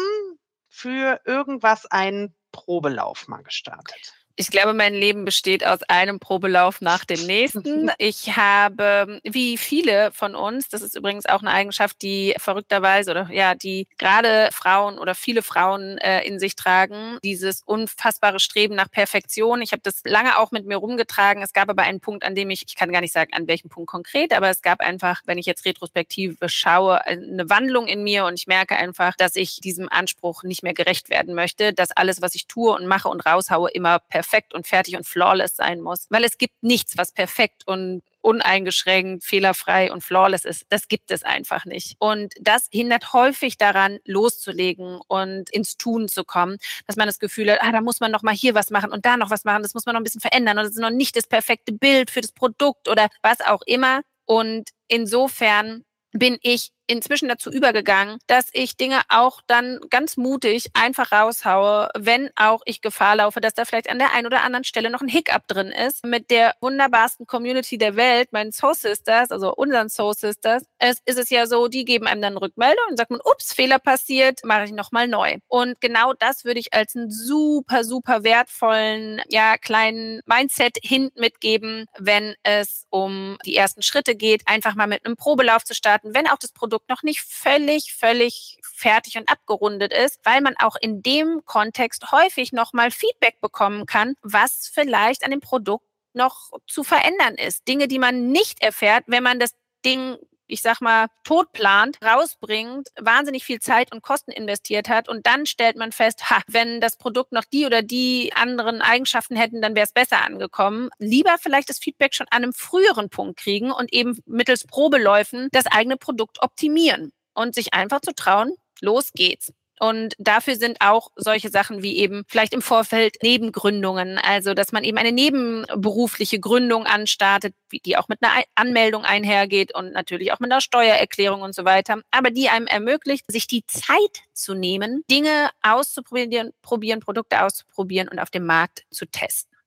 für 0.68 1.20
irgendwas 1.24 1.86
einen 1.86 2.34
Probelauf 2.50 3.28
mal 3.28 3.42
gestartet? 3.42 4.17
Ich 4.40 4.52
glaube, 4.52 4.72
mein 4.72 4.94
Leben 4.94 5.24
besteht 5.24 5.66
aus 5.66 5.82
einem 5.88 6.20
Probelauf 6.20 6.80
nach 6.80 7.04
dem 7.04 7.26
nächsten. 7.26 7.90
Ich 7.98 8.36
habe, 8.36 9.20
wie 9.24 9.56
viele 9.56 10.12
von 10.12 10.36
uns, 10.36 10.68
das 10.68 10.82
ist 10.82 10.94
übrigens 10.94 11.26
auch 11.26 11.40
eine 11.40 11.50
Eigenschaft, 11.50 12.00
die 12.02 12.34
verrückterweise 12.38 13.10
oder 13.10 13.28
ja, 13.32 13.56
die 13.56 13.88
gerade 13.98 14.50
Frauen 14.52 14.98
oder 14.98 15.16
viele 15.16 15.42
Frauen 15.42 15.98
äh, 15.98 16.22
in 16.22 16.38
sich 16.38 16.54
tragen, 16.54 17.18
dieses 17.24 17.62
unfassbare 17.64 18.38
Streben 18.38 18.76
nach 18.76 18.90
Perfektion. 18.90 19.62
Ich 19.62 19.72
habe 19.72 19.82
das 19.82 20.02
lange 20.04 20.38
auch 20.38 20.52
mit 20.52 20.66
mir 20.66 20.76
rumgetragen. 20.76 21.42
Es 21.42 21.52
gab 21.52 21.68
aber 21.68 21.82
einen 21.82 22.00
Punkt, 22.00 22.24
an 22.24 22.36
dem 22.36 22.50
ich, 22.50 22.64
ich 22.68 22.76
kann 22.76 22.92
gar 22.92 23.00
nicht 23.00 23.12
sagen, 23.12 23.32
an 23.32 23.48
welchem 23.48 23.68
Punkt 23.68 23.90
konkret, 23.90 24.32
aber 24.32 24.48
es 24.48 24.62
gab 24.62 24.80
einfach, 24.80 25.22
wenn 25.24 25.38
ich 25.38 25.46
jetzt 25.46 25.64
retrospektive 25.64 26.48
schaue, 26.48 27.04
eine 27.04 27.50
Wandlung 27.50 27.88
in 27.88 28.04
mir 28.04 28.26
und 28.26 28.34
ich 28.34 28.46
merke 28.46 28.76
einfach, 28.76 29.16
dass 29.16 29.34
ich 29.34 29.60
diesem 29.60 29.88
Anspruch 29.88 30.44
nicht 30.44 30.62
mehr 30.62 30.74
gerecht 30.74 31.10
werden 31.10 31.34
möchte, 31.34 31.72
dass 31.72 31.90
alles, 31.90 32.22
was 32.22 32.36
ich 32.36 32.46
tue 32.46 32.72
und 32.72 32.86
mache 32.86 33.08
und 33.08 33.26
raushaue, 33.26 33.70
immer 33.70 33.98
perfekt 33.98 34.27
perfekt 34.28 34.54
und 34.54 34.66
fertig 34.66 34.96
und 34.96 35.06
flawless 35.06 35.56
sein 35.56 35.80
muss. 35.80 36.06
Weil 36.10 36.24
es 36.24 36.38
gibt 36.38 36.62
nichts, 36.62 36.96
was 36.96 37.12
perfekt 37.12 37.66
und 37.66 38.02
uneingeschränkt, 38.20 39.24
fehlerfrei 39.24 39.90
und 39.92 40.02
flawless 40.02 40.44
ist. 40.44 40.66
Das 40.68 40.88
gibt 40.88 41.10
es 41.10 41.22
einfach 41.22 41.64
nicht. 41.64 41.96
Und 41.98 42.34
das 42.40 42.68
hindert 42.70 43.12
häufig 43.12 43.56
daran, 43.56 43.98
loszulegen 44.04 45.00
und 45.08 45.50
ins 45.50 45.76
Tun 45.76 46.08
zu 46.08 46.24
kommen, 46.24 46.58
dass 46.86 46.96
man 46.96 47.06
das 47.06 47.18
Gefühl 47.18 47.50
hat, 47.52 47.62
ah, 47.62 47.72
da 47.72 47.80
muss 47.80 48.00
man 48.00 48.10
noch 48.10 48.22
mal 48.22 48.34
hier 48.34 48.54
was 48.54 48.70
machen 48.70 48.92
und 48.92 49.06
da 49.06 49.16
noch 49.16 49.30
was 49.30 49.44
machen, 49.44 49.62
das 49.62 49.74
muss 49.74 49.86
man 49.86 49.94
noch 49.94 50.00
ein 50.00 50.04
bisschen 50.04 50.20
verändern 50.20 50.58
und 50.58 50.64
das 50.64 50.72
ist 50.72 50.80
noch 50.80 50.90
nicht 50.90 51.16
das 51.16 51.26
perfekte 51.26 51.72
Bild 51.72 52.10
für 52.10 52.20
das 52.20 52.32
Produkt 52.32 52.88
oder 52.88 53.08
was 53.22 53.40
auch 53.40 53.62
immer. 53.66 54.02
Und 54.26 54.70
insofern 54.88 55.84
bin 56.12 56.38
ich 56.42 56.70
inzwischen 56.88 57.28
dazu 57.28 57.50
übergegangen, 57.50 58.18
dass 58.26 58.48
ich 58.52 58.76
Dinge 58.76 59.00
auch 59.08 59.40
dann 59.46 59.78
ganz 59.90 60.16
mutig 60.16 60.70
einfach 60.74 61.12
raushaue, 61.12 61.90
wenn 61.96 62.30
auch 62.34 62.62
ich 62.64 62.80
Gefahr 62.80 63.16
laufe, 63.16 63.40
dass 63.40 63.54
da 63.54 63.64
vielleicht 63.64 63.90
an 63.90 63.98
der 63.98 64.14
einen 64.14 64.26
oder 64.26 64.42
anderen 64.42 64.64
Stelle 64.64 64.90
noch 64.90 65.02
ein 65.02 65.08
Hiccup 65.08 65.46
drin 65.46 65.68
ist. 65.68 66.04
Mit 66.04 66.30
der 66.30 66.54
wunderbarsten 66.60 67.26
Community 67.26 67.78
der 67.78 67.94
Welt, 67.96 68.32
meinen 68.32 68.52
Soul 68.52 68.74
Sisters, 68.74 69.30
also 69.30 69.54
unseren 69.54 69.88
Soul 69.88 70.14
Sisters, 70.14 70.64
es 70.78 70.98
ist 71.04 71.18
es 71.18 71.30
ja 71.30 71.46
so, 71.46 71.68
die 71.68 71.84
geben 71.84 72.06
einem 72.06 72.22
dann 72.22 72.36
Rückmeldung 72.36 72.84
und 72.90 72.96
sagt 72.96 73.10
man, 73.10 73.20
ups, 73.22 73.52
Fehler 73.52 73.78
passiert, 73.78 74.40
mache 74.44 74.64
ich 74.64 74.72
nochmal 74.72 75.08
neu. 75.08 75.36
Und 75.48 75.80
genau 75.80 76.14
das 76.14 76.44
würde 76.44 76.60
ich 76.60 76.72
als 76.72 76.96
einen 76.96 77.10
super, 77.10 77.84
super 77.84 78.24
wertvollen, 78.24 79.20
ja, 79.28 79.58
kleinen 79.58 80.22
Mindset-Hint 80.26 81.16
mitgeben, 81.16 81.86
wenn 81.98 82.34
es 82.42 82.86
um 82.90 83.36
die 83.44 83.56
ersten 83.56 83.82
Schritte 83.82 84.14
geht, 84.14 84.42
einfach 84.46 84.74
mal 84.74 84.86
mit 84.86 85.04
einem 85.04 85.16
Probelauf 85.16 85.64
zu 85.64 85.74
starten, 85.74 86.14
wenn 86.14 86.26
auch 86.26 86.38
das 86.38 86.52
Produkt 86.52 86.77
Produkt 86.78 86.90
noch 86.90 87.02
nicht 87.02 87.22
völlig, 87.22 87.94
völlig 87.94 88.58
fertig 88.62 89.18
und 89.18 89.28
abgerundet 89.28 89.92
ist, 89.92 90.20
weil 90.24 90.40
man 90.40 90.54
auch 90.58 90.76
in 90.80 91.02
dem 91.02 91.42
Kontext 91.44 92.12
häufig 92.12 92.52
nochmal 92.52 92.92
Feedback 92.92 93.40
bekommen 93.40 93.84
kann, 93.86 94.14
was 94.22 94.70
vielleicht 94.72 95.24
an 95.24 95.32
dem 95.32 95.40
Produkt 95.40 95.84
noch 96.14 96.52
zu 96.66 96.84
verändern 96.84 97.34
ist. 97.34 97.66
Dinge, 97.66 97.88
die 97.88 97.98
man 97.98 98.28
nicht 98.30 98.62
erfährt, 98.62 99.04
wenn 99.08 99.24
man 99.24 99.40
das 99.40 99.54
Ding 99.84 100.16
ich 100.48 100.62
sag 100.62 100.80
mal, 100.80 101.06
tot 101.24 101.52
plant, 101.52 101.98
rausbringt, 102.02 102.88
wahnsinnig 102.98 103.44
viel 103.44 103.60
Zeit 103.60 103.92
und 103.92 104.02
Kosten 104.02 104.32
investiert 104.32 104.88
hat 104.88 105.08
und 105.08 105.26
dann 105.26 105.46
stellt 105.46 105.76
man 105.76 105.92
fest, 105.92 106.30
ha, 106.30 106.40
wenn 106.48 106.80
das 106.80 106.96
Produkt 106.96 107.32
noch 107.32 107.44
die 107.44 107.66
oder 107.66 107.82
die 107.82 108.32
anderen 108.34 108.80
Eigenschaften 108.82 109.36
hätten, 109.36 109.62
dann 109.62 109.74
wäre 109.74 109.86
es 109.86 109.92
besser 109.92 110.24
angekommen. 110.24 110.90
Lieber 110.98 111.36
vielleicht 111.40 111.68
das 111.68 111.78
Feedback 111.78 112.14
schon 112.14 112.26
an 112.30 112.42
einem 112.42 112.52
früheren 112.52 113.10
Punkt 113.10 113.38
kriegen 113.38 113.70
und 113.70 113.92
eben 113.92 114.18
mittels 114.26 114.66
Probeläufen 114.66 115.48
das 115.52 115.66
eigene 115.66 115.96
Produkt 115.96 116.42
optimieren 116.42 117.12
und 117.34 117.54
sich 117.54 117.74
einfach 117.74 118.00
zu 118.00 118.14
trauen, 118.14 118.54
los 118.80 119.12
geht's. 119.12 119.52
Und 119.80 120.14
dafür 120.18 120.56
sind 120.56 120.78
auch 120.80 121.10
solche 121.16 121.50
Sachen 121.50 121.82
wie 121.82 121.96
eben 121.98 122.24
vielleicht 122.28 122.54
im 122.54 122.62
Vorfeld 122.62 123.16
Nebengründungen, 123.22 124.18
also 124.18 124.54
dass 124.54 124.72
man 124.72 124.84
eben 124.84 124.98
eine 124.98 125.12
nebenberufliche 125.12 126.40
Gründung 126.40 126.86
anstartet, 126.86 127.54
die 127.72 127.96
auch 127.96 128.08
mit 128.08 128.22
einer 128.22 128.44
Anmeldung 128.54 129.04
einhergeht 129.04 129.74
und 129.74 129.92
natürlich 129.92 130.32
auch 130.32 130.40
mit 130.40 130.50
einer 130.50 130.60
Steuererklärung 130.60 131.42
und 131.42 131.54
so 131.54 131.64
weiter, 131.64 132.00
aber 132.10 132.30
die 132.30 132.48
einem 132.48 132.66
ermöglicht, 132.66 133.24
sich 133.30 133.46
die 133.46 133.66
Zeit 133.66 134.22
zu 134.32 134.54
nehmen, 134.54 135.04
Dinge 135.10 135.50
auszuprobieren, 135.62 136.52
probieren, 136.62 137.00
Produkte 137.00 137.42
auszuprobieren 137.42 138.08
und 138.08 138.18
auf 138.18 138.30
dem 138.30 138.46
Markt 138.46 138.84
zu 138.90 139.06
testen. 139.06 139.57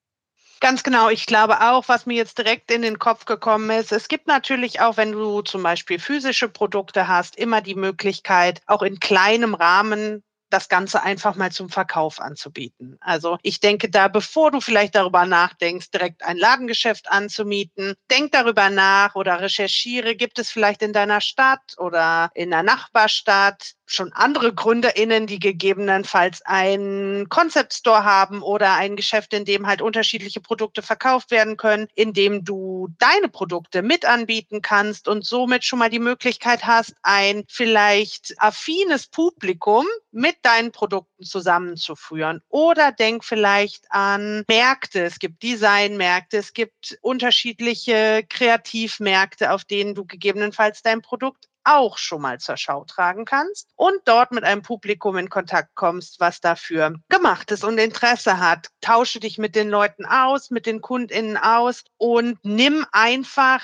Ganz 0.62 0.84
genau. 0.84 1.08
Ich 1.10 1.26
glaube 1.26 1.60
auch, 1.60 1.88
was 1.88 2.06
mir 2.06 2.14
jetzt 2.14 2.38
direkt 2.38 2.70
in 2.70 2.82
den 2.82 3.00
Kopf 3.00 3.24
gekommen 3.24 3.68
ist, 3.70 3.90
es 3.90 4.06
gibt 4.06 4.28
natürlich 4.28 4.80
auch, 4.80 4.96
wenn 4.96 5.10
du 5.10 5.42
zum 5.42 5.60
Beispiel 5.64 5.98
physische 5.98 6.48
Produkte 6.48 7.08
hast, 7.08 7.34
immer 7.34 7.60
die 7.60 7.74
Möglichkeit, 7.74 8.62
auch 8.66 8.82
in 8.82 9.00
kleinem 9.00 9.54
Rahmen 9.54 10.22
das 10.50 10.68
Ganze 10.68 11.02
einfach 11.02 11.34
mal 11.34 11.50
zum 11.50 11.68
Verkauf 11.68 12.20
anzubieten. 12.20 12.96
Also 13.00 13.38
ich 13.42 13.58
denke 13.58 13.90
da, 13.90 14.06
bevor 14.06 14.52
du 14.52 14.60
vielleicht 14.60 14.94
darüber 14.94 15.24
nachdenkst, 15.26 15.90
direkt 15.90 16.22
ein 16.22 16.36
Ladengeschäft 16.36 17.10
anzumieten, 17.10 17.94
denk 18.10 18.30
darüber 18.30 18.70
nach 18.70 19.16
oder 19.16 19.40
recherchiere, 19.40 20.14
gibt 20.14 20.38
es 20.38 20.50
vielleicht 20.50 20.82
in 20.82 20.92
deiner 20.92 21.20
Stadt 21.20 21.74
oder 21.78 22.30
in 22.34 22.50
der 22.50 22.62
Nachbarstadt 22.62 23.72
schon 23.94 24.12
andere 24.12 24.54
GründerInnen, 24.54 25.26
die 25.26 25.38
gegebenenfalls 25.38 26.42
einen 26.42 27.28
Concept 27.28 27.74
Store 27.74 28.04
haben 28.04 28.42
oder 28.42 28.74
ein 28.74 28.96
Geschäft, 28.96 29.32
in 29.32 29.44
dem 29.44 29.66
halt 29.66 29.82
unterschiedliche 29.82 30.40
Produkte 30.40 30.82
verkauft 30.82 31.30
werden 31.30 31.56
können, 31.56 31.88
in 31.94 32.12
dem 32.12 32.44
du 32.44 32.88
deine 32.98 33.28
Produkte 33.28 33.82
mit 33.82 34.04
anbieten 34.04 34.62
kannst 34.62 35.08
und 35.08 35.24
somit 35.24 35.64
schon 35.64 35.78
mal 35.78 35.90
die 35.90 35.98
Möglichkeit 35.98 36.64
hast, 36.64 36.94
ein 37.02 37.44
vielleicht 37.48 38.34
affines 38.38 39.06
Publikum 39.06 39.86
mit 40.10 40.36
deinen 40.42 40.72
Produkten 40.72 41.24
zusammenzuführen. 41.24 42.42
Oder 42.48 42.92
denk 42.92 43.24
vielleicht 43.24 43.86
an 43.90 44.44
Märkte. 44.48 45.04
Es 45.04 45.18
gibt 45.18 45.42
Designmärkte, 45.42 46.36
es 46.38 46.52
gibt 46.52 46.98
unterschiedliche 47.00 48.24
Kreativmärkte, 48.28 49.52
auf 49.52 49.64
denen 49.64 49.94
du 49.94 50.04
gegebenenfalls 50.04 50.82
dein 50.82 51.02
Produkt 51.02 51.48
auch 51.64 51.98
schon 51.98 52.22
mal 52.22 52.38
zur 52.38 52.56
Schau 52.56 52.84
tragen 52.84 53.24
kannst 53.24 53.70
und 53.76 54.00
dort 54.04 54.32
mit 54.32 54.44
einem 54.44 54.62
Publikum 54.62 55.16
in 55.16 55.28
Kontakt 55.28 55.74
kommst, 55.74 56.20
was 56.20 56.40
dafür 56.40 56.94
gemacht 57.08 57.50
ist 57.50 57.64
und 57.64 57.78
Interesse 57.78 58.38
hat. 58.38 58.68
Tausche 58.80 59.20
dich 59.20 59.38
mit 59.38 59.54
den 59.54 59.68
Leuten 59.68 60.04
aus, 60.04 60.50
mit 60.50 60.66
den 60.66 60.80
KundInnen 60.80 61.36
aus 61.36 61.84
und 61.98 62.38
nimm 62.42 62.84
einfach 62.92 63.62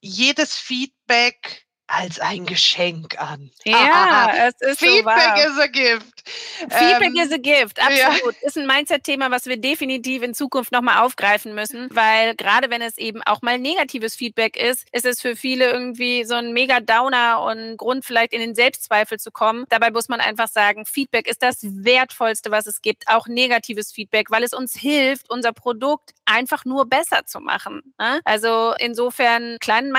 jedes 0.00 0.54
Feedback 0.54 1.65
als 1.88 2.18
ein 2.18 2.46
Geschenk 2.46 3.20
an. 3.20 3.50
Ja, 3.64 4.48
es 4.48 4.54
ist 4.60 4.80
Feedback 4.80 5.36
so 5.36 5.50
is 5.50 5.58
a 5.58 5.66
gift. 5.66 6.28
Feedback 6.58 7.14
ähm, 7.14 7.16
is 7.16 7.32
a 7.32 7.36
gift, 7.36 7.80
absolut. 7.80 8.34
Ja. 8.34 8.48
Ist 8.48 8.58
ein 8.58 8.66
Mindset-Thema, 8.66 9.30
was 9.30 9.46
wir 9.46 9.56
definitiv 9.56 10.22
in 10.22 10.34
Zukunft 10.34 10.72
nochmal 10.72 11.04
aufgreifen 11.04 11.54
müssen, 11.54 11.88
weil 11.92 12.34
gerade 12.34 12.70
wenn 12.70 12.82
es 12.82 12.98
eben 12.98 13.22
auch 13.22 13.42
mal 13.42 13.58
negatives 13.58 14.16
Feedback 14.16 14.56
ist, 14.56 14.86
ist 14.90 15.06
es 15.06 15.20
für 15.20 15.36
viele 15.36 15.70
irgendwie 15.70 16.24
so 16.24 16.34
ein 16.34 16.52
mega 16.52 16.80
Downer 16.80 17.42
und 17.42 17.76
Grund 17.76 18.04
vielleicht 18.04 18.32
in 18.32 18.40
den 18.40 18.56
Selbstzweifel 18.56 19.20
zu 19.20 19.30
kommen. 19.30 19.64
Dabei 19.68 19.90
muss 19.90 20.08
man 20.08 20.20
einfach 20.20 20.48
sagen, 20.48 20.86
Feedback 20.86 21.28
ist 21.28 21.42
das 21.42 21.58
Wertvollste, 21.62 22.50
was 22.50 22.66
es 22.66 22.82
gibt, 22.82 23.06
auch 23.06 23.28
negatives 23.28 23.92
Feedback, 23.92 24.30
weil 24.30 24.42
es 24.42 24.52
uns 24.52 24.74
hilft, 24.74 25.30
unser 25.30 25.52
Produkt 25.52 26.14
einfach 26.24 26.64
nur 26.64 26.86
besser 26.86 27.24
zu 27.26 27.38
machen. 27.38 27.94
Ne? 27.98 28.20
Also 28.24 28.74
insofern 28.78 29.58
kleinen 29.60 29.92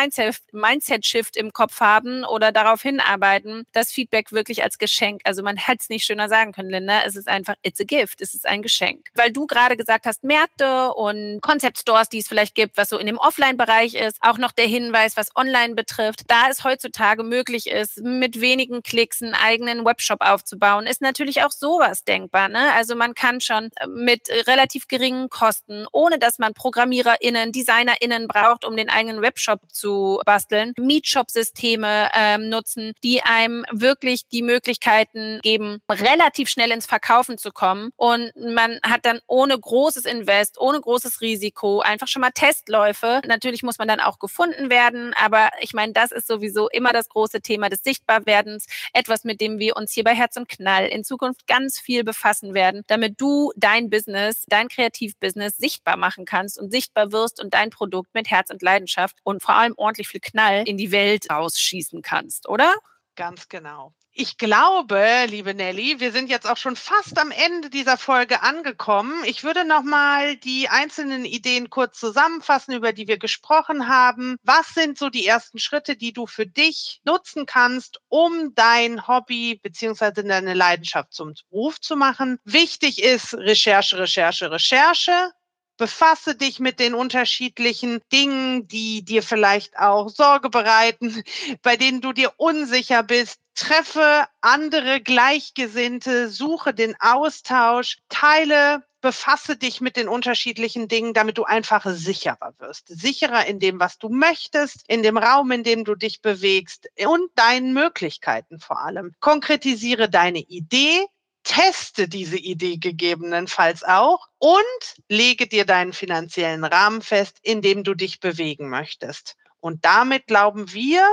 Mindset-Shift 0.51 1.37
im 1.37 1.53
Kopf 1.53 1.76
haben 1.79 2.23
oder 2.23 2.51
darauf 2.51 2.81
hinarbeiten, 2.81 3.65
das 3.71 3.91
Feedback 3.91 4.31
wirklich 4.31 4.63
als 4.63 4.77
Geschenk. 4.77 5.21
Also 5.23 5.43
man 5.43 5.57
hätte 5.57 5.79
es 5.81 5.89
nicht 5.89 6.05
schöner 6.05 6.29
sagen 6.29 6.51
können, 6.51 6.69
Linda. 6.69 7.01
Es 7.05 7.15
ist 7.15 7.27
einfach, 7.27 7.55
it's 7.63 7.79
a 7.79 7.83
gift. 7.83 8.21
Es 8.21 8.33
ist 8.33 8.47
ein 8.47 8.61
Geschenk. 8.61 9.07
Weil 9.15 9.31
du 9.31 9.47
gerade 9.47 9.77
gesagt 9.77 10.05
hast, 10.05 10.23
Märkte 10.23 10.93
und 10.93 11.41
Concept 11.41 11.77
Stores, 11.79 12.09
die 12.09 12.19
es 12.19 12.27
vielleicht 12.27 12.55
gibt, 12.55 12.77
was 12.77 12.89
so 12.89 12.97
in 12.97 13.07
dem 13.07 13.17
Offline-Bereich 13.17 13.95
ist. 13.95 14.17
Auch 14.21 14.37
noch 14.37 14.51
der 14.51 14.67
Hinweis, 14.67 15.17
was 15.17 15.35
online 15.35 15.75
betrifft. 15.75 16.21
Da 16.27 16.49
es 16.49 16.63
heutzutage 16.63 17.23
möglich 17.23 17.67
ist, 17.67 17.99
mit 18.01 18.41
wenigen 18.41 18.83
Klicks 18.83 19.21
einen 19.21 19.33
eigenen 19.33 19.85
Webshop 19.85 20.21
aufzubauen, 20.21 20.87
ist 20.87 21.01
natürlich 21.01 21.43
auch 21.43 21.51
sowas 21.51 22.03
denkbar. 22.03 22.49
Ne? 22.49 22.73
Also 22.73 22.95
man 22.95 23.13
kann 23.13 23.41
schon 23.41 23.69
mit 23.87 24.29
relativ 24.47 24.87
geringen 24.87 25.29
Kosten, 25.29 25.85
ohne 25.91 26.19
dass 26.19 26.39
man 26.39 26.53
ProgrammiererInnen, 26.53 27.51
DesignerInnen 27.51 28.27
braucht, 28.27 28.65
um 28.65 28.75
den 28.75 28.89
eigenen 28.89 29.21
Webshop 29.21 29.61
zu 29.71 30.21
basteln, 30.25 30.73
Meetshop-System 30.77 31.66
Systeme 31.67 32.09
ähm, 32.13 32.49
nutzen, 32.49 32.93
die 33.03 33.21
einem 33.21 33.65
wirklich 33.71 34.27
die 34.29 34.41
Möglichkeiten 34.41 35.39
geben, 35.43 35.79
relativ 35.89 36.49
schnell 36.49 36.71
ins 36.71 36.85
Verkaufen 36.85 37.37
zu 37.37 37.51
kommen. 37.51 37.89
Und 37.97 38.31
man 38.35 38.79
hat 38.83 39.05
dann 39.05 39.19
ohne 39.27 39.57
großes 39.59 40.05
Invest, 40.05 40.59
ohne 40.59 40.79
großes 40.79 41.21
Risiko 41.21 41.81
einfach 41.81 42.07
schon 42.07 42.21
mal 42.21 42.31
Testläufe. 42.31 43.21
Natürlich 43.27 43.63
muss 43.63 43.79
man 43.79 43.87
dann 43.87 43.99
auch 43.99 44.19
gefunden 44.19 44.69
werden, 44.69 45.13
aber 45.21 45.49
ich 45.59 45.73
meine, 45.73 45.93
das 45.93 46.11
ist 46.11 46.27
sowieso 46.27 46.69
immer 46.69 46.93
das 46.93 47.09
große 47.09 47.41
Thema 47.41 47.69
des 47.69 47.83
Sichtbarwerdens. 47.83 48.65
Etwas, 48.93 49.23
mit 49.23 49.41
dem 49.41 49.59
wir 49.59 49.75
uns 49.75 49.91
hier 49.91 50.03
bei 50.03 50.15
Herz 50.15 50.37
und 50.37 50.47
Knall 50.47 50.87
in 50.87 51.03
Zukunft 51.03 51.47
ganz 51.47 51.79
viel 51.79 52.03
befassen 52.03 52.53
werden, 52.53 52.83
damit 52.87 53.19
du 53.19 53.51
dein 53.57 53.89
Business, 53.89 54.45
dein 54.47 54.69
Kreativbusiness 54.69 55.57
sichtbar 55.57 55.97
machen 55.97 56.25
kannst 56.25 56.59
und 56.59 56.71
sichtbar 56.71 57.11
wirst 57.11 57.41
und 57.41 57.53
dein 57.53 57.69
Produkt 57.69 58.13
mit 58.13 58.29
Herz 58.29 58.49
und 58.49 58.61
Leidenschaft 58.61 59.17
und 59.23 59.43
vor 59.43 59.55
allem 59.55 59.73
ordentlich 59.75 60.07
viel 60.07 60.21
Knall 60.21 60.63
in 60.65 60.77
die 60.77 60.91
Welt 60.91 61.29
rausschießen 61.57 62.01
kannst, 62.01 62.47
oder? 62.47 62.75
Ganz 63.15 63.49
genau. 63.49 63.93
Ich 64.19 64.37
glaube, 64.37 65.25
liebe 65.27 65.53
Nelly, 65.53 65.99
wir 65.99 66.11
sind 66.11 66.29
jetzt 66.29 66.47
auch 66.47 66.57
schon 66.57 66.75
fast 66.75 67.19
am 67.19 67.29
Ende 67.29 67.69
dieser 67.69 67.97
Folge 67.97 68.41
angekommen. 68.41 69.23
Ich 69.25 69.43
würde 69.43 69.63
noch 69.63 69.83
mal 69.83 70.37
die 70.37 70.69
einzelnen 70.69 71.23
Ideen 71.23 71.69
kurz 71.69 71.99
zusammenfassen, 71.99 72.73
über 72.73 72.93
die 72.93 73.07
wir 73.07 73.19
gesprochen 73.19 73.87
haben. 73.87 74.37
Was 74.43 74.69
sind 74.69 74.97
so 74.97 75.09
die 75.09 75.25
ersten 75.25 75.59
Schritte, 75.59 75.95
die 75.95 76.13
du 76.13 76.25
für 76.25 76.47
dich 76.47 76.99
nutzen 77.05 77.45
kannst, 77.45 77.99
um 78.07 78.53
dein 78.55 79.07
Hobby 79.07 79.59
beziehungsweise 79.61 80.23
deine 80.23 80.55
Leidenschaft 80.55 81.13
zum 81.13 81.33
Beruf 81.51 81.79
zu 81.79 81.95
machen? 81.95 82.39
Wichtig 82.43 83.03
ist 83.03 83.35
Recherche, 83.35 83.99
Recherche, 83.99 84.49
Recherche. 84.49 85.31
Befasse 85.77 86.35
dich 86.35 86.59
mit 86.59 86.79
den 86.79 86.93
unterschiedlichen 86.93 88.01
Dingen, 88.11 88.67
die 88.67 89.05
dir 89.05 89.23
vielleicht 89.23 89.77
auch 89.77 90.09
Sorge 90.09 90.49
bereiten, 90.49 91.23
bei 91.61 91.77
denen 91.77 92.01
du 92.01 92.13
dir 92.13 92.33
unsicher 92.37 93.03
bist. 93.03 93.39
Treffe 93.55 94.27
andere 94.41 95.01
Gleichgesinnte, 95.01 96.29
suche 96.29 96.73
den 96.73 96.95
Austausch, 96.99 97.97
teile 98.07 98.83
befasse 99.01 99.55
dich 99.55 99.79
mit 99.79 99.95
den 99.95 100.09
unterschiedlichen 100.09 100.87
Dingen, 100.87 101.13
damit 101.13 101.37
du 101.37 101.43
einfach 101.43 101.85
sicherer 101.85 102.53
wirst. 102.57 102.87
Sicherer 102.87 103.45
in 103.45 103.59
dem, 103.59 103.79
was 103.79 103.97
du 103.97 104.09
möchtest, 104.09 104.83
in 104.87 105.03
dem 105.03 105.17
Raum, 105.17 105.51
in 105.51 105.63
dem 105.63 105.85
du 105.85 105.95
dich 105.95 106.21
bewegst 106.21 106.89
und 107.05 107.29
deinen 107.35 107.73
Möglichkeiten 107.73 108.59
vor 108.59 108.81
allem. 108.81 109.13
Konkretisiere 109.19 110.09
deine 110.09 110.39
Idee, 110.39 111.05
teste 111.47 112.09
diese 112.09 112.37
Idee 112.37 112.77
gegebenenfalls 112.77 113.83
auch 113.83 114.27
und 114.37 114.95
lege 115.07 115.47
dir 115.47 115.65
deinen 115.65 115.93
finanziellen 115.93 116.65
Rahmen 116.65 117.01
fest, 117.01 117.39
in 117.41 117.61
dem 117.61 117.83
du 117.83 117.93
dich 117.93 118.19
bewegen 118.19 118.69
möchtest. 118.69 119.37
Und 119.59 119.85
damit 119.85 120.27
glauben 120.27 120.73
wir, 120.73 121.03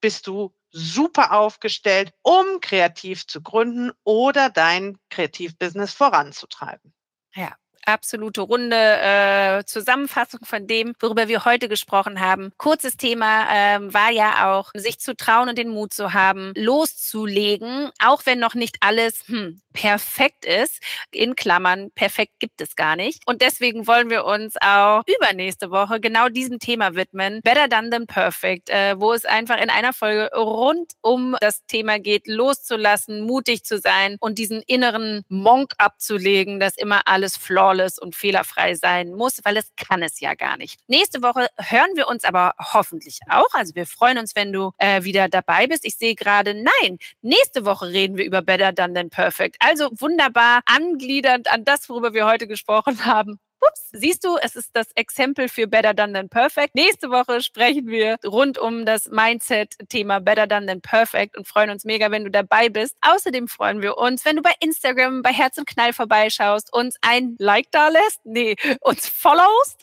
bist 0.00 0.26
du 0.26 0.52
super 0.72 1.32
aufgestellt, 1.32 2.12
um 2.22 2.60
kreativ 2.60 3.26
zu 3.26 3.42
gründen 3.42 3.92
oder 4.02 4.50
dein 4.50 4.98
Kreativbusiness 5.08 5.94
voranzutreiben. 5.94 6.92
Ja, 7.34 7.54
absolute 7.86 8.40
runde 8.40 8.76
äh, 8.76 9.64
Zusammenfassung 9.64 10.40
von 10.44 10.66
dem, 10.66 10.94
worüber 11.00 11.28
wir 11.28 11.44
heute 11.44 11.68
gesprochen 11.68 12.20
haben. 12.20 12.52
Kurzes 12.56 12.96
Thema 12.96 13.46
ähm, 13.52 13.92
war 13.92 14.10
ja 14.10 14.50
auch, 14.52 14.70
sich 14.74 15.00
zu 15.00 15.16
trauen 15.16 15.48
und 15.48 15.58
den 15.58 15.70
Mut 15.70 15.92
zu 15.92 16.12
haben, 16.12 16.52
loszulegen, 16.56 17.90
auch 17.98 18.26
wenn 18.26 18.38
noch 18.38 18.54
nicht 18.54 18.76
alles 18.80 19.24
hm, 19.26 19.60
perfekt 19.72 20.44
ist. 20.44 20.82
In 21.10 21.36
Klammern, 21.36 21.90
perfekt 21.94 22.34
gibt 22.38 22.60
es 22.60 22.76
gar 22.76 22.96
nicht. 22.96 23.22
Und 23.26 23.42
deswegen 23.42 23.86
wollen 23.86 24.10
wir 24.10 24.24
uns 24.24 24.54
auch 24.60 25.02
übernächste 25.06 25.70
Woche 25.70 26.00
genau 26.00 26.28
diesem 26.28 26.58
Thema 26.58 26.94
widmen. 26.94 27.40
Better 27.42 27.68
Done 27.68 27.90
Than 27.90 28.06
Perfect, 28.06 28.70
äh, 28.70 28.98
wo 28.98 29.12
es 29.12 29.24
einfach 29.24 29.60
in 29.60 29.70
einer 29.70 29.92
Folge 29.92 30.30
rund 30.34 30.92
um 31.00 31.36
das 31.40 31.64
Thema 31.66 31.98
geht, 31.98 32.26
loszulassen, 32.26 33.22
mutig 33.22 33.64
zu 33.64 33.78
sein 33.78 34.16
und 34.20 34.38
diesen 34.38 34.62
inneren 34.66 35.24
Monk 35.28 35.72
abzulegen, 35.78 36.60
dass 36.60 36.76
immer 36.76 37.02
alles 37.06 37.36
flawless 37.70 37.98
und 37.98 38.14
fehlerfrei 38.14 38.74
sein 38.74 39.12
muss, 39.12 39.40
weil 39.44 39.56
es 39.56 39.70
kann 39.76 40.02
es 40.02 40.20
ja 40.20 40.34
gar 40.34 40.56
nicht. 40.56 40.78
Nächste 40.88 41.22
Woche 41.22 41.46
hören 41.56 41.90
wir 41.94 42.08
uns 42.08 42.24
aber 42.24 42.54
hoffentlich 42.58 43.18
auch. 43.28 43.52
Also 43.52 43.74
wir 43.74 43.86
freuen 43.86 44.18
uns, 44.18 44.34
wenn 44.34 44.52
du 44.52 44.72
äh, 44.78 45.04
wieder 45.04 45.28
dabei 45.28 45.66
bist. 45.66 45.84
Ich 45.84 45.96
sehe 45.96 46.14
gerade, 46.14 46.54
nein, 46.54 46.98
nächste 47.22 47.64
Woche 47.64 47.88
reden 47.88 48.16
wir 48.16 48.24
über 48.24 48.42
Better 48.42 48.72
Done 48.72 48.94
Than 48.94 49.10
Perfect. 49.10 49.56
Also 49.60 49.90
wunderbar 49.98 50.60
angliedernd 50.66 51.50
an 51.50 51.64
das, 51.64 51.88
worüber 51.88 52.12
wir 52.12 52.26
heute 52.26 52.46
gesprochen 52.46 53.04
haben. 53.04 53.38
Ups, 53.60 53.88
siehst 53.92 54.24
du, 54.24 54.36
es 54.38 54.56
ist 54.56 54.70
das 54.74 54.88
Exempel 54.94 55.48
für 55.48 55.66
Better 55.66 55.94
Done 55.94 56.12
Than 56.12 56.28
Perfect. 56.28 56.74
Nächste 56.74 57.10
Woche 57.10 57.42
sprechen 57.42 57.88
wir 57.88 58.16
rund 58.24 58.58
um 58.58 58.86
das 58.86 59.06
Mindset-Thema 59.06 60.20
Better 60.20 60.46
Done 60.46 60.66
Than 60.66 60.80
Perfect 60.80 61.36
und 61.36 61.46
freuen 61.46 61.70
uns 61.70 61.84
mega, 61.84 62.10
wenn 62.10 62.24
du 62.24 62.30
dabei 62.30 62.68
bist. 62.68 62.96
Außerdem 63.02 63.48
freuen 63.48 63.82
wir 63.82 63.98
uns, 63.98 64.24
wenn 64.24 64.36
du 64.36 64.42
bei 64.42 64.52
Instagram 64.60 65.22
bei 65.22 65.32
Herz 65.32 65.58
und 65.58 65.66
Knall 65.66 65.92
vorbeischaust, 65.92 66.72
uns 66.72 66.96
ein 67.02 67.36
Like 67.38 67.70
da 67.70 67.88
lässt, 67.88 68.20
nee, 68.24 68.56
uns 68.80 69.08
followst 69.08 69.78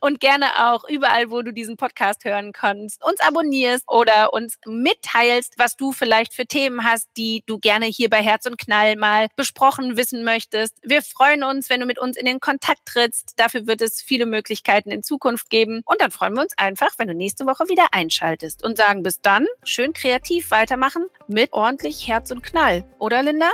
und 0.00 0.20
gerne 0.20 0.70
auch 0.70 0.88
überall, 0.88 1.30
wo 1.30 1.42
du 1.42 1.52
diesen 1.52 1.76
Podcast 1.76 2.24
hören 2.24 2.52
kannst, 2.52 3.04
uns 3.04 3.20
abonnierst 3.20 3.84
oder 3.88 4.32
uns 4.32 4.58
mitteilst, 4.66 5.54
was 5.58 5.76
du 5.76 5.92
vielleicht 5.92 6.34
für 6.34 6.46
Themen 6.46 6.84
hast, 6.84 7.08
die 7.16 7.42
du 7.46 7.58
gerne 7.58 7.86
hier 7.86 8.10
bei 8.10 8.22
Herz 8.22 8.46
und 8.46 8.58
Knall 8.58 8.96
mal 8.96 9.28
besprochen 9.36 9.96
wissen 9.96 10.24
möchtest. 10.24 10.76
Wir 10.82 11.02
freuen 11.02 11.42
uns, 11.42 11.70
wenn 11.70 11.80
du 11.80 11.86
mit 11.86 11.98
uns 11.98 12.16
in 12.16 12.26
den 12.26 12.40
Kontakt 12.40 12.80
trittst. 12.86 13.34
Dafür 13.36 13.66
wird 13.66 13.80
es 13.80 14.02
viele 14.02 14.26
Möglichkeiten 14.26 14.90
in 14.90 15.02
Zukunft 15.02 15.50
geben. 15.50 15.82
Und 15.84 16.00
dann 16.00 16.10
freuen 16.10 16.34
wir 16.34 16.42
uns 16.42 16.56
einfach, 16.56 16.90
wenn 16.98 17.08
du 17.08 17.14
nächste 17.14 17.46
Woche 17.46 17.68
wieder 17.68 17.86
einschaltest 17.92 18.64
und 18.64 18.76
sagen 18.76 19.02
bis 19.02 19.20
dann, 19.20 19.46
schön 19.64 19.92
kreativ 19.92 20.50
weitermachen 20.50 21.06
mit 21.28 21.52
ordentlich 21.52 22.08
Herz 22.08 22.30
und 22.30 22.42
Knall. 22.42 22.84
Oder 22.98 23.22
Linda? 23.22 23.50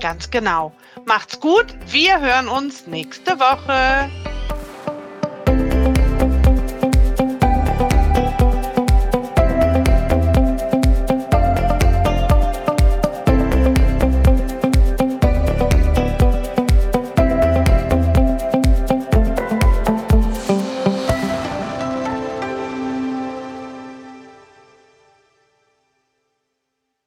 Ganz 0.00 0.30
genau. 0.30 0.72
Macht's 1.06 1.40
gut. 1.40 1.66
Wir 1.86 2.20
hören 2.20 2.48
uns 2.48 2.86
nächste 2.86 3.38
Woche. 3.40 4.08